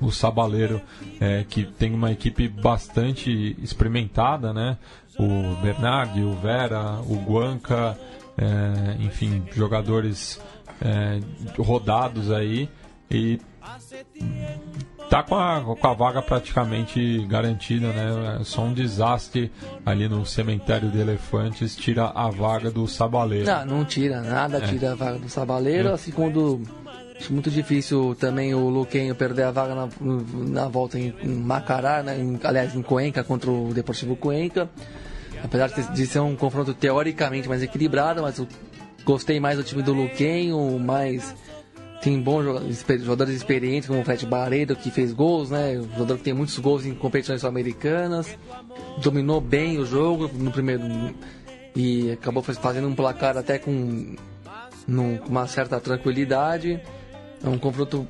o 0.00 0.10
Sabaleiro, 0.10 0.80
é, 1.20 1.44
que 1.48 1.64
tem 1.64 1.94
uma 1.94 2.12
equipe 2.12 2.48
bastante 2.48 3.56
experimentada, 3.62 4.52
né? 4.52 4.76
O 5.18 5.56
Bernardi, 5.62 6.20
o 6.22 6.34
Vera, 6.34 7.00
o 7.06 7.16
Guanca, 7.16 7.98
é, 8.38 9.02
enfim, 9.02 9.44
jogadores 9.52 10.40
é, 10.80 11.20
rodados 11.58 12.30
aí 12.30 12.68
e 13.10 13.40
tá 15.08 15.22
com 15.22 15.36
a, 15.36 15.60
com 15.60 15.86
a 15.86 15.94
vaga 15.94 16.22
praticamente 16.22 17.24
garantida, 17.26 17.88
né? 17.88 18.38
É 18.40 18.44
só 18.44 18.62
um 18.62 18.72
desastre 18.72 19.50
ali 19.84 20.08
no 20.08 20.26
cemitério 20.26 20.90
de 20.90 20.98
elefantes 20.98 21.76
tira 21.76 22.06
a 22.06 22.28
vaga 22.28 22.70
do 22.70 22.86
Sabaleiro. 22.86 23.46
Não, 23.46 23.64
não 23.64 23.84
tira, 23.84 24.20
nada 24.20 24.58
é. 24.58 24.60
tira 24.66 24.92
a 24.92 24.94
vaga 24.94 25.18
do 25.18 25.28
Sabaleiro, 25.28 25.88
é. 25.88 25.92
assim 25.92 26.10
quando 26.10 26.60
Acho 27.18 27.32
muito 27.32 27.50
difícil 27.50 28.14
também 28.18 28.54
o 28.54 28.68
Luquenho 28.68 29.14
perder 29.14 29.44
a 29.44 29.50
vaga 29.50 29.74
na, 29.74 29.88
na 30.00 30.68
volta 30.68 30.98
em, 30.98 31.14
em 31.22 31.28
Macará, 31.28 32.02
né? 32.02 32.18
em, 32.18 32.38
aliás, 32.44 32.74
em 32.74 32.82
Cuenca 32.82 33.24
contra 33.24 33.50
o 33.50 33.72
Deportivo 33.72 34.14
Cuenca. 34.16 34.68
Apesar 35.42 35.68
de 35.68 36.06
ser 36.06 36.20
um 36.20 36.36
confronto 36.36 36.74
teoricamente 36.74 37.48
mais 37.48 37.62
equilibrado, 37.62 38.22
mas 38.22 38.38
eu 38.38 38.46
gostei 39.04 39.38
mais 39.38 39.56
do 39.56 39.64
time 39.64 39.82
do 39.82 39.92
Luquenho, 39.92 40.78
mais 40.78 41.34
tem 42.00 42.20
bons 42.20 42.44
jogadores 43.00 43.34
experientes 43.34 43.88
como 43.88 44.00
o 44.00 44.04
Fred 44.04 44.26
Barreiro 44.26 44.76
que 44.76 44.90
fez 44.90 45.12
gols, 45.12 45.50
né? 45.50 45.78
Um 45.78 45.92
jogador 45.92 46.18
que 46.18 46.24
tem 46.24 46.34
muitos 46.34 46.58
gols 46.58 46.84
em 46.84 46.94
competições 46.94 47.40
sul-americanas, 47.40 48.36
dominou 49.02 49.40
bem 49.40 49.78
o 49.78 49.86
jogo 49.86 50.30
no 50.32 50.50
primeiro 50.50 50.82
e 51.74 52.12
acabou 52.12 52.42
fazendo 52.42 52.88
um 52.88 52.94
placar 52.94 53.36
até 53.36 53.58
com 53.58 54.14
uma 54.88 55.46
certa 55.46 55.80
tranquilidade. 55.80 56.80
É 57.44 57.48
um 57.48 57.58
confronto. 57.58 58.06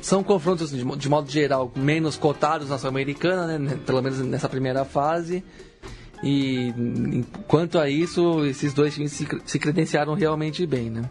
São 0.00 0.22
confrontos, 0.22 0.70
de 0.70 1.08
modo 1.08 1.30
geral, 1.30 1.70
menos 1.76 2.16
cotados 2.16 2.68
na 2.68 2.78
Sul-Americana, 2.78 3.58
né? 3.58 3.78
pelo 3.84 4.02
menos 4.02 4.18
nessa 4.20 4.48
primeira 4.48 4.84
fase. 4.84 5.44
E 6.24 7.22
quanto 7.46 7.78
a 7.78 7.88
isso, 7.88 8.44
esses 8.46 8.72
dois 8.72 8.94
times 8.94 9.12
se, 9.12 9.28
se 9.44 9.58
credenciaram 9.58 10.14
realmente 10.14 10.66
bem. 10.66 10.88
Né? 10.88 11.02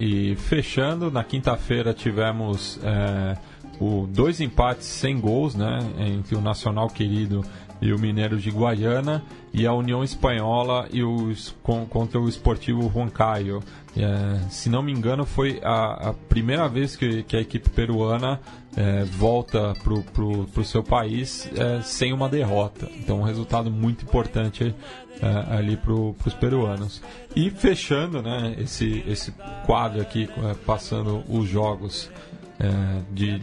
E 0.00 0.34
fechando, 0.36 1.10
na 1.10 1.22
quinta-feira 1.22 1.92
tivemos 1.92 2.80
é, 2.82 3.36
o, 3.78 4.06
dois 4.08 4.40
empates 4.40 4.86
sem 4.86 5.20
gols, 5.20 5.54
né? 5.54 5.78
Entre 5.98 6.34
o 6.34 6.40
Nacional 6.40 6.88
Querido 6.88 7.44
e 7.80 7.92
o 7.92 7.98
Mineiro 7.98 8.38
de 8.38 8.50
Guaiana 8.50 9.22
e 9.52 9.66
a 9.66 9.72
União 9.74 10.02
Espanhola 10.02 10.88
e 10.90 11.02
os, 11.02 11.54
com, 11.62 11.84
contra 11.86 12.18
o 12.18 12.28
Esportivo 12.28 12.90
Huancayo. 12.94 13.62
É, 13.96 14.48
se 14.48 14.68
não 14.68 14.82
me 14.82 14.90
engano, 14.90 15.24
foi 15.24 15.60
a, 15.62 16.10
a 16.10 16.12
primeira 16.12 16.66
vez 16.68 16.96
que, 16.96 17.22
que, 17.24 17.36
a 17.36 17.40
equipe 17.40 17.68
peruana 17.70 18.40
é, 18.76 19.04
volta 19.04 19.74
para 19.82 19.92
o 19.92 20.64
seu 20.64 20.82
país 20.82 21.48
é, 21.56 21.80
sem 21.82 22.12
uma 22.12 22.28
derrota. 22.28 22.88
Então, 22.96 23.20
um 23.20 23.22
resultado 23.22 23.70
muito 23.70 24.04
importante 24.04 24.74
é, 25.22 25.56
ali 25.56 25.76
para 25.76 25.92
os 25.92 26.34
peruanos. 26.38 27.02
E 27.36 27.50
fechando 27.50 28.22
né, 28.22 28.56
esse, 28.58 29.04
esse 29.06 29.32
quadro 29.64 30.00
aqui, 30.00 30.28
é, 30.44 30.54
passando 30.66 31.22
os 31.28 31.48
jogos 31.48 32.10
é, 32.58 33.02
de 33.12 33.42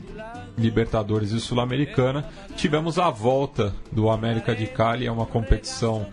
Libertadores 0.57 1.32
e 1.32 1.39
Sul-Americana. 1.39 2.25
Tivemos 2.55 2.99
a 2.99 3.09
volta 3.09 3.73
do 3.91 4.09
América 4.09 4.55
de 4.55 4.67
Cali, 4.67 5.07
é 5.07 5.11
uma 5.11 5.25
competição 5.25 6.05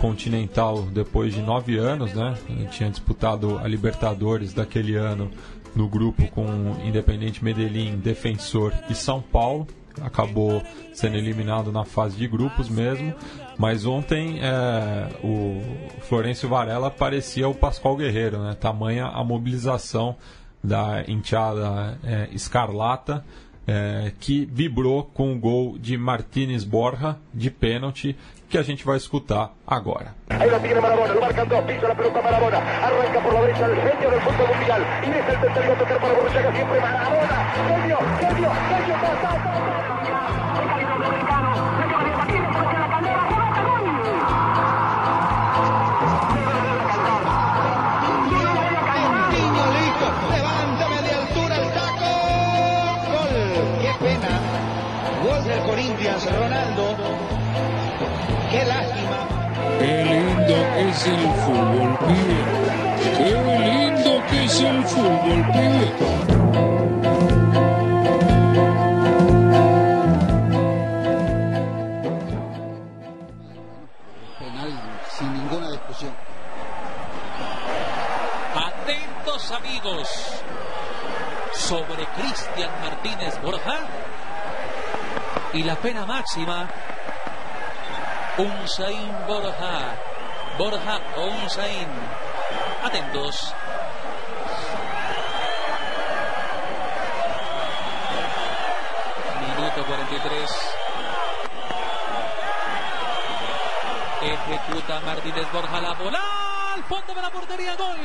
continental 0.00 0.82
depois 0.82 1.34
de 1.34 1.40
nove 1.40 1.78
anos, 1.78 2.12
né? 2.12 2.34
Ele 2.48 2.66
tinha 2.66 2.90
disputado 2.90 3.58
a 3.58 3.66
Libertadores 3.66 4.52
daquele 4.52 4.94
ano 4.94 5.30
no 5.76 5.88
grupo 5.88 6.26
com 6.32 6.76
Independente 6.82 7.44
Medellín, 7.44 7.98
Defensor 7.98 8.72
e 8.88 8.94
São 8.94 9.20
Paulo. 9.20 9.66
Acabou 10.00 10.62
sendo 10.92 11.16
eliminado 11.16 11.70
na 11.70 11.84
fase 11.84 12.16
de 12.16 12.26
grupos 12.26 12.68
mesmo. 12.68 13.14
Mas 13.56 13.86
ontem 13.86 14.40
é, 14.40 15.08
o 15.22 15.62
Florencio 16.00 16.48
Varela 16.48 16.90
parecia 16.90 17.48
o 17.48 17.54
Pascoal 17.54 17.96
Guerreiro, 17.96 18.42
né? 18.42 18.54
Tamanha 18.54 19.06
a 19.06 19.22
mobilização 19.22 20.16
da 20.64 21.04
enteada 21.06 21.98
é, 22.02 22.28
escarlata 22.32 23.24
é, 23.66 24.12
que 24.20 24.44
vibrou 24.44 25.04
com 25.04 25.32
o 25.32 25.38
gol 25.38 25.76
de 25.78 25.98
Martínez 25.98 26.64
Borja 26.64 27.16
de 27.34 27.50
pênalti 27.50 28.16
que 28.48 28.56
a 28.56 28.62
gente 28.62 28.84
vai 28.84 28.96
escutar 28.96 29.52
agora. 29.66 30.14
Aí 30.30 30.48
tiene 30.60 30.80
Marabona, 30.80 31.14
lo 31.14 31.20
marcan 31.20 31.48
dos, 31.48 31.82
la 31.82 31.94
pelota 31.94 32.22
Marabona, 32.22 32.58
arranca 32.58 33.20
por 33.20 33.34
la 33.34 33.40
derecha 33.40 33.66
el 33.66 33.76
genio 33.76 34.10
del 34.10 34.20
fútbol 34.20 34.56
mundial, 34.56 34.82
y 35.02 35.06
el 35.06 35.40
tercero 35.40 35.74
tocar 35.74 36.00
para 36.00 36.52
siempre 36.54 36.80
Marabona, 36.80 37.52
genio, 37.54 37.98
genio, 38.20 38.50
genio, 38.68 38.94
ta, 39.00 39.20
ta, 39.20 39.75
Corinthians, 55.96 56.26
Ronaldo. 56.30 56.96
Qué 58.50 58.64
lástima. 58.66 59.28
Qué 59.78 60.04
lindo 60.04 60.54
que 60.74 60.88
es 60.90 61.06
el 61.06 61.28
fútbol, 61.42 61.98
pibe. 62.00 62.40
Qué 63.16 63.30
lindo 63.64 64.26
que 64.28 64.44
es 64.44 64.60
el 64.60 64.84
fútbol, 64.84 65.46
pibe. 65.52 65.92
Penal 74.38 74.72
sin 75.08 75.32
ninguna 75.32 75.70
discusión. 75.70 76.12
Atentos 78.54 79.50
amigos 79.50 80.08
sobre 81.54 82.04
Cristian 82.18 82.70
Martínez 82.82 83.40
Borja 83.40 83.78
y 85.56 85.62
la 85.62 85.76
pena 85.76 86.04
máxima, 86.04 86.68
Unzain 88.36 89.26
Borja. 89.26 89.96
Borja 90.58 91.00
Unzain. 91.16 91.88
Atentos. 92.84 93.54
Minuto 99.40 99.86
43. 99.86 100.50
Ejecuta 104.22 105.00
Martínez 105.00 105.52
Borja 105.52 105.80
la 105.80 105.94
bola 105.94 106.22
al 106.74 106.84
fondo 106.84 107.14
de 107.14 107.22
la 107.22 107.30
portería. 107.30 107.76
Gol. 107.76 107.96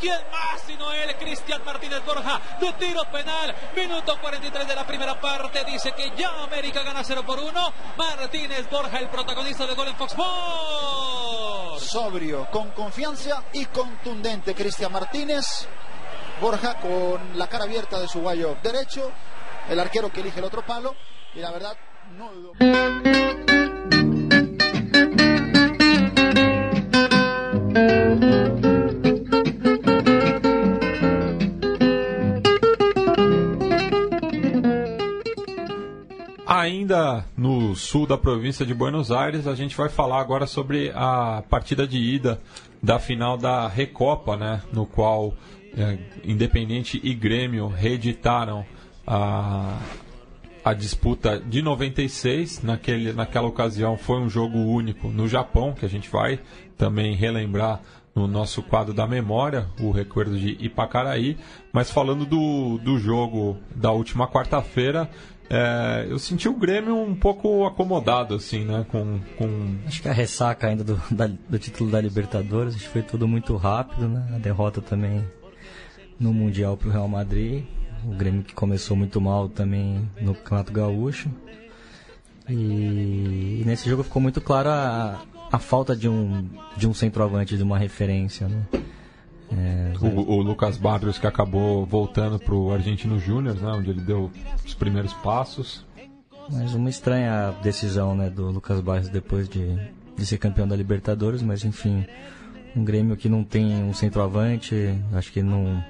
¿Quién 0.00 0.20
más 0.30 0.60
sino 0.64 0.92
él? 0.92 1.16
Cristian 1.16 1.64
Martínez 1.64 2.04
Borja 2.04 2.40
de 2.60 2.72
tiro 2.88 3.04
penal. 3.10 3.54
Minuto 3.76 4.18
43 4.20 4.66
de 4.66 4.74
la 4.74 4.86
primera 4.86 5.20
parte. 5.20 5.64
Dice 5.64 5.92
que 5.92 6.10
ya 6.16 6.30
América 6.42 6.82
gana 6.82 7.04
0 7.04 7.22
por 7.26 7.38
1. 7.38 7.72
Martínez 7.96 8.68
Borja, 8.70 8.98
el 8.98 9.08
protagonista 9.08 9.66
de 9.66 9.74
gol 9.74 9.88
en 9.88 9.96
Fox 9.96 10.12
Sports. 10.12 11.90
Sobrio, 11.90 12.48
con 12.50 12.70
confianza 12.70 13.42
y 13.52 13.66
contundente. 13.66 14.54
Cristian 14.54 14.92
Martínez. 14.92 15.68
Borja 16.40 16.76
con 16.76 17.36
la 17.36 17.46
cara 17.48 17.64
abierta 17.64 17.98
de 18.00 18.08
su 18.08 18.20
guayo 18.20 18.56
derecho. 18.62 19.10
El 19.68 19.78
arquero 19.80 20.10
que 20.10 20.20
elige 20.20 20.38
el 20.38 20.46
otro 20.46 20.64
palo. 20.64 20.94
Y 21.34 21.40
la 21.40 21.50
verdad, 21.50 21.76
no 22.16 23.57
Ainda 36.68 37.24
no 37.34 37.74
sul 37.74 38.06
da 38.06 38.18
província 38.18 38.66
de 38.66 38.74
Buenos 38.74 39.10
Aires. 39.10 39.46
A 39.46 39.54
gente 39.54 39.74
vai 39.74 39.88
falar 39.88 40.20
agora 40.20 40.46
sobre 40.46 40.92
a 40.94 41.42
partida 41.48 41.86
de 41.86 41.96
ida 41.96 42.38
da 42.82 42.98
final 42.98 43.38
da 43.38 43.66
Recopa, 43.66 44.36
né, 44.36 44.60
no 44.70 44.84
qual 44.84 45.32
é, 45.74 45.96
Independente 46.22 47.00
e 47.02 47.14
Grêmio 47.14 47.68
reeditaram 47.68 48.66
a, 49.06 49.78
a 50.62 50.74
disputa 50.74 51.40
de 51.40 51.62
96. 51.62 52.62
Naquele, 52.62 53.14
naquela 53.14 53.48
ocasião 53.48 53.96
foi 53.96 54.20
um 54.20 54.28
jogo 54.28 54.58
único 54.58 55.08
no 55.08 55.26
Japão, 55.26 55.72
que 55.72 55.86
a 55.86 55.88
gente 55.88 56.10
vai 56.10 56.38
também 56.76 57.14
relembrar 57.14 57.80
no 58.14 58.26
nosso 58.26 58.62
quadro 58.62 58.92
da 58.92 59.06
memória, 59.06 59.68
o 59.80 59.90
recuerdo 59.90 60.38
de 60.38 60.56
Ipacaraí. 60.60 61.38
Mas 61.72 61.90
falando 61.90 62.26
do, 62.26 62.76
do 62.78 62.98
jogo 62.98 63.56
da 63.74 63.90
última 63.90 64.28
quarta-feira, 64.28 65.08
é, 65.50 66.06
eu 66.08 66.18
senti 66.18 66.48
o 66.48 66.54
Grêmio 66.54 66.94
um 66.94 67.14
pouco 67.14 67.64
acomodado, 67.66 68.34
assim, 68.34 68.64
né? 68.64 68.84
Com, 68.90 69.18
com... 69.36 69.76
Acho 69.86 70.02
que 70.02 70.08
a 70.08 70.12
ressaca 70.12 70.66
ainda 70.66 70.84
do, 70.84 71.00
da, 71.10 71.26
do 71.26 71.58
título 71.58 71.90
da 71.90 72.00
Libertadores, 72.00 72.74
acho 72.74 72.84
que 72.84 72.90
foi 72.90 73.02
tudo 73.02 73.26
muito 73.26 73.56
rápido, 73.56 74.08
né? 74.08 74.28
A 74.34 74.38
derrota 74.38 74.82
também 74.82 75.24
no 76.20 76.34
Mundial 76.34 76.76
para 76.76 76.88
o 76.88 76.92
Real 76.92 77.08
Madrid. 77.08 77.64
O 78.04 78.14
Grêmio 78.14 78.42
que 78.42 78.54
começou 78.54 78.96
muito 78.96 79.20
mal 79.20 79.48
também 79.48 80.08
no 80.20 80.34
Campeonato 80.34 80.72
Gaúcho. 80.72 81.30
E, 82.48 83.60
e 83.60 83.62
nesse 83.66 83.88
jogo 83.88 84.02
ficou 84.02 84.20
muito 84.20 84.40
claro 84.40 84.68
a, 84.68 85.22
a 85.50 85.58
falta 85.58 85.96
de 85.96 86.08
um, 86.08 86.46
de 86.76 86.86
um 86.86 86.92
centroavante, 86.92 87.56
de 87.56 87.62
uma 87.62 87.78
referência, 87.78 88.48
né? 88.48 88.66
É, 89.50 89.92
o, 90.00 90.32
o, 90.32 90.42
Lucas 90.42 90.76
Barrios 90.76 91.18
que 91.18 91.26
acabou 91.26 91.86
voltando 91.86 92.38
para 92.38 92.54
o 92.54 92.72
Argentino 92.72 93.18
Júnior, 93.18 93.56
né, 93.56 93.72
onde 93.72 93.90
ele 93.90 94.00
deu 94.00 94.30
os 94.64 94.74
primeiros 94.74 95.12
passos. 95.14 95.86
Mas 96.50 96.74
uma 96.74 96.90
estranha 96.90 97.54
decisão 97.62 98.14
né, 98.14 98.28
do 98.28 98.50
Lucas 98.50 98.80
Barrios 98.80 99.08
depois 99.08 99.48
de, 99.48 99.78
de 100.16 100.26
ser 100.26 100.38
campeão 100.38 100.68
da 100.68 100.76
Libertadores, 100.76 101.42
mas 101.42 101.64
enfim, 101.64 102.06
um 102.76 102.84
Grêmio 102.84 103.16
que 103.16 103.28
não 103.28 103.42
tem 103.42 103.82
um 103.82 103.94
centroavante, 103.94 104.74
acho 105.14 105.32
que 105.32 105.42
não. 105.42 105.82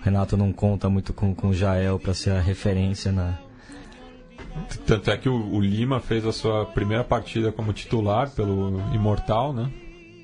O 0.00 0.04
Renato 0.04 0.36
não 0.36 0.52
conta 0.52 0.88
muito 0.90 1.12
com, 1.12 1.34
com 1.34 1.48
o 1.48 1.54
Jael 1.54 1.98
para 1.98 2.12
ser 2.12 2.30
a 2.30 2.40
referência 2.40 3.12
na. 3.12 3.38
Tanto 4.86 5.10
é 5.10 5.16
que 5.16 5.28
o, 5.28 5.54
o 5.54 5.60
Lima 5.60 6.00
fez 6.00 6.26
a 6.26 6.32
sua 6.32 6.66
primeira 6.66 7.04
partida 7.04 7.50
como 7.50 7.72
titular 7.72 8.30
pelo 8.30 8.80
Imortal, 8.92 9.52
né? 9.52 9.70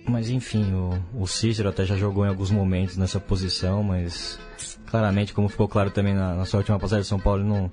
Mas 0.08 0.30
enfim, 0.30 0.72
o, 0.72 1.22
o 1.22 1.26
Cícero 1.26 1.68
até 1.68 1.84
já 1.84 1.94
jogou 1.94 2.24
em 2.24 2.28
alguns 2.28 2.50
momentos 2.50 2.96
nessa 2.96 3.20
posição, 3.20 3.82
mas 3.82 4.38
claramente, 4.86 5.34
como 5.34 5.48
ficou 5.48 5.68
claro 5.68 5.90
também 5.90 6.14
na, 6.14 6.34
na 6.34 6.44
sua 6.46 6.58
última 6.58 6.78
passagem 6.78 7.04
São 7.04 7.20
Paulo, 7.20 7.44
não, 7.44 7.70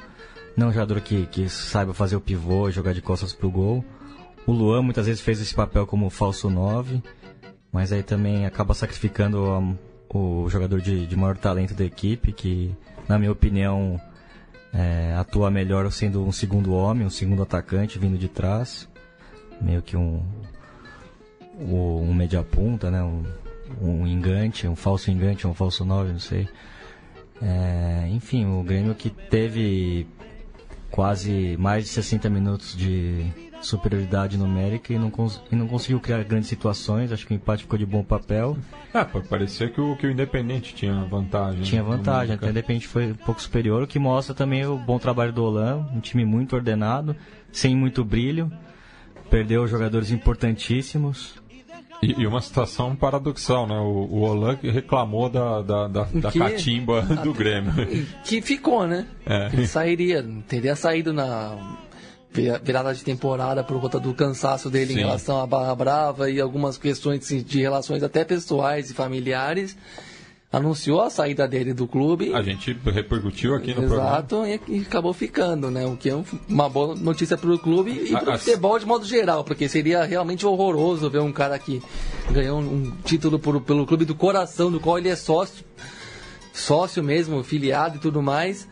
não 0.55 0.67
é 0.67 0.69
um 0.69 0.73
jogador 0.73 0.99
que, 0.99 1.25
que 1.27 1.47
saiba 1.47 1.93
fazer 1.93 2.17
o 2.17 2.21
pivô, 2.21 2.69
jogar 2.69 2.93
de 2.93 3.01
costas 3.01 3.31
pro 3.31 3.49
gol. 3.49 3.85
O 4.45 4.51
Luan 4.51 4.81
muitas 4.81 5.07
vezes 5.07 5.21
fez 5.21 5.39
esse 5.39 5.55
papel 5.55 5.87
como 5.87 6.09
falso 6.09 6.49
9, 6.49 7.01
mas 7.71 7.93
aí 7.93 8.03
também 8.03 8.45
acaba 8.45 8.73
sacrificando 8.73 9.77
o, 10.09 10.43
o 10.43 10.49
jogador 10.49 10.81
de, 10.81 11.07
de 11.07 11.15
maior 11.15 11.37
talento 11.37 11.73
da 11.73 11.85
equipe, 11.85 12.33
que, 12.33 12.75
na 13.07 13.17
minha 13.17 13.31
opinião, 13.31 13.99
é, 14.73 15.15
atua 15.17 15.49
melhor 15.49 15.89
sendo 15.89 16.23
um 16.23 16.33
segundo 16.33 16.73
homem, 16.73 17.07
um 17.07 17.09
segundo 17.09 17.41
atacante 17.43 17.97
vindo 17.97 18.17
de 18.17 18.27
trás. 18.27 18.89
Meio 19.61 19.81
que 19.81 19.95
um, 19.95 20.21
um 21.59 22.13
media 22.13 22.43
punta, 22.43 22.89
né? 22.91 23.01
Um, 23.01 23.23
um 23.81 24.07
engante, 24.07 24.67
um 24.67 24.75
falso 24.75 25.09
engante, 25.11 25.47
um 25.47 25.53
falso 25.53 25.83
9, 25.83 26.13
não 26.13 26.19
sei. 26.19 26.47
É, 27.41 28.07
enfim, 28.11 28.45
o 28.45 28.63
Grêmio 28.63 28.95
que 28.95 29.09
teve 29.09 30.07
quase 30.89 31.57
mais 31.59 31.83
de 31.83 31.89
60 31.89 32.29
minutos 32.29 32.75
de 32.75 33.25
superioridade 33.61 34.37
numérica 34.37 34.93
e 34.93 34.97
não, 34.97 35.11
e 35.51 35.55
não 35.55 35.67
conseguiu 35.67 35.99
criar 35.99 36.23
grandes 36.23 36.47
situações. 36.47 37.11
Acho 37.11 37.25
que 37.25 37.33
o 37.33 37.35
empate 37.35 37.63
ficou 37.63 37.77
de 37.77 37.85
bom 37.85 38.03
papel. 38.03 38.57
É, 38.93 39.03
parecia 39.03 39.69
que 39.69 39.81
o, 39.81 39.95
que 39.97 40.07
o 40.07 40.11
Independente 40.11 40.73
tinha 40.73 40.93
vantagem. 41.05 41.63
Tinha 41.63 41.83
vantagem, 41.83 42.35
até 42.35 42.47
o 42.47 42.49
Independente 42.49 42.87
foi 42.87 43.11
um 43.11 43.15
pouco 43.15 43.41
superior, 43.41 43.83
o 43.83 43.87
que 43.87 43.99
mostra 43.99 44.33
também 44.33 44.65
o 44.65 44.77
bom 44.77 44.97
trabalho 44.97 45.33
do 45.33 45.43
Olan, 45.43 45.85
um 45.93 45.99
time 45.99 46.23
muito 46.23 46.55
ordenado, 46.55 47.15
sem 47.51 47.75
muito 47.75 48.05
brilho. 48.05 48.51
Perdeu 49.29 49.67
jogadores 49.67 50.11
importantíssimos. 50.11 51.43
E, 52.01 52.21
e, 52.21 52.27
uma 52.27 52.41
situação 52.41 52.95
paradoxal, 52.95 53.67
né? 53.67 53.75
O, 53.75 54.07
o 54.11 54.21
Olan 54.21 54.57
reclamou 54.61 55.29
da, 55.29 55.61
da, 55.61 55.87
da, 55.87 56.03
da 56.03 56.31
que, 56.31 56.39
catimba 56.39 57.01
do 57.23 57.33
Grêmio. 57.33 57.73
Que 58.23 58.41
ficou, 58.41 58.85
né? 58.85 59.05
É. 59.25 59.49
Ele 59.53 59.67
sairia, 59.67 60.25
teria 60.47 60.75
saído 60.75 61.13
na 61.13 61.57
virada 62.63 62.93
de 62.93 63.03
temporada 63.03 63.63
por 63.63 63.79
conta 63.79 63.97
do 63.99 64.13
cansaço 64.13 64.69
dele 64.69 64.93
Sim. 64.93 64.99
em 64.99 65.03
relação 65.03 65.41
à 65.41 65.47
Barra 65.47 65.73
Brava 65.73 66.29
e 66.29 66.41
algumas 66.41 66.77
questões 66.77 67.27
de 67.27 67.61
relações 67.61 68.03
até 68.03 68.25
pessoais 68.25 68.89
e 68.89 68.93
familiares 68.93 69.77
anunciou 70.55 71.01
a 71.01 71.09
saída 71.09 71.47
dele 71.47 71.73
do 71.73 71.85
clube. 71.85 72.33
A 72.33 72.41
gente 72.41 72.75
repercutiu 72.85 73.55
aqui 73.55 73.73
no 73.73 73.83
Exato, 73.83 73.87
programa. 73.87 74.49
Exato, 74.49 74.71
e 74.71 74.79
acabou 74.79 75.13
ficando, 75.13 75.69
né? 75.69 75.85
O 75.85 75.97
que 75.97 76.09
é 76.09 76.23
uma 76.47 76.69
boa 76.69 76.95
notícia 76.95 77.37
para 77.37 77.51
o 77.51 77.59
clube 77.59 77.91
e 77.91 78.11
para 78.11 78.35
o 78.35 78.39
futebol 78.39 78.79
de 78.79 78.85
modo 78.85 79.05
geral, 79.05 79.43
porque 79.43 79.67
seria 79.67 80.03
realmente 80.05 80.45
horroroso 80.45 81.09
ver 81.09 81.19
um 81.19 81.31
cara 81.31 81.59
que 81.59 81.81
ganhou 82.31 82.59
um 82.59 82.91
título 83.03 83.37
por, 83.37 83.59
pelo 83.61 83.85
clube 83.85 84.05
do 84.05 84.15
coração, 84.15 84.71
do 84.71 84.79
qual 84.79 84.97
ele 84.97 85.09
é 85.09 85.15
sócio, 85.15 85.65
sócio 86.53 87.03
mesmo, 87.03 87.43
filiado 87.43 87.97
e 87.97 87.99
tudo 87.99 88.21
mais 88.21 88.67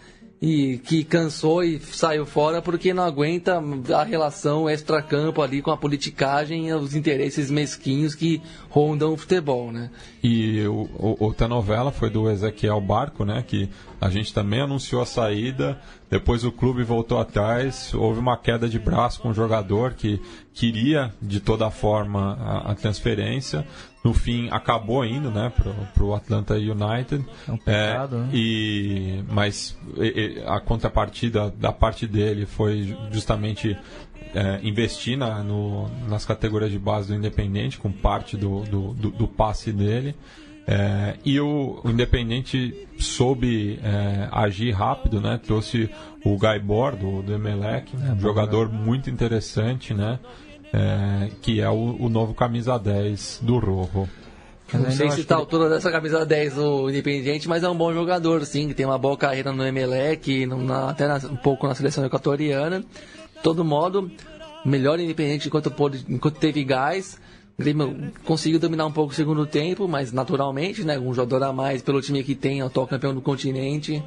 e 0.45 0.77
que 0.79 1.05
cansou 1.05 1.63
e 1.63 1.79
saiu 1.79 2.25
fora 2.25 2.61
porque 2.61 2.93
não 2.93 3.03
aguenta 3.03 3.63
a 3.95 4.03
relação 4.03 4.69
extra-campo 4.69 5.41
ali 5.41 5.61
com 5.61 5.71
a 5.71 5.77
politicagem 5.77 6.67
e 6.67 6.73
os 6.73 6.97
interesses 6.97 7.49
mesquinhos 7.49 8.13
que 8.13 8.41
rondam 8.69 9.13
o 9.13 9.17
futebol, 9.17 9.71
né? 9.71 9.89
E 10.21 10.61
o, 10.67 10.81
o, 10.99 11.15
outra 11.17 11.47
novela 11.47 11.93
foi 11.93 12.09
do 12.09 12.29
Ezequiel 12.29 12.81
Barco, 12.81 13.23
né? 13.23 13.41
Que 13.47 13.69
a 14.01 14.09
gente 14.09 14.33
também 14.33 14.59
anunciou 14.59 15.01
a 15.01 15.05
saída, 15.05 15.79
depois 16.09 16.43
o 16.43 16.51
clube 16.51 16.83
voltou 16.83 17.19
atrás, 17.19 17.93
houve 17.93 18.19
uma 18.19 18.35
queda 18.35 18.67
de 18.67 18.77
braço 18.77 19.21
com 19.21 19.29
o 19.29 19.33
jogador 19.33 19.93
que 19.93 20.19
queria 20.53 21.13
de 21.21 21.39
toda 21.39 21.71
forma 21.71 22.33
a, 22.33 22.71
a 22.71 22.75
transferência 22.75 23.65
no 24.04 24.14
fim 24.14 24.49
acabou 24.51 25.06
indo 25.06 25.32
né 25.32 25.51
para 25.93 26.04
o 26.04 26.14
Atlanta 26.14 26.56
United 26.56 27.26
é 27.47 27.51
um 27.51 27.58
pecado, 27.58 28.16
é, 28.16 28.20
né? 28.20 28.30
e 28.34 29.24
mas 29.30 29.78
e, 29.97 30.43
a 30.45 30.60
contrapartida 30.60 31.49
da 31.49 31.72
parte 31.72 32.06
dele 32.06 32.45
foi 32.45 32.95
justamente 33.12 33.78
é, 34.36 34.60
investir 34.64 35.18
na, 35.18 35.43
no, 35.43 35.89
nas 36.08 36.26
categorias 36.26 36.72
de 36.72 36.80
base 36.80 37.08
do 37.10 37.16
Independente 37.16 37.78
com 37.78 37.91
parte 37.91 38.36
do, 38.36 38.62
do, 38.62 38.93
do, 38.93 39.12
do 39.12 39.28
passe 39.28 39.72
dele 39.72 40.16
é, 40.66 41.18
e 41.26 41.39
o, 41.39 41.82
o, 41.84 41.89
Independente 41.89 42.88
soube 42.97 43.80
é, 43.84 44.30
agir 44.32 44.72
rápido, 44.72 45.20
né? 45.20 45.39
Trouxe 45.43 45.89
o 46.24 46.38
Gaibor 46.38 46.95
do, 46.95 47.22
do 47.22 47.34
Emelec, 47.34 47.93
é, 47.95 48.12
um 48.14 48.20
jogador 48.20 48.72
muito 48.72 49.10
interessante, 49.10 49.93
né? 49.93 50.20
É, 50.74 51.30
que 51.41 51.61
é 51.61 51.69
o, 51.69 51.95
o, 51.99 52.09
novo 52.09 52.34
camisa 52.34 52.80
10 52.80 53.41
do 53.43 53.59
Rojo. 53.59 54.09
Não 54.74 54.89
sei 54.89 55.11
se 55.11 55.21
está 55.21 55.36
a 55.36 55.38
altura 55.38 55.69
dessa 55.69 55.91
camisa 55.91 56.26
10 56.26 56.55
do 56.55 56.89
Independiente, 56.89 57.47
mas 57.47 57.63
é 57.63 57.69
um 57.69 57.78
bom 57.78 57.93
jogador, 57.93 58.43
sim, 58.43 58.67
que 58.67 58.74
tem 58.74 58.88
uma 58.88 58.97
boa 58.97 59.15
carreira 59.15 59.51
no 59.51 59.63
Emelec, 59.63 60.47
na, 60.47 60.89
até 60.89 61.07
na, 61.07 61.17
um 61.17 61.36
pouco 61.36 61.67
na 61.67 61.76
seleção 61.76 62.03
equatoriana. 62.03 62.80
De 62.80 63.41
todo 63.43 63.63
modo, 63.63 64.09
melhor 64.65 64.99
Independente 64.99 65.47
enquanto, 65.47 65.69
pôde, 65.69 66.03
enquanto 66.09 66.39
teve 66.39 66.63
gás. 66.63 67.19
O 67.55 67.61
Grêmio 67.61 68.11
conseguiu 68.26 68.59
dominar 68.59 68.88
um 68.88 68.91
pouco 68.91 69.11
o 69.11 69.15
segundo 69.15 69.45
tempo, 69.45 69.88
mas 69.88 70.11
naturalmente, 70.11 70.84
né, 70.84 70.97
um 70.97 71.13
jogador 71.13 71.43
a 71.43 71.53
mais 71.53 71.84
pelo 71.84 72.01
time 72.01 72.24
que 72.24 72.34
tem, 72.34 72.63
atual 72.63 72.88
campeão 72.88 73.13
do 73.13 73.21
continente, 73.21 74.03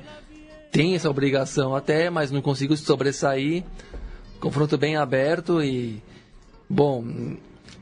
tem 0.73 0.97
essa 0.97 1.09
obrigação 1.09 1.77
até, 1.77 2.11
mas 2.11 2.33
não 2.33 2.43
conseguiu 2.43 2.77
se 2.77 2.85
sobressair. 2.85 3.63
Confronto 4.41 4.77
bem 4.77 4.97
aberto 4.97 5.63
e 5.63 6.03
Bom, 6.69 7.05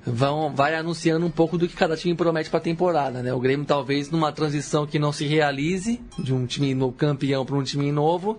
vão, 0.07 0.55
vai 0.55 0.75
anunciando 0.75 1.25
um 1.25 1.31
pouco 1.31 1.57
do 1.57 1.67
que 1.67 1.75
cada 1.75 1.97
time 1.97 2.15
promete 2.15 2.51
para 2.51 2.59
a 2.59 2.63
temporada, 2.63 3.23
né? 3.23 3.33
O 3.33 3.41
Grêmio 3.41 3.65
talvez 3.65 4.11
numa 4.11 4.33
transição 4.33 4.87
que 4.87 4.99
não 4.99 5.13
se 5.13 5.27
realize 5.27 6.01
de 6.19 6.35
um 6.35 6.47
time 6.47 6.75
no 6.75 6.93
campeão 6.93 7.45
para 7.45 7.57
um 7.57 7.63
time 7.63 7.91
novo 7.91 8.39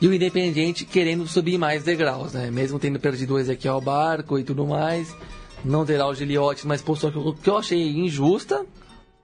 e 0.00 0.06
o 0.06 0.14
Independiente 0.14 0.84
querendo 0.84 1.26
subir 1.26 1.58
mais 1.58 1.82
degraus, 1.82 2.32
né? 2.32 2.50
Mesmo 2.50 2.78
tendo 2.78 2.98
perdido 2.98 3.34
o 3.34 3.38
Ezequiel 3.38 3.80
Barco 3.80 4.38
e 4.38 4.44
tudo 4.44 4.66
mais, 4.66 5.14
não 5.64 5.84
terá 5.84 6.06
o 6.06 6.14
Giliotti, 6.14 6.66
mas 6.66 6.80
postura 6.80 7.12
que 7.42 7.50
eu 7.50 7.58
achei 7.58 7.90
injusta, 7.90 8.64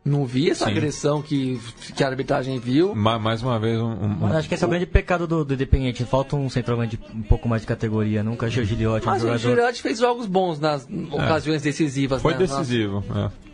não 0.04 0.26
vi 0.26 0.50
essa 0.50 0.66
Sim. 0.66 0.70
agressão 0.72 1.22
que, 1.22 1.58
que 1.96 2.04
a 2.04 2.08
arbitragem 2.08 2.58
viu. 2.58 2.94
Ma 2.94 3.18
mais 3.18 3.42
uma 3.42 3.58
vez, 3.58 3.80
um, 3.80 3.86
um, 4.22 4.26
acho 4.36 4.46
que 4.48 4.54
esse 4.54 4.62
é 4.62 4.66
o 4.66 4.70
grande 4.70 4.86
pecado 4.86 5.26
do, 5.26 5.44
do 5.44 5.54
Independiente. 5.54 6.04
Falta 6.04 6.36
um 6.36 6.50
centroavante 6.50 6.98
um 7.14 7.22
pouco 7.22 7.48
mais 7.48 7.62
de 7.62 7.68
categoria. 7.68 8.22
Nunca 8.22 8.46
achei 8.46 8.62
o 8.62 8.66
Giliotti. 8.66 9.06
Mas 9.06 9.24
um 9.24 9.32
o 9.32 9.38
Giliotti 9.38 9.80
fez 9.80 9.98
jogos 9.98 10.26
bons 10.26 10.60
nas 10.60 10.86
é. 10.90 11.14
ocasiões 11.14 11.62
decisivas. 11.62 12.20
Foi 12.20 12.32
né? 12.32 12.40
decisivo. 12.40 13.02
É. 13.40 13.44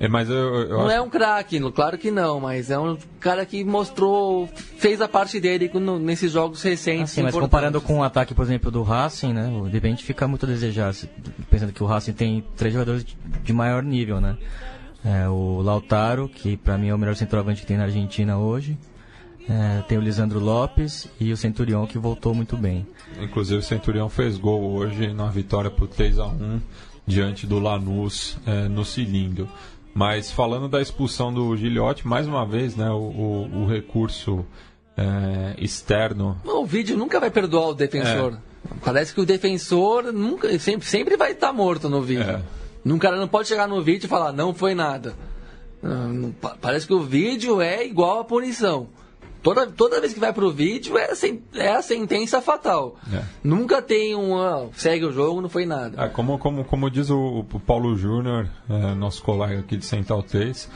É, 0.00 0.08
mas 0.08 0.28
eu, 0.28 0.36
eu 0.36 0.68
Não 0.70 0.86
acho 0.86 0.90
é 0.96 1.00
um 1.00 1.08
craque, 1.08 1.60
claro 1.70 1.96
que 1.96 2.10
não, 2.10 2.40
mas 2.40 2.68
é 2.68 2.76
um 2.76 2.98
cara 3.20 3.46
que 3.46 3.62
mostrou, 3.62 4.48
fez 4.76 5.00
a 5.00 5.06
parte 5.06 5.38
dele 5.38 5.70
no- 5.74 6.00
nesses 6.00 6.32
jogos 6.32 6.60
recentes. 6.62 7.12
Assim, 7.12 7.22
mas 7.22 7.32
comparando 7.34 7.80
com 7.80 7.98
o 8.00 8.02
ataque, 8.02 8.34
por 8.34 8.42
exemplo, 8.42 8.72
do 8.72 8.82
Racing, 8.82 9.32
né? 9.32 9.48
De 9.66 9.70
repente 9.70 10.02
fica 10.02 10.26
muito 10.26 10.46
a 10.46 10.48
desejar, 10.48 10.92
se- 10.92 11.08
pensando 11.48 11.72
que 11.72 11.80
o 11.80 11.86
Racing 11.86 12.12
tem 12.12 12.44
três 12.56 12.72
jogadores 12.74 13.04
de- 13.04 13.16
de 13.44 13.52
maior 13.52 13.84
nível, 13.84 14.20
né? 14.20 14.36
É, 15.04 15.28
o 15.28 15.60
Lautaro, 15.60 16.28
que 16.28 16.56
pra 16.56 16.78
mim 16.78 16.88
é 16.88 16.94
o 16.94 16.98
melhor 16.98 17.14
centroavante 17.16 17.60
que 17.60 17.66
tem 17.66 17.76
na 17.76 17.84
Argentina 17.84 18.38
hoje. 18.38 18.76
É, 19.48 19.82
tem 19.82 19.98
o 19.98 20.00
Lisandro 20.00 20.38
Lopes 20.40 21.06
e 21.20 21.30
o 21.30 21.36
Centurion, 21.36 21.86
que 21.86 21.98
voltou 21.98 22.34
muito 22.34 22.56
bem. 22.56 22.86
Inclusive 23.20 23.60
o 23.60 23.62
Centurião 23.62 24.08
fez 24.08 24.38
gol 24.38 24.72
hoje 24.72 25.12
na 25.12 25.26
vitória 25.26 25.70
por 25.70 25.86
3 25.88 26.18
a 26.18 26.26
1 26.26 26.60
diante 27.06 27.46
do 27.46 27.58
Lanús 27.58 28.38
eh, 28.46 28.66
no 28.68 28.82
cilindro. 28.86 29.46
Mas 29.92 30.30
falando 30.32 30.66
da 30.68 30.80
expulsão 30.80 31.32
do 31.32 31.54
Gilhote, 31.54 32.08
mais 32.08 32.26
uma 32.26 32.46
vez, 32.46 32.74
né, 32.74 32.88
o, 32.90 32.94
o- 32.96 33.50
o 33.62 33.66
recurso 33.66 34.46
eh, 34.96 35.54
externo. 35.58 36.38
O 36.42 36.64
vídeo 36.64 36.96
nunca 36.96 37.20
vai 37.20 37.30
perdoar 37.30 37.68
o 37.68 37.74
defensor. 37.74 38.38
Parece 38.82 39.12
que 39.12 39.20
o 39.20 39.26
defensor 39.26 40.04
nunca, 40.10 40.58
sempre, 40.58 40.86
sempre 40.88 41.16
vai 41.18 41.32
estar 41.32 41.52
morto 41.52 41.90
no 41.90 42.00
vídeo. 42.00 42.42
É. 42.84 42.92
Um 42.92 42.98
cara 42.98 43.16
não 43.16 43.28
pode 43.28 43.48
chegar 43.48 43.66
no 43.68 43.82
vídeo 43.82 44.06
e 44.06 44.08
falar, 44.08 44.32
não 44.32 44.52
foi 44.54 44.74
nada. 44.74 45.14
Ah, 45.82 46.08
não- 46.08 46.32
Parece 46.60 46.86
que 46.86 46.94
o 46.94 47.00
vídeo 47.02 47.60
é 47.60 47.84
igual 47.86 48.20
a 48.20 48.24
punição. 48.24 48.88
Toda, 49.42 49.66
toda 49.66 50.00
vez 50.00 50.14
que 50.14 50.20
vai 50.20 50.32
pro 50.32 50.50
vídeo 50.50 50.96
é, 50.96 51.10
a 51.10 51.14
sen- 51.14 51.42
é 51.54 51.68
a 51.68 51.82
sentença 51.82 52.40
fatal. 52.40 52.96
É. 53.12 53.22
Nunca 53.42 53.82
tem 53.82 54.14
um, 54.16 54.38
ah, 54.38 54.68
segue 54.74 55.04
o 55.04 55.12
jogo, 55.12 55.42
não 55.42 55.50
foi 55.50 55.66
nada. 55.66 56.02
Ah, 56.02 56.08
como, 56.08 56.38
como, 56.38 56.64
como 56.64 56.90
diz 56.90 57.10
o, 57.10 57.44
o 57.52 57.60
Paulo 57.60 57.94
Júnior, 57.94 58.48
eh, 58.70 58.94
nosso 58.94 59.22
colega 59.22 59.60
aqui 59.60 59.76
de 59.76 59.84
Central 59.84 60.22
3, 60.22 60.70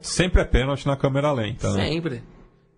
sempre 0.00 0.40
é 0.40 0.44
pênalti 0.46 0.86
na 0.86 0.96
câmera 0.96 1.32
lenta. 1.32 1.70
Né? 1.74 1.84
Sempre. 1.86 2.22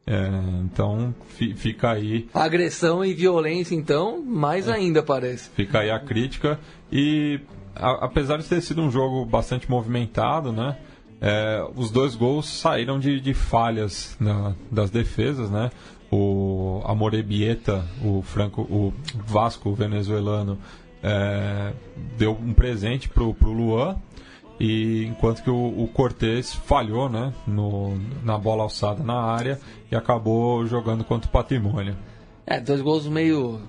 É, 0.06 0.28
então 0.64 1.14
fi- 1.28 1.54
fica 1.54 1.92
aí 1.92 2.28
Agressão 2.34 3.02
e 3.04 3.14
violência, 3.14 3.74
então, 3.74 4.20
mais 4.20 4.68
ainda 4.68 5.00
parece. 5.02 5.48
Fica 5.50 5.78
aí 5.78 5.90
a 5.90 5.98
crítica. 6.00 6.58
E 6.92 7.40
apesar 7.74 8.38
de 8.38 8.44
ter 8.44 8.60
sido 8.60 8.82
um 8.82 8.90
jogo 8.90 9.24
bastante 9.24 9.70
movimentado, 9.70 10.52
né? 10.52 10.76
é, 11.20 11.66
os 11.74 11.90
dois 11.90 12.14
gols 12.14 12.46
saíram 12.46 12.98
de, 12.98 13.18
de 13.18 13.32
falhas 13.32 14.14
na- 14.20 14.54
das 14.70 14.90
defesas, 14.90 15.50
né? 15.50 15.70
O 16.10 16.82
Amorebieta, 16.84 17.82
o 18.04 18.20
Franco, 18.22 18.60
o 18.62 18.92
Vasco 19.26 19.72
venezuelano, 19.72 20.58
é, 21.02 21.72
deu 22.18 22.32
um 22.32 22.52
presente 22.52 23.08
pro, 23.08 23.32
pro 23.32 23.52
Luan. 23.52 23.96
E 24.60 25.06
enquanto 25.06 25.42
que 25.42 25.50
o, 25.50 25.82
o 25.82 25.88
Cortez 25.88 26.54
falhou, 26.54 27.08
né, 27.08 27.32
no, 27.46 27.98
na 28.22 28.38
bola 28.38 28.62
alçada 28.62 29.02
na 29.02 29.20
área 29.20 29.58
e 29.90 29.96
acabou 29.96 30.64
jogando 30.66 31.02
contra 31.04 31.28
o 31.28 31.32
Patrimônio. 31.32 31.96
É, 32.46 32.60
dois 32.60 32.80
gols 32.80 33.08
meio 33.08 33.60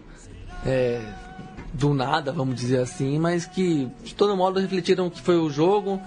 é, 0.65 1.01
do 1.75 1.93
nada, 1.93 2.31
vamos 2.31 2.55
dizer 2.55 2.79
assim, 2.79 3.19
mas 3.19 3.45
que 3.45 3.87
de 4.03 4.15
todo 4.15 4.35
modo 4.35 4.59
refletiram 4.59 5.09
que 5.09 5.21
foi 5.21 5.37
o 5.37 5.49
jogo. 5.49 6.01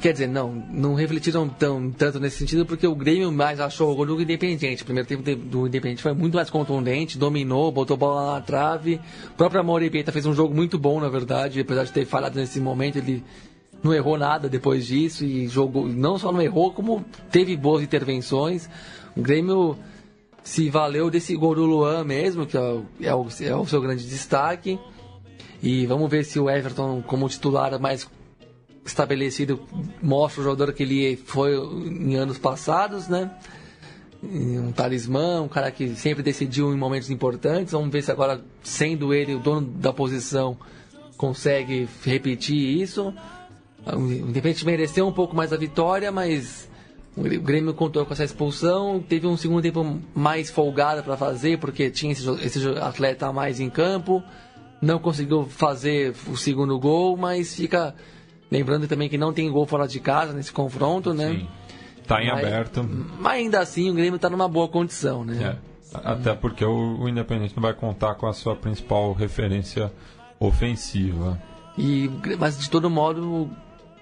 Quer 0.00 0.12
dizer, 0.12 0.28
não, 0.28 0.50
não 0.50 0.94
refletiram 0.94 1.46
tão, 1.46 1.90
tanto 1.90 2.18
nesse 2.18 2.38
sentido, 2.38 2.64
porque 2.64 2.86
o 2.86 2.94
Grêmio 2.94 3.30
mais 3.30 3.60
achou 3.60 3.92
o 3.92 3.94
gol 3.94 4.06
do. 4.06 4.14
O 4.14 4.16
primeiro 4.16 5.06
tempo 5.06 5.22
do 5.22 5.66
Independiente 5.66 6.02
foi 6.02 6.14
muito 6.14 6.36
mais 6.36 6.48
contundente, 6.48 7.18
dominou, 7.18 7.70
botou 7.70 7.94
bola 7.94 8.34
na 8.34 8.40
trave. 8.40 8.98
O 9.26 9.36
próprio 9.36 9.60
Amorebieta 9.60 10.10
fez 10.10 10.24
um 10.24 10.32
jogo 10.32 10.54
muito 10.54 10.78
bom, 10.78 11.00
na 11.00 11.08
verdade, 11.10 11.60
apesar 11.60 11.84
de 11.84 11.92
ter 11.92 12.06
falhado 12.06 12.38
nesse 12.38 12.60
momento, 12.60 12.96
ele 12.96 13.22
não 13.82 13.92
errou 13.92 14.16
nada 14.16 14.48
depois 14.48 14.86
disso 14.86 15.22
e 15.22 15.46
jogou, 15.48 15.86
não 15.86 16.18
só 16.18 16.32
não 16.32 16.40
errou, 16.40 16.72
como 16.72 17.04
teve 17.30 17.54
boas 17.54 17.82
intervenções. 17.82 18.70
O 19.14 19.20
Grêmio 19.20 19.76
se 20.44 20.68
valeu 20.68 21.10
desse 21.10 21.34
gol 21.34 21.54
do 21.54 21.64
Luan 21.64 22.04
mesmo, 22.04 22.46
que 22.46 22.54
é 22.54 22.60
o, 22.60 22.84
é 23.00 23.14
o, 23.14 23.26
é 23.40 23.56
o 23.56 23.66
seu 23.66 23.80
grande 23.80 24.06
destaque. 24.06 24.78
E 25.62 25.86
vamos 25.86 26.10
ver 26.10 26.22
se 26.26 26.38
o 26.38 26.50
Everton, 26.50 27.02
como 27.02 27.26
titular 27.30 27.80
mais 27.80 28.06
estabelecido, 28.84 29.58
mostra 30.02 30.42
o 30.42 30.44
jogador 30.44 30.74
que 30.74 30.82
ele 30.82 31.16
foi 31.16 31.56
em 31.56 32.16
anos 32.16 32.36
passados, 32.36 33.08
né? 33.08 33.30
Um 34.22 34.70
talismã, 34.70 35.40
um 35.40 35.48
cara 35.48 35.70
que 35.70 35.96
sempre 35.96 36.22
decidiu 36.22 36.74
em 36.74 36.76
momentos 36.76 37.08
importantes. 37.08 37.72
Vamos 37.72 37.90
ver 37.90 38.02
se 38.02 38.12
agora, 38.12 38.44
sendo 38.62 39.14
ele 39.14 39.34
o 39.34 39.38
dono 39.38 39.66
da 39.66 39.94
posição, 39.94 40.58
consegue 41.16 41.88
repetir 42.04 42.82
isso. 42.82 43.14
O 43.86 44.00
Independente 44.00 44.66
mereceu 44.66 45.06
um 45.06 45.12
pouco 45.12 45.34
mais 45.34 45.54
a 45.54 45.56
vitória, 45.56 46.12
mas 46.12 46.68
o 47.16 47.22
Grêmio 47.22 47.72
contou 47.74 48.04
com 48.04 48.12
essa 48.12 48.24
expulsão. 48.24 49.00
Teve 49.00 49.26
um 49.26 49.36
segundo 49.36 49.62
tempo 49.62 50.00
mais 50.14 50.50
folgado 50.50 51.02
para 51.02 51.16
fazer, 51.16 51.58
porque 51.58 51.90
tinha 51.90 52.12
esse, 52.12 52.68
atleta 52.80 53.32
mais 53.32 53.60
em 53.60 53.70
campo. 53.70 54.22
Não 54.82 54.98
conseguiu 54.98 55.44
fazer 55.44 56.14
o 56.28 56.36
segundo 56.36 56.78
gol, 56.78 57.16
mas 57.16 57.54
fica. 57.54 57.94
Lembrando 58.50 58.86
também 58.86 59.08
que 59.08 59.16
não 59.16 59.32
tem 59.32 59.50
gol 59.50 59.66
fora 59.66 59.86
de 59.86 60.00
casa 60.00 60.32
nesse 60.32 60.52
confronto, 60.52 61.14
né? 61.14 61.30
Sim. 61.30 61.48
Tá 62.06 62.22
em 62.22 62.30
Mas- 62.30 62.44
aberto. 62.44 62.82
Mas 63.18 63.32
ainda 63.34 63.60
assim 63.60 63.90
o 63.90 63.94
Grêmio 63.94 64.16
está 64.16 64.28
numa 64.28 64.48
boa 64.48 64.68
condição, 64.68 65.24
né? 65.24 65.58
É. 65.60 65.74
Até 66.04 66.34
porque 66.34 66.64
o, 66.64 67.00
o 67.00 67.08
Independente 67.08 67.54
não 67.54 67.62
vai 67.62 67.72
contar 67.72 68.16
com 68.16 68.26
a 68.26 68.32
sua 68.32 68.56
principal 68.56 69.12
referência 69.12 69.92
ofensiva. 70.40 71.40
E, 71.78 72.10
mas 72.38 72.58
de 72.58 72.68
todo 72.68 72.90
modo, 72.90 73.48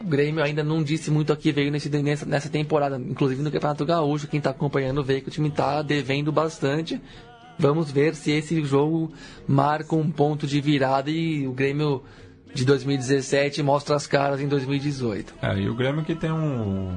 o 0.03 0.09
Grêmio 0.09 0.43
ainda 0.43 0.63
não 0.63 0.83
disse 0.83 1.11
muito 1.11 1.33
aqui 1.33 1.53
veio 1.53 1.71
nesse, 1.71 1.89
nessa, 1.89 2.27
nessa 2.27 2.49
temporada, 2.49 2.97
inclusive 2.97 3.43
no 3.43 3.51
Campeonato 3.51 3.85
Gaúcho. 3.85 4.29
Quem 4.29 4.39
está 4.39 4.51
acompanhando 4.51 5.03
vê 5.03 5.21
que 5.21 5.29
o 5.29 5.31
time 5.31 5.49
está 5.49 5.81
devendo 5.83 6.33
bastante. 6.33 7.01
Vamos 7.59 7.91
ver 7.91 8.15
se 8.15 8.33
esse 8.33 8.63
jogo 8.65 9.13
marca 9.47 9.95
um 9.95 10.11
ponto 10.11 10.47
de 10.47 10.61
virada 10.61 11.11
e 11.11 11.47
o 11.47 11.53
Grêmio 11.53 12.03
de 12.55 12.65
2017 12.65 13.63
mostra 13.63 13.97
as 13.97 14.07
caras 14.07 14.41
em 14.41 14.49
2018. 14.49 15.35
É, 15.43 15.59
e 15.59 15.69
o 15.69 15.75
Grêmio 15.75 16.05
que 16.05 16.15
tem 16.15 16.33
um, 16.33 16.97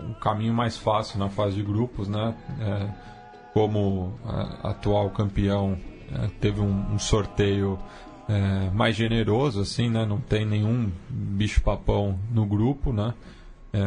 um 0.00 0.14
caminho 0.14 0.54
mais 0.54 0.76
fácil 0.76 1.18
na 1.18 1.28
fase 1.28 1.56
de 1.56 1.62
grupos, 1.62 2.08
né? 2.08 2.34
É, 2.60 2.88
como 3.52 4.14
é, 4.26 4.68
atual 4.68 5.10
campeão, 5.10 5.78
é, 6.12 6.28
teve 6.40 6.60
um, 6.60 6.94
um 6.94 6.98
sorteio 6.98 7.78
é, 8.28 8.70
mais 8.70 8.96
generoso, 8.96 9.60
assim, 9.60 9.88
né? 9.88 10.04
Não 10.04 10.18
tem 10.18 10.44
nenhum 10.44 10.90
bicho-papão 11.08 12.18
no 12.30 12.44
grupo, 12.44 12.92
né? 12.92 13.14
É, 13.72 13.80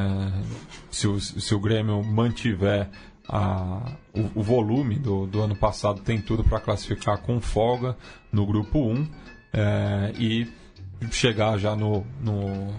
se, 0.89 1.07
o, 1.07 1.19
se 1.19 1.53
o 1.53 1.59
Grêmio 1.59 2.03
mantiver 2.03 2.89
a, 3.27 3.91
o, 4.13 4.39
o 4.39 4.43
volume 4.43 4.95
do, 4.95 5.27
do 5.27 5.41
ano 5.41 5.55
passado, 5.55 6.01
tem 6.01 6.19
tudo 6.21 6.43
para 6.43 6.59
classificar 6.59 7.21
com 7.21 7.39
folga 7.39 7.95
no 8.31 8.45
grupo 8.45 8.79
1 8.79 9.07
é, 9.53 10.13
e 10.17 10.47
chegar 11.11 11.57
já 11.57 11.75
no, 11.75 12.05
no 12.21 12.73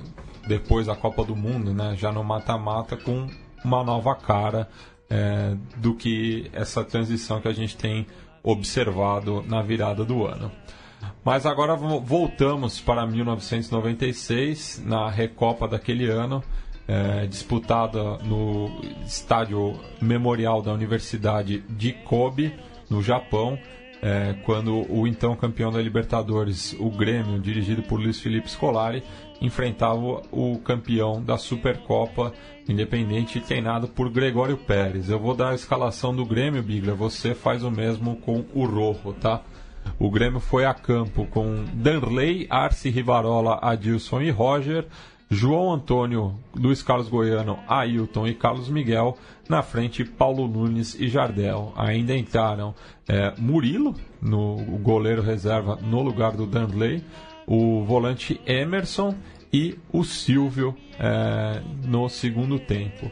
depois 0.47 0.87
da 0.87 0.97
Copa 0.97 1.25
do 1.25 1.37
Mundo, 1.37 1.73
né, 1.73 1.95
já 1.97 2.11
no 2.11 2.25
mata-mata 2.25 2.97
com 2.97 3.29
uma 3.65 3.85
nova 3.85 4.15
cara 4.15 4.69
é, 5.09 5.55
do 5.77 5.95
que 5.95 6.51
essa 6.53 6.85
transição 6.85 7.41
que 7.41 7.49
a 7.49 7.53
gente 7.53 7.77
tem 7.77 8.07
observado 8.43 9.43
na 9.47 9.63
virada 9.63 10.05
do 10.05 10.27
ano. 10.27 10.51
Mas 11.25 11.47
agora 11.47 11.75
vo- 11.77 12.01
voltamos 12.01 12.81
para 12.81 13.07
1996, 13.07 14.83
na 14.85 15.09
Recopa 15.11 15.67
daquele 15.69 16.07
ano, 16.07 16.43
é, 16.87 17.27
disputada 17.27 18.19
no 18.25 18.81
estádio 19.05 19.79
memorial 20.01 20.61
da 20.63 20.73
Universidade 20.73 21.63
de 21.69 21.93
Kobe, 21.93 22.53
no 22.89 23.03
Japão, 23.03 23.59
é, 24.03 24.35
quando 24.45 24.91
o 24.91 25.07
então 25.07 25.37
campeão 25.37 25.71
da 25.71 25.81
Libertadores, 25.81 26.75
o 26.81 26.91
Grêmio, 26.91 27.39
dirigido 27.39 27.83
por 27.83 28.01
Luiz 28.01 28.19
Felipe 28.19 28.51
Scolari, 28.51 29.03
enfrentava 29.41 30.23
o 30.33 30.59
campeão 30.59 31.23
da 31.23 31.37
Supercopa 31.39 32.33
Independente, 32.69 33.41
treinado 33.41 33.89
por 33.89 34.09
Gregório 34.11 34.57
Pérez. 34.57 35.09
Eu 35.11 35.19
vou 35.19 35.35
dar 35.35 35.51
a 35.51 35.55
escalação 35.55 36.15
do 36.15 36.25
Grêmio, 36.25 36.63
Biglia, 36.63 36.95
você 36.95 37.35
faz 37.35 37.63
o 37.65 37.71
mesmo 37.71 38.17
com 38.17 38.45
o 38.55 38.65
Rojo, 38.65 39.13
tá? 39.21 39.43
O 39.99 40.11
Grêmio 40.11 40.41
foi 40.41 40.65
a 40.65 40.73
campo 40.73 41.27
com 41.27 41.65
Danley, 41.75 42.47
Arce, 42.49 42.89
Rivarola, 42.91 43.59
Adilson 43.61 44.23
e 44.23 44.31
Roger, 44.31 44.87
João 45.31 45.73
Antônio, 45.73 46.41
Luiz 46.57 46.83
Carlos 46.83 47.09
Goiano, 47.09 47.59
Ailton 47.69 48.27
e 48.27 48.35
Carlos 48.35 48.69
Miguel. 48.69 49.17
Na 49.49 49.63
frente, 49.63 50.05
Paulo 50.05 50.49
Nunes 50.49 50.95
e 50.99 51.09
Jardel. 51.09 51.73
Ainda 51.77 52.17
entraram 52.17 52.75
eh, 53.09 53.33
Murilo, 53.39 53.95
no 54.21 54.57
goleiro 54.83 55.23
reserva, 55.23 55.77
no 55.77 56.03
lugar 56.03 56.33
do 56.33 56.47
Danley, 56.47 57.05
o 57.47 57.85
volante 57.85 58.41
Emerson 58.45 59.15
e 59.53 59.79
o 59.93 60.03
Silvio 60.03 60.75
eh, 60.99 61.63
no 61.85 62.09
segundo 62.09 62.59
tempo. 62.59 63.11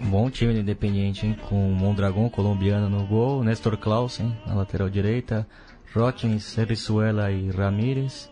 Bom 0.00 0.28
time 0.28 0.52
do 0.52 0.60
Independiente, 0.60 1.26
hein? 1.26 1.36
Com 1.48 1.70
o 1.70 1.74
Mondragão 1.74 2.28
colombiano 2.28 2.88
no 2.88 3.06
gol, 3.06 3.42
Nestor 3.42 3.76
Clausen 3.76 4.36
na 4.46 4.54
lateral 4.54 4.90
direita, 4.90 5.46
Rotins, 5.94 6.42
Serrizuela 6.42 7.30
e 7.30 7.50
Ramírez, 7.50 8.28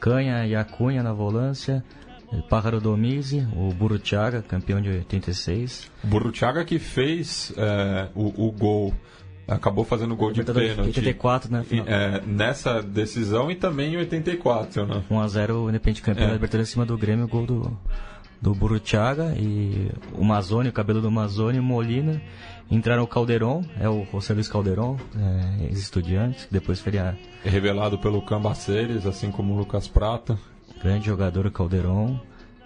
Canha 0.00 0.46
e 0.46 0.54
Acunha 0.54 1.02
na 1.02 1.12
volância, 1.12 1.84
o 2.32 2.42
Pájaro 2.42 2.80
Domizi, 2.80 3.46
o 3.54 3.72
Burutiaga, 3.74 4.40
campeão 4.40 4.80
de 4.80 4.88
86. 4.88 5.90
Burutiaga 6.04 6.64
que 6.64 6.78
fez 6.78 7.52
é, 7.56 8.08
o, 8.14 8.46
o, 8.46 8.52
gol, 8.52 8.94
acabou 9.46 9.84
fazendo 9.84 10.12
o 10.12 10.16
gol 10.16 10.32
de 10.32 10.42
pênalti. 10.42 10.98
84, 10.98 11.52
né? 11.52 11.64
É, 11.86 12.22
nessa 12.26 12.80
decisão 12.82 13.50
e 13.50 13.56
também 13.56 13.94
em 13.94 13.96
84, 13.98 14.86
né? 14.86 15.02
1x0 15.10 15.50
o 15.54 15.68
Independente 15.68 16.02
campeão 16.02 16.24
é. 16.24 16.28
da 16.28 16.34
Libertadores 16.34 16.68
em 16.68 16.72
cima 16.72 16.86
do 16.86 16.96
Grêmio, 16.96 17.26
o 17.26 17.28
gol 17.28 17.44
do, 17.44 17.78
do 18.42 18.52
Burutiaga 18.52 19.36
e 19.38 19.88
o 20.12 20.24
Mazoni, 20.24 20.68
o 20.68 20.72
cabelo 20.72 21.00
do 21.00 21.10
Mazoni, 21.12 21.60
Molina. 21.60 22.20
Entraram 22.68 23.04
o 23.04 23.06
Calderon, 23.06 23.64
é 23.78 23.88
o 23.88 24.04
José 24.10 24.34
Luiz 24.34 24.48
Calderon, 24.48 24.96
é, 25.16 25.66
ex-estudiante, 25.66 26.46
que 26.46 26.52
depois 26.52 26.80
seria... 26.80 27.16
Revelado 27.44 27.98
pelo 27.98 28.20
Cambaceres, 28.22 29.06
assim 29.06 29.30
como 29.30 29.54
o 29.54 29.58
Lucas 29.58 29.86
Prata. 29.86 30.38
Grande 30.82 31.06
jogador, 31.06 31.46
o 31.46 31.50
Calderon, 31.52 32.18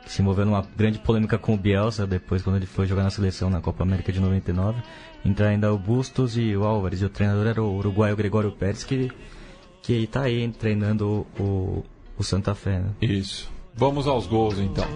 que 0.04 0.12
se 0.12 0.22
envolveu 0.22 0.46
numa 0.46 0.64
grande 0.76 0.98
polêmica 0.98 1.36
com 1.36 1.54
o 1.54 1.58
Bielsa, 1.58 2.06
depois 2.06 2.40
quando 2.40 2.56
ele 2.56 2.66
foi 2.66 2.86
jogar 2.86 3.02
na 3.02 3.10
seleção 3.10 3.50
na 3.50 3.60
Copa 3.60 3.82
América 3.82 4.12
de 4.12 4.20
99. 4.20 4.80
Entraram 5.24 5.52
ainda 5.52 5.74
o 5.74 5.78
Bustos 5.78 6.38
e 6.38 6.56
o 6.56 6.64
Álvares, 6.64 7.02
e 7.02 7.04
o 7.04 7.10
treinador 7.10 7.46
era 7.48 7.62
o 7.62 7.76
uruguaio 7.76 8.16
Gregório 8.16 8.52
Pérez, 8.52 8.84
que, 8.84 9.10
que 9.82 9.92
está 10.04 10.22
aí 10.22 10.48
treinando 10.52 11.26
o, 11.38 11.84
o 12.16 12.22
Santa 12.22 12.54
Fé. 12.54 12.78
Né? 12.78 12.90
Isso. 13.02 13.50
Vamos 13.74 14.06
aos 14.06 14.26
gols 14.26 14.58
então. 14.58 14.86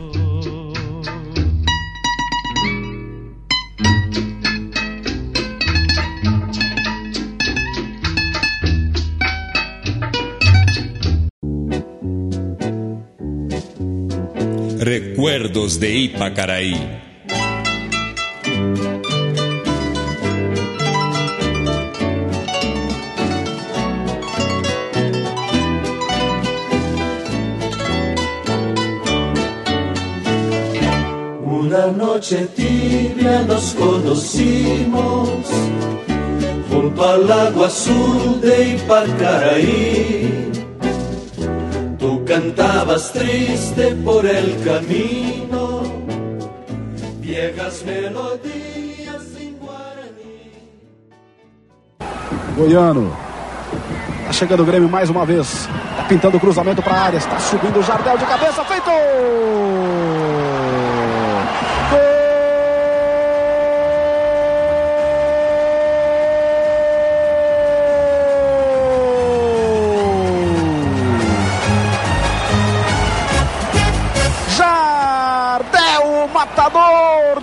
Recuerdos 14.91 15.79
de 15.79 15.89
Ipacaraí. 15.97 16.75
Una 31.45 31.87
noche 31.97 32.49
tibia 32.57 33.43
nos 33.43 33.75
conocimos 33.75 35.29
junto 36.69 37.09
al 37.09 37.31
agua 37.31 37.69
azul 37.69 38.41
de 38.41 38.71
Ipacaraí 38.71 40.50
cantabas 42.31 43.11
triste 43.11 43.97
por 44.05 44.25
el 44.25 44.63
camino, 44.63 45.83
viejas 47.19 47.83
melodías 47.83 49.23
em 49.41 49.57
Guarani. 49.59 50.53
Goiano. 52.57 53.17
Tá 54.27 54.33
chegando 54.33 54.63
o 54.63 54.65
Grêmio 54.65 54.89
mais 54.89 55.11
uma 55.11 55.27
vez. 55.27 55.69
Tá 55.97 56.05
pintando 56.05 56.37
o 56.37 56.41
cruzamento 56.41 56.81
para 56.81 56.95
a 56.95 57.01
área. 57.01 57.19
Está 57.19 57.37
subindo 57.41 57.81
o 57.81 57.83
Jardel 57.83 58.17
de 58.17 58.25
cabeça. 58.25 58.65
Feito! 58.65 58.91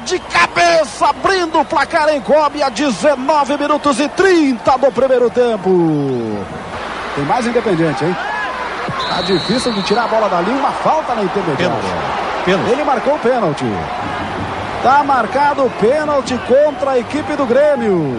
De 0.07 0.19
cabeça, 0.19 1.07
abrindo 1.07 1.59
o 1.59 1.65
placar 1.65 2.07
em 2.09 2.21
Kobe 2.21 2.63
a 2.63 2.69
19 2.69 3.57
minutos 3.57 3.99
e 3.99 4.07
30 4.07 4.77
do 4.77 4.91
primeiro 4.91 5.29
tempo. 5.29 5.69
Tem 7.13 7.25
mais 7.25 7.45
Independente, 7.45 8.05
hein? 8.05 8.15
Tá 9.09 9.21
difícil 9.21 9.73
de 9.73 9.81
tirar 9.83 10.05
a 10.05 10.07
bola 10.07 10.29
dali, 10.29 10.49
uma 10.51 10.71
falta 10.71 11.13
na 11.13 11.23
intermediária. 11.23 11.75
Pênalti. 12.45 12.71
Ele 12.71 12.83
marcou 12.85 13.15
o 13.15 13.19
pênalti. 13.19 13.65
Tá 14.81 15.03
marcado 15.03 15.65
o 15.65 15.69
pênalti 15.71 16.39
contra 16.47 16.91
a 16.91 16.99
equipe 16.99 17.35
do 17.35 17.45
Grêmio. 17.45 18.15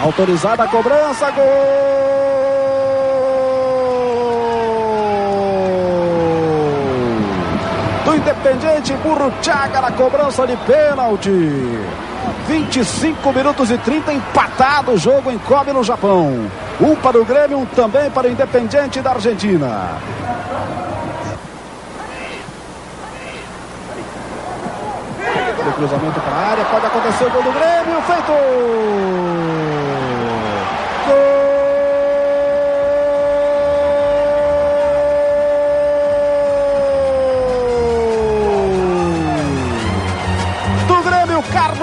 Autorizada 0.00 0.62
a 0.62 0.68
cobrança, 0.68 1.30
gol! 1.32 2.01
Do 8.12 8.16
Independiente 8.16 8.92
Burruchaga 8.96 9.80
na 9.80 9.90
cobrança 9.92 10.46
de 10.46 10.54
pênalti. 10.58 11.30
25 12.46 13.32
minutos 13.32 13.70
e 13.70 13.78
30 13.78 14.12
empatado 14.12 14.92
o 14.92 14.98
jogo 14.98 15.30
em 15.30 15.38
Kobe 15.38 15.72
no 15.72 15.82
Japão. 15.82 16.50
Um 16.80 16.94
para 16.96 17.18
o 17.18 17.24
Grêmio, 17.24 17.58
um 17.58 17.64
também 17.66 18.10
para 18.10 18.28
o 18.28 18.30
Independiente 18.30 19.00
da 19.00 19.12
Argentina. 19.12 19.98
O 25.66 25.72
cruzamento 25.72 26.20
para 26.20 26.34
a 26.34 26.50
área, 26.50 26.64
pode 26.66 26.86
acontecer 26.86 27.24
o 27.24 27.30
gol 27.30 27.42
do 27.42 27.52
Grêmio, 27.52 28.02
feito! 28.02 29.91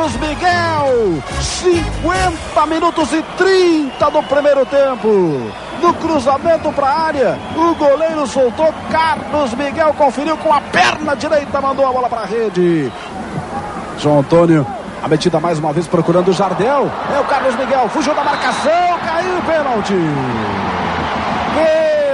Carlos 0.10 0.16
Miguel. 0.18 1.24
50 1.40 2.66
minutos 2.66 3.14
e 3.14 3.22
30 3.38 4.10
do 4.10 4.24
primeiro 4.24 4.66
tempo. 4.66 5.52
No 5.82 5.94
cruzamento 5.94 6.72
para 6.72 6.88
a 6.88 7.00
área, 7.02 7.40
o 7.56 7.76
goleiro 7.76 8.26
soltou. 8.26 8.74
Carlos 8.90 9.54
Miguel 9.54 9.94
conferiu 9.94 10.36
com 10.38 10.52
a 10.54 10.62
perna 10.62 11.16
direita, 11.16 11.62
mandou 11.62 11.88
a 11.88 11.92
bola 11.92 12.10
para 12.10 12.22
a 12.22 12.26
rede. 12.26 12.92
João 14.00 14.20
Antônio, 14.20 14.66
a 15.04 15.08
metida 15.08 15.40
mais 15.40 15.60
uma 15.60 15.72
vez 15.72 15.88
procurando 15.88 16.30
o 16.30 16.34
Jardel. 16.34 16.90
É 17.14 17.20
o 17.20 17.26
Carlos 17.26 17.56
Miguel, 17.56 17.88
fugiu 17.90 18.16
da 18.16 18.24
marcação, 18.24 19.00
caiu 19.06 19.42
pênalti. 19.44 19.94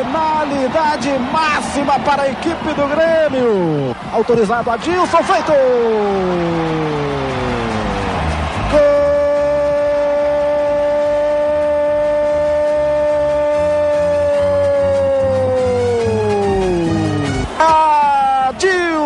Penalidade 0.02 1.10
máxima 1.32 2.00
para 2.00 2.24
a 2.24 2.30
equipe 2.30 2.74
do 2.74 2.88
Grêmio. 2.88 3.96
Autorizado 4.12 4.72
Adilson, 4.72 5.24
feito! 5.24 7.05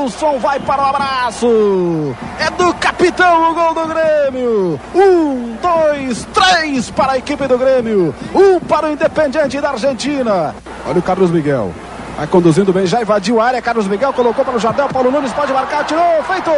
Adilson 0.10 0.40
vai 0.40 0.60
para 0.60 0.82
o 0.82 0.86
abraço. 0.88 2.16
É 2.40 2.50
do 2.52 2.74
capitão 2.74 3.52
o 3.52 3.54
gol 3.54 3.74
do 3.76 3.88
Grêmio. 3.88 4.80
Um, 4.96 5.56
dois, 5.62 6.28
três 6.34 6.90
para 6.90 7.14
a 7.14 7.18
equipe 7.20 7.48
do 7.48 7.58
Grêmio. 7.58 8.14
Um 8.34 8.60
para 8.60 8.88
o 8.88 8.92
Independiente 8.92 9.62
da 9.62 9.70
Argentina. 9.70 10.56
Olha 10.88 11.00
o 11.00 11.02
Carlos 11.02 11.30
Miguel. 11.30 11.72
Vai 12.18 12.28
conduzindo 12.28 12.74
bem, 12.74 12.88
já 12.88 13.02
invadiu 13.02 13.40
a 13.40 13.46
área. 13.46 13.62
Carlos 13.62 13.88
Miguel 13.88 14.12
colocou 14.12 14.44
para 14.44 14.56
o 14.56 14.60
Jardel. 14.60 14.90
Paulo 14.90 15.12
Nunes 15.12 15.32
pode 15.32 15.54
marcar, 15.54 15.86
tirou, 15.86 16.24
feito! 16.24 16.50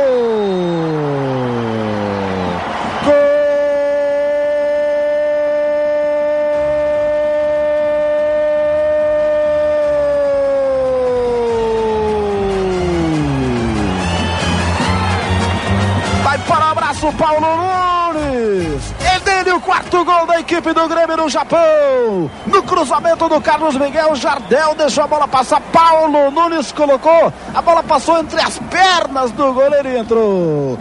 Abraço, 16.54 17.12
Paulo 17.14 17.46
Nunes. 18.14 18.94
É 19.00 19.20
dele 19.20 19.52
o 19.52 19.62
quarto 19.62 20.04
gol 20.04 20.26
da 20.26 20.40
equipe 20.40 20.74
do 20.74 20.88
Grêmio 20.88 21.18
no 21.18 21.30
Japão. 21.30 22.30
No 22.46 22.64
cruzamento 22.64 23.30
do 23.30 23.40
Carlos 23.42 23.76
Miguel, 23.76 24.16
Jardel 24.16 24.76
deixou 24.76 25.04
a 25.04 25.08
bola 25.08 25.28
passar. 25.28 25.62
Paulo 25.72 26.32
Nunes 26.32 26.72
colocou. 26.72 27.32
A 27.54 27.62
bola 27.62 27.84
passou 27.84 28.20
entre 28.20 28.42
as 28.42 28.58
pernas 28.60 29.32
do 29.32 29.54
goleiro 29.54 29.88
e 29.88 29.98
entrou. 29.98 30.80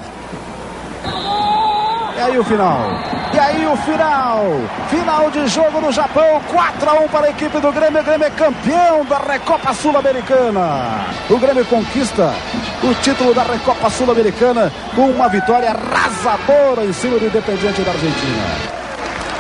E 2.17 2.21
aí 2.21 2.39
o 2.39 2.45
final. 2.45 3.20
Aí 3.41 3.67
o 3.67 3.75
final, 3.79 4.45
final 4.91 5.31
de 5.31 5.47
jogo 5.49 5.81
no 5.81 5.91
Japão, 5.91 6.41
4 6.53 6.91
a 6.91 6.93
1 7.01 7.09
para 7.09 7.27
a 7.27 7.31
equipe 7.31 7.59
do 7.59 7.73
Grêmio. 7.73 8.01
O 8.03 8.05
Grêmio 8.05 8.27
é 8.27 8.31
campeão 8.31 9.03
da 9.07 9.17
Recopa 9.17 9.73
Sul-Americana. 9.73 11.07
O 11.31 11.39
Grêmio 11.39 11.65
conquista 11.65 12.35
o 12.83 12.95
título 13.03 13.33
da 13.33 13.43
Recopa 13.43 13.89
Sul-Americana 13.89 14.71
com 14.95 15.07
uma 15.07 15.29
vitória 15.29 15.71
arrasadora 15.71 16.85
em 16.85 16.93
cima 16.93 17.19
do 17.19 17.27
Independiente 17.27 17.81
da 17.81 17.93
Argentina. 17.93 18.45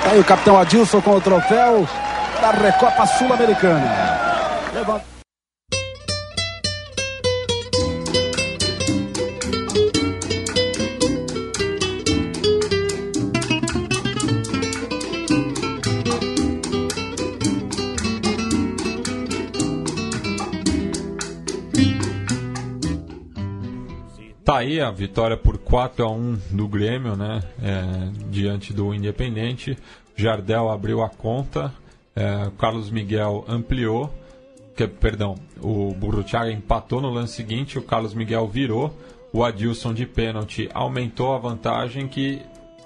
Tá 0.02 0.10
aí 0.12 0.18
o 0.18 0.24
capitão 0.24 0.58
Adilson 0.58 1.02
com 1.02 1.16
o 1.16 1.20
troféu 1.20 1.86
da 2.40 2.52
Recopa 2.52 3.06
Sul-Americana. 3.06 4.18
Levanta. 4.72 5.19
Tá 24.50 24.56
aí 24.58 24.80
a 24.80 24.90
vitória 24.90 25.36
por 25.36 25.58
4 25.58 26.04
a 26.04 26.10
1 26.10 26.40
do 26.50 26.66
Grêmio, 26.66 27.14
né? 27.14 27.40
É, 27.62 28.10
diante 28.30 28.72
do 28.72 28.92
Independente. 28.92 29.78
Jardel 30.16 30.68
abriu 30.68 31.04
a 31.04 31.08
conta, 31.08 31.72
é, 32.16 32.50
Carlos 32.58 32.90
Miguel 32.90 33.44
ampliou, 33.46 34.12
que, 34.74 34.88
perdão, 34.88 35.36
o 35.62 35.94
Burruchaga 35.94 36.50
empatou 36.50 37.00
no 37.00 37.10
lance 37.10 37.34
seguinte, 37.34 37.78
o 37.78 37.82
Carlos 37.82 38.12
Miguel 38.12 38.48
virou, 38.48 38.92
o 39.32 39.44
Adilson 39.44 39.94
de 39.94 40.04
pênalti 40.04 40.68
aumentou 40.74 41.32
a 41.32 41.38
vantagem 41.38 42.08
que 42.08 42.42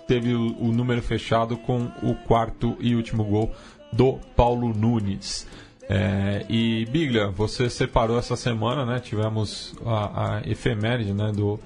teve 0.07 0.35
o, 0.35 0.55
o 0.61 0.71
número 0.71 1.01
fechado 1.01 1.57
com 1.57 1.91
o 2.03 2.15
quarto 2.27 2.77
e 2.79 2.95
último 2.95 3.25
gol 3.25 3.51
do 3.91 4.19
Paulo 4.37 4.75
Nunes. 4.75 5.47
É, 5.89 6.47
e 6.49 6.87
Biglia, 6.87 7.29
você 7.29 7.69
separou 7.69 8.19
essa 8.19 8.37
semana, 8.37 8.87
né? 8.87 9.01
Tivemos 9.01 9.75
a, 9.85 10.37
a 10.37 10.49
efeméride 10.49 11.13
né, 11.13 11.31
do 11.31 11.61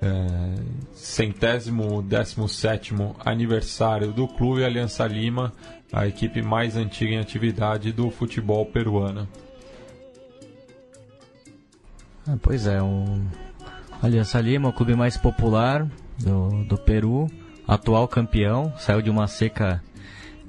é, 0.00 0.54
centésimo, 0.92 2.02
décimo 2.02 2.48
sétimo 2.48 3.16
aniversário 3.24 4.12
do 4.12 4.28
Clube 4.28 4.64
Aliança 4.64 5.06
Lima, 5.06 5.52
a 5.92 6.06
equipe 6.06 6.42
mais 6.42 6.76
antiga 6.76 7.12
em 7.14 7.18
atividade 7.18 7.92
do 7.92 8.10
futebol 8.10 8.64
peruano. 8.66 9.26
Ah, 12.26 12.36
pois 12.40 12.66
é, 12.66 12.82
um 12.82 13.26
Aliança 14.02 14.40
Lima, 14.40 14.68
o 14.68 14.72
clube 14.72 14.94
mais 14.94 15.16
popular 15.16 15.88
do, 16.18 16.64
do 16.64 16.78
Peru, 16.78 17.30
atual 17.66 18.06
campeão, 18.06 18.72
saiu 18.78 19.02
de 19.02 19.10
uma 19.10 19.26
seca 19.26 19.82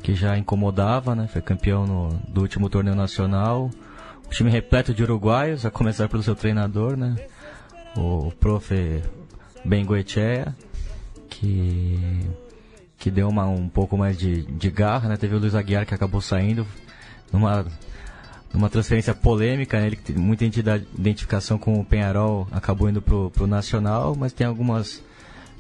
que 0.06 0.14
já 0.14 0.38
incomodava, 0.38 1.16
né? 1.16 1.28
Foi 1.28 1.42
campeão 1.42 1.88
no, 1.88 2.10
do 2.28 2.42
último 2.42 2.70
torneio 2.70 2.96
nacional. 2.96 3.72
O 4.28 4.30
time 4.30 4.52
repleto 4.52 4.94
de 4.94 5.02
uruguaios, 5.02 5.66
a 5.66 5.72
começar 5.72 6.08
pelo 6.08 6.22
seu 6.22 6.36
treinador, 6.36 6.96
né? 6.96 7.16
O, 7.98 8.28
o 8.28 8.32
prof. 8.32 8.72
Bengoechea, 9.66 10.56
que, 11.28 12.20
que 13.00 13.10
deu 13.10 13.28
uma, 13.28 13.48
um 13.48 13.68
pouco 13.68 13.98
mais 13.98 14.16
de, 14.16 14.44
de 14.44 14.70
garra, 14.70 15.10
né? 15.10 15.18
Teve 15.18 15.34
o 15.34 15.40
Luiz 15.40 15.56
Aguiar 15.56 15.88
que 15.88 15.96
acabou 15.96 16.22
saindo 16.22 16.68
numa, 17.34 17.66
numa 18.54 18.70
transferência 18.70 19.16
polêmica, 19.16 19.80
né? 19.80 19.88
Ele 19.88 19.96
tem 19.96 20.16
muita 20.16 20.46
identificação 20.46 21.58
com 21.58 21.80
o 21.80 21.84
Penharol 21.84 22.48
acabou 22.52 22.88
indo 22.88 23.02
pro, 23.02 23.32
pro 23.32 23.48
Nacional, 23.48 24.16
mas 24.16 24.34
tem 24.34 24.46
algumas 24.46 25.02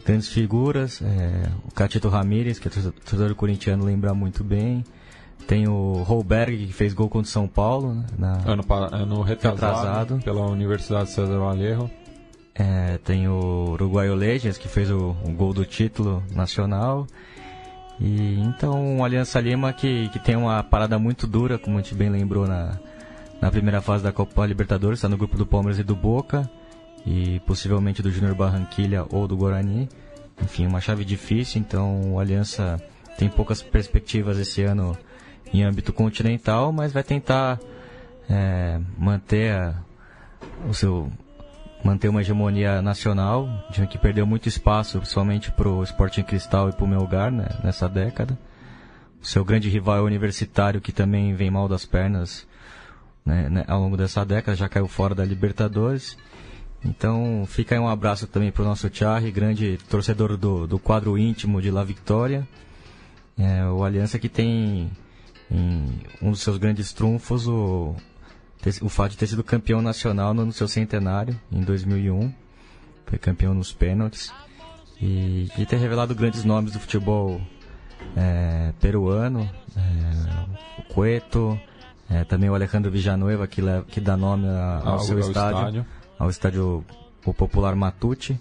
grandes 0.06 0.30
figuras. 0.30 1.01
É, 1.01 1.49
o 1.66 1.72
Catito 1.74 2.08
Ramírez, 2.08 2.60
que 2.60 2.68
é 2.68 2.72
torcedor 2.72 3.34
corintiano, 3.36 3.84
lembra 3.84 4.14
muito 4.14 4.43
bem. 4.43 4.84
Tem 5.47 5.68
o 5.68 6.03
Holberg, 6.03 6.68
que 6.68 6.74
fez 6.74 6.93
gol 6.93 7.10
contra 7.10 7.28
o 7.28 7.32
São 7.32 7.47
Paulo, 7.47 7.93
né, 7.93 8.06
na, 8.18 8.34
ano, 8.45 8.64
ano 8.91 9.22
retrasado, 9.22 10.20
pela 10.24 10.45
Universidade 10.47 11.10
César 11.10 11.38
Valerro. 11.38 11.91
É, 12.53 12.97
tem 12.99 13.28
o 13.28 13.72
Uruguaio 13.72 14.16
Legends, 14.16 14.58
que 14.58 14.68
fez 14.68 14.89
o, 14.89 15.16
o, 15.24 15.32
gol 15.32 15.53
do 15.53 15.66
título 15.66 16.24
nacional. 16.32 17.06
E 17.99 18.39
então 18.39 18.97
o 18.97 19.03
Aliança 19.03 19.39
Lima 19.39 19.74
que, 19.74 20.10
que 20.10 20.20
tem 20.20 20.36
uma 20.36 20.64
parada 20.64 20.97
muito 20.97 21.28
dura, 21.28 21.58
como 21.58 21.78
a 21.78 21.82
gente 21.82 21.95
bem 21.95 22.10
lembrou 22.10 22.47
na, 22.47 22.78
na 23.41 23.51
primeira 23.51 23.82
fase 23.82 24.03
da 24.03 24.12
Copa 24.12 24.45
Libertadores, 24.45 24.99
está 24.99 25.10
no 25.10 25.18
grupo 25.18 25.38
do 25.38 25.45
Palmeiras 25.45 25.80
e 25.80 25.84
do 25.84 25.95
Boca 25.95 26.49
e 27.06 27.39
possivelmente 27.41 28.01
do 28.01 28.12
Júnior 28.12 28.36
Barranquilha 28.36 29.06
ou 29.10 29.28
do 29.28 29.38
Guarani. 29.38 29.88
Enfim, 30.43 30.66
uma 30.66 30.82
chave 30.82 31.06
difícil, 31.06 31.62
então 31.62 32.14
o 32.14 32.20
Aliança 32.20 32.82
tem 33.18 33.30
poucas 33.30 33.62
perspectivas 33.62 34.38
esse 34.38 34.64
ano 34.64 34.97
em 35.53 35.64
âmbito 35.64 35.93
continental, 35.93 36.72
mas 36.72 36.91
vai 36.91 37.03
tentar 37.03 37.60
é, 38.30 38.80
manter 38.97 39.53
a, 39.53 39.76
o 40.68 40.74
seu 40.74 41.12
manter 41.84 42.10
uma 42.10 42.22
hegemonia 42.22 42.82
nacional, 42.82 43.47
de 43.70 43.86
que 43.86 43.99
perdeu 43.99 44.26
muito 44.26 44.49
espaço, 44.49 44.97
principalmente 44.97 45.51
para 45.51 45.70
o 45.70 45.84
Sporting 45.84 46.24
Cristal 46.24 46.70
e 46.70 46.74
para 46.74 46.84
o 46.84 46.88
Melgar 46.88 47.32
né, 47.32 47.47
nessa 47.64 47.88
década. 47.88 48.36
O 49.22 49.26
seu 49.26 49.45
grande 49.45 49.70
rival 49.70 49.97
é 49.97 50.01
o 50.01 50.06
Universitário, 50.06 50.82
que 50.82 50.91
também 50.91 51.36
vem 51.36 51.51
mal 51.51 51.68
das 51.68 51.86
pernas 51.86 52.47
né, 53.24 53.49
né, 53.49 53.66
ao 53.68 53.80
longo 53.80 53.95
dessa 53.95 54.26
década, 54.26 54.58
já 54.58 54.68
caiu 54.68 54.88
fora 54.88 55.14
da 55.14 55.24
Libertadores. 55.24 56.18
Então 56.86 57.45
fica 57.47 57.73
aí 57.73 57.81
um 57.81 57.89
abraço 57.89 58.27
também 58.27 58.51
para 58.51 58.61
o 58.61 58.65
nosso 58.65 58.89
Thierry, 58.89 59.31
grande 59.31 59.79
torcedor 59.89 60.38
do, 60.38 60.67
do 60.67 60.77
quadro 60.77 61.17
íntimo 61.17 61.59
de 61.61 61.71
La 61.71 61.83
Victoria. 61.83 62.47
É, 63.38 63.65
o 63.65 63.83
Aliança 63.83 64.19
que 64.19 64.29
tem 64.29 64.91
em 65.49 65.99
um 66.21 66.31
dos 66.31 66.41
seus 66.41 66.57
grandes 66.57 66.93
trunfos 66.93 67.47
o, 67.47 67.95
o 68.81 68.89
fato 68.89 69.11
de 69.11 69.17
ter 69.17 69.27
sido 69.27 69.43
campeão 69.43 69.81
nacional 69.81 70.33
no, 70.33 70.45
no 70.45 70.51
seu 70.51 70.67
centenário, 70.67 71.39
em 71.51 71.61
2001. 71.61 72.31
Foi 73.07 73.17
campeão 73.17 73.53
nos 73.53 73.73
pênaltis. 73.73 74.31
E, 75.01 75.51
e 75.57 75.65
ter 75.65 75.77
revelado 75.77 76.15
grandes 76.15 76.43
nomes 76.43 76.71
do 76.71 76.79
futebol 76.79 77.41
é, 78.15 78.71
peruano, 78.79 79.49
é, 79.75 80.81
o 80.81 80.83
Cueto, 80.93 81.59
é, 82.09 82.23
também 82.23 82.49
o 82.49 82.55
Alejandro 82.55 82.89
Villanueva, 82.89 83.45
que, 83.45 83.61
leva, 83.61 83.83
que 83.83 83.99
dá 83.99 84.15
nome 84.15 84.47
a, 84.47 84.81
ao, 84.83 84.93
ao, 84.93 84.99
seu 84.99 85.19
estádio. 85.19 85.57
estádio 85.57 85.86
ao 86.18 86.30
estádio 86.30 86.84
o 87.26 87.34
popular 87.34 87.76
Matute. 87.76 88.39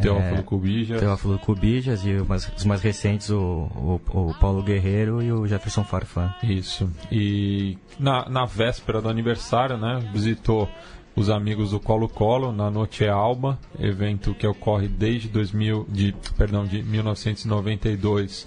Teófilo 0.00 0.40
é, 0.40 0.42
Cubijas. 0.42 1.00
Teófilo 1.00 1.38
Cubijas 1.38 2.04
e 2.04 2.14
os 2.14 2.64
mais 2.64 2.80
recentes 2.80 3.28
o, 3.30 3.38
o, 3.38 4.00
o, 4.08 4.34
Paulo 4.40 4.62
Guerreiro 4.62 5.22
e 5.22 5.30
o 5.30 5.46
Jefferson 5.46 5.84
Farfan. 5.84 6.34
Isso. 6.42 6.90
E 7.12 7.76
na, 7.98 8.28
na 8.28 8.46
véspera 8.46 9.02
do 9.02 9.08
aniversário, 9.08 9.76
né, 9.76 10.00
visitou 10.12 10.68
os 11.14 11.28
amigos 11.28 11.72
do 11.72 11.80
Colo-Colo 11.80 12.52
na 12.52 12.70
Noite 12.70 13.06
Alba, 13.06 13.58
evento 13.78 14.34
que 14.34 14.46
ocorre 14.46 14.88
desde 14.88 15.28
2000, 15.28 15.86
de, 15.88 16.14
perdão, 16.36 16.64
de 16.64 16.82
1992, 16.82 18.46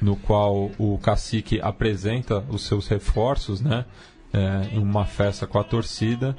no 0.00 0.16
qual 0.16 0.70
o 0.78 0.98
cacique 0.98 1.60
apresenta 1.60 2.44
os 2.48 2.62
seus 2.66 2.88
reforços, 2.88 3.60
né, 3.60 3.84
é, 4.32 4.74
em 4.74 4.78
uma 4.78 5.04
festa 5.04 5.46
com 5.46 5.58
a 5.58 5.64
torcida. 5.64 6.36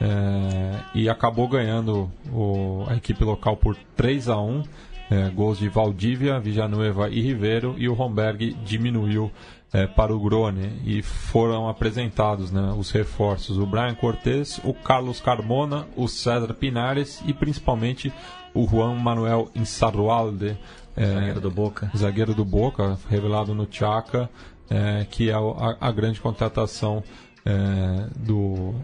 É, 0.00 0.80
e 0.94 1.08
acabou 1.08 1.48
ganhando 1.48 2.10
o, 2.32 2.84
a 2.88 2.94
equipe 2.94 3.24
local 3.24 3.56
por 3.56 3.76
3 3.96 4.28
a 4.28 4.40
1 4.40 4.62
é, 5.10 5.28
gols 5.30 5.58
de 5.58 5.68
Valdívia, 5.68 6.38
Villanueva 6.38 7.08
e 7.08 7.20
Ribeiro 7.20 7.74
e 7.78 7.88
o 7.88 7.94
Romberg 7.94 8.54
diminuiu 8.64 9.30
é, 9.72 9.86
para 9.86 10.14
o 10.14 10.20
Grone. 10.20 10.80
E 10.84 11.02
foram 11.02 11.68
apresentados 11.68 12.52
né, 12.52 12.74
os 12.76 12.90
reforços 12.90 13.58
o 13.58 13.66
Brian 13.66 13.94
Cortes, 13.94 14.60
o 14.62 14.72
Carlos 14.72 15.20
Carmona, 15.20 15.86
o 15.96 16.06
César 16.06 16.54
Pinares 16.54 17.22
e 17.26 17.32
principalmente 17.32 18.12
o 18.54 18.66
Juan 18.66 18.94
Manuel 18.94 19.50
Insarrualde 19.54 20.56
é, 20.96 21.06
zagueiro 21.06 21.40
do 21.40 21.50
Boca. 21.50 21.90
zagueiro 21.96 22.34
do 22.34 22.44
Boca, 22.44 22.98
revelado 23.08 23.54
no 23.54 23.66
Chaca 23.70 24.28
é, 24.70 25.06
que 25.10 25.30
é 25.30 25.34
a, 25.34 25.76
a 25.80 25.92
grande 25.92 26.20
contratação 26.20 27.02
é, 27.44 28.06
do 28.16 28.74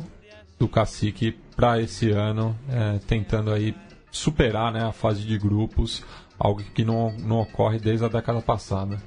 do 0.59 0.68
Cacique 0.68 1.32
para 1.57 1.80
esse 1.80 2.11
ano, 2.11 2.57
é, 2.68 2.98
tentando 3.07 3.52
aí 3.52 3.74
superar 4.11 4.72
né, 4.72 4.84
a 4.84 4.92
fase 4.92 5.22
de 5.22 5.36
grupos, 5.38 6.02
algo 6.38 6.62
que 6.62 6.84
não, 6.84 7.12
não 7.18 7.40
ocorre 7.40 7.78
desde 7.78 8.05
a 8.05 8.09
década 8.09 8.40
passada. 8.40 9.02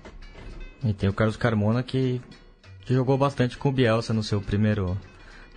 E 0.83 0.93
tem 0.93 1.09
o 1.09 1.13
Carlos 1.13 1.37
Carmona 1.37 1.81
que, 1.81 2.21
que 2.81 2.93
jogou 2.93 3.17
bastante 3.17 3.57
com 3.57 3.69
o 3.69 3.71
Bielsa 3.71 4.13
no 4.13 4.23
seu 4.23 4.41
primeiro, 4.41 4.97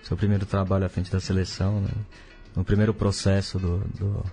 seu 0.03 0.17
primeiro 0.17 0.45
trabalho 0.45 0.85
à 0.85 0.89
frente 0.89 1.11
da 1.11 1.19
seleção, 1.19 1.81
né? 1.81 1.89
no 2.55 2.63
primeiro 2.63 2.93
processo 2.93 3.59
do, 3.59 3.79
do, 3.79 4.25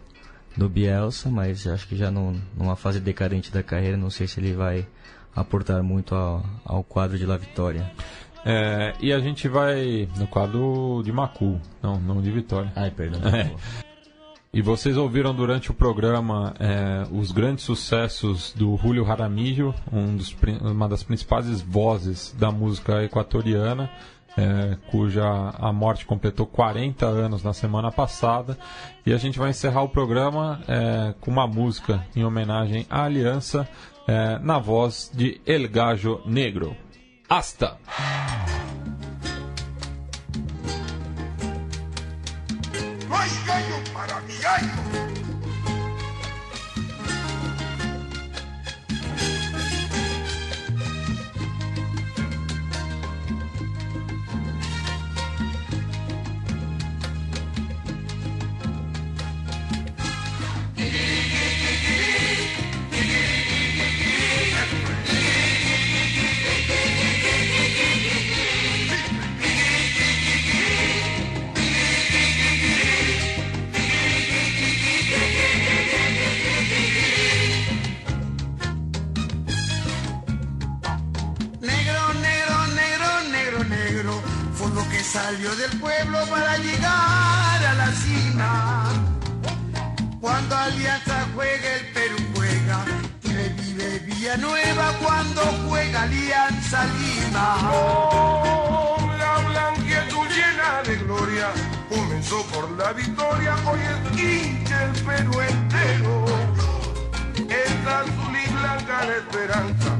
do 0.57 0.69
Bielsa, 0.69 1.29
mas 1.31 1.67
acho 1.67 1.87
que 1.87 1.97
já 1.97 2.11
num, 2.11 2.41
numa 2.57 2.77
fase 2.77 3.01
decadente 3.01 3.53
da 3.53 3.63
carreira, 3.63 3.97
não 3.97 4.11
sei 4.11 4.27
se 4.27 4.41
ele 4.41 4.55
vai 4.55 4.87
aportar 5.35 5.83
muito 5.83 6.15
ao, 6.15 6.45
ao 6.65 6.83
quadro 6.83 7.19
de 7.19 7.27
La 7.27 7.37
Vitória. 7.37 7.91
É, 8.51 8.95
e 8.99 9.13
a 9.13 9.19
gente 9.19 9.47
vai 9.47 10.09
no 10.17 10.27
quadro 10.27 11.03
de 11.05 11.13
Macu, 11.13 11.61
não, 11.83 12.01
não 12.01 12.23
de 12.23 12.31
Vitória. 12.31 12.73
Ai, 12.75 12.91
perdão. 12.91 13.21
É. 13.29 13.55
E 14.51 14.63
vocês 14.63 14.97
ouviram 14.97 15.35
durante 15.35 15.71
o 15.71 15.75
programa 15.75 16.55
é, 16.59 17.07
os 17.13 17.31
grandes 17.31 17.63
sucessos 17.65 18.55
do 18.55 18.75
Julio 18.79 19.05
Jaramillo, 19.05 19.75
um 19.93 20.17
dos, 20.17 20.35
uma 20.63 20.89
das 20.89 21.03
principais 21.03 21.61
vozes 21.61 22.35
da 22.39 22.51
música 22.51 23.05
equatoriana, 23.05 23.91
é, 24.35 24.79
cuja 24.91 25.27
a 25.59 25.71
morte 25.71 26.07
completou 26.07 26.47
40 26.47 27.05
anos 27.05 27.43
na 27.43 27.53
semana 27.53 27.93
passada. 27.93 28.57
E 29.05 29.13
a 29.13 29.19
gente 29.19 29.39
vai 29.39 29.51
encerrar 29.51 29.83
o 29.83 29.91
programa 29.91 30.63
é, 30.67 31.15
com 31.21 31.31
uma 31.31 31.47
música 31.47 32.03
em 32.17 32.25
homenagem 32.25 32.87
à 32.89 33.05
Aliança, 33.05 33.69
é, 34.07 34.39
na 34.39 34.59
voz 34.59 35.13
de 35.15 35.39
El 35.45 35.69
Gajo 35.69 36.23
Negro. 36.25 36.75
No 43.09 43.17
hay 43.19 43.31
gallo 43.47 43.77
para 43.93 44.21
gallo. 85.19 85.57
del 85.57 85.81
pueblo 85.81 86.19
para 86.31 86.57
llegar 86.59 87.59
a 87.71 87.75
la 87.75 87.91
cima. 87.93 88.85
Cuando 90.21 90.57
Alianza 90.57 91.27
juega, 91.35 91.69
el 91.77 91.87
Perú 91.97 92.17
juega. 92.35 92.79
Y 93.25 93.29
revive 93.33 93.99
Villanueva 94.01 94.87
cuando 95.03 95.43
juega 95.69 96.03
Alianza 96.03 96.85
Lima. 97.01 97.47
Oh, 97.73 99.11
la 99.19 99.35
blanquitud 99.49 100.29
llena 100.39 100.83
de 100.87 100.97
gloria 101.05 101.49
comenzó 101.89 102.43
por 102.53 102.71
la 102.73 102.93
victoria. 102.93 103.57
Hoy 103.67 103.81
es 103.93 104.21
hinche 104.21 104.77
el 104.85 104.95
Perú 105.09 105.41
entero. 105.41 106.25
Esta 107.67 108.01
azul 108.01 108.35
y 108.45 108.49
blanca 108.59 109.05
la 109.05 109.17
esperanza. 109.23 109.91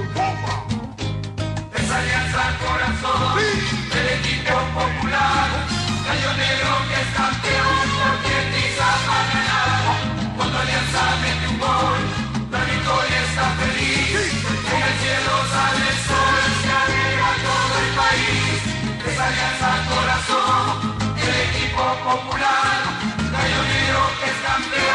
es 1.87 1.93
Alianza 1.93 2.43
Corazón, 2.59 3.39
el 3.39 4.07
equipo 4.18 4.55
popular, 4.74 5.49
gallo 6.07 6.32
negro 6.34 6.70
que 6.89 6.97
es 7.03 7.11
campeón, 7.14 7.87
porque 8.01 8.34
Niza 8.53 8.91
va 9.07 9.18
a 9.18 9.26
ganar. 9.30 9.82
Cuando 10.37 10.59
Alianza 10.59 11.03
mete 11.22 11.47
un 11.49 11.59
gol, 11.59 12.01
la 12.51 12.62
victoria 12.64 13.20
está 13.28 13.47
feliz, 13.62 14.18
en 14.74 14.82
el 14.89 14.95
cielo 15.01 15.32
sale 15.55 15.87
el 15.93 15.99
sol, 16.11 16.43
se 16.62 16.70
alegra 16.82 17.30
todo 17.47 17.74
el 17.82 17.91
país. 18.03 18.59
Es 19.07 19.18
Alianza 19.26 19.70
Corazón, 19.91 20.64
el 21.22 21.34
equipo 21.49 21.82
popular, 22.03 22.78
gallo 23.30 23.62
negro 23.70 24.03
que 24.18 24.26
es 24.26 24.39
campeón. 24.43 24.86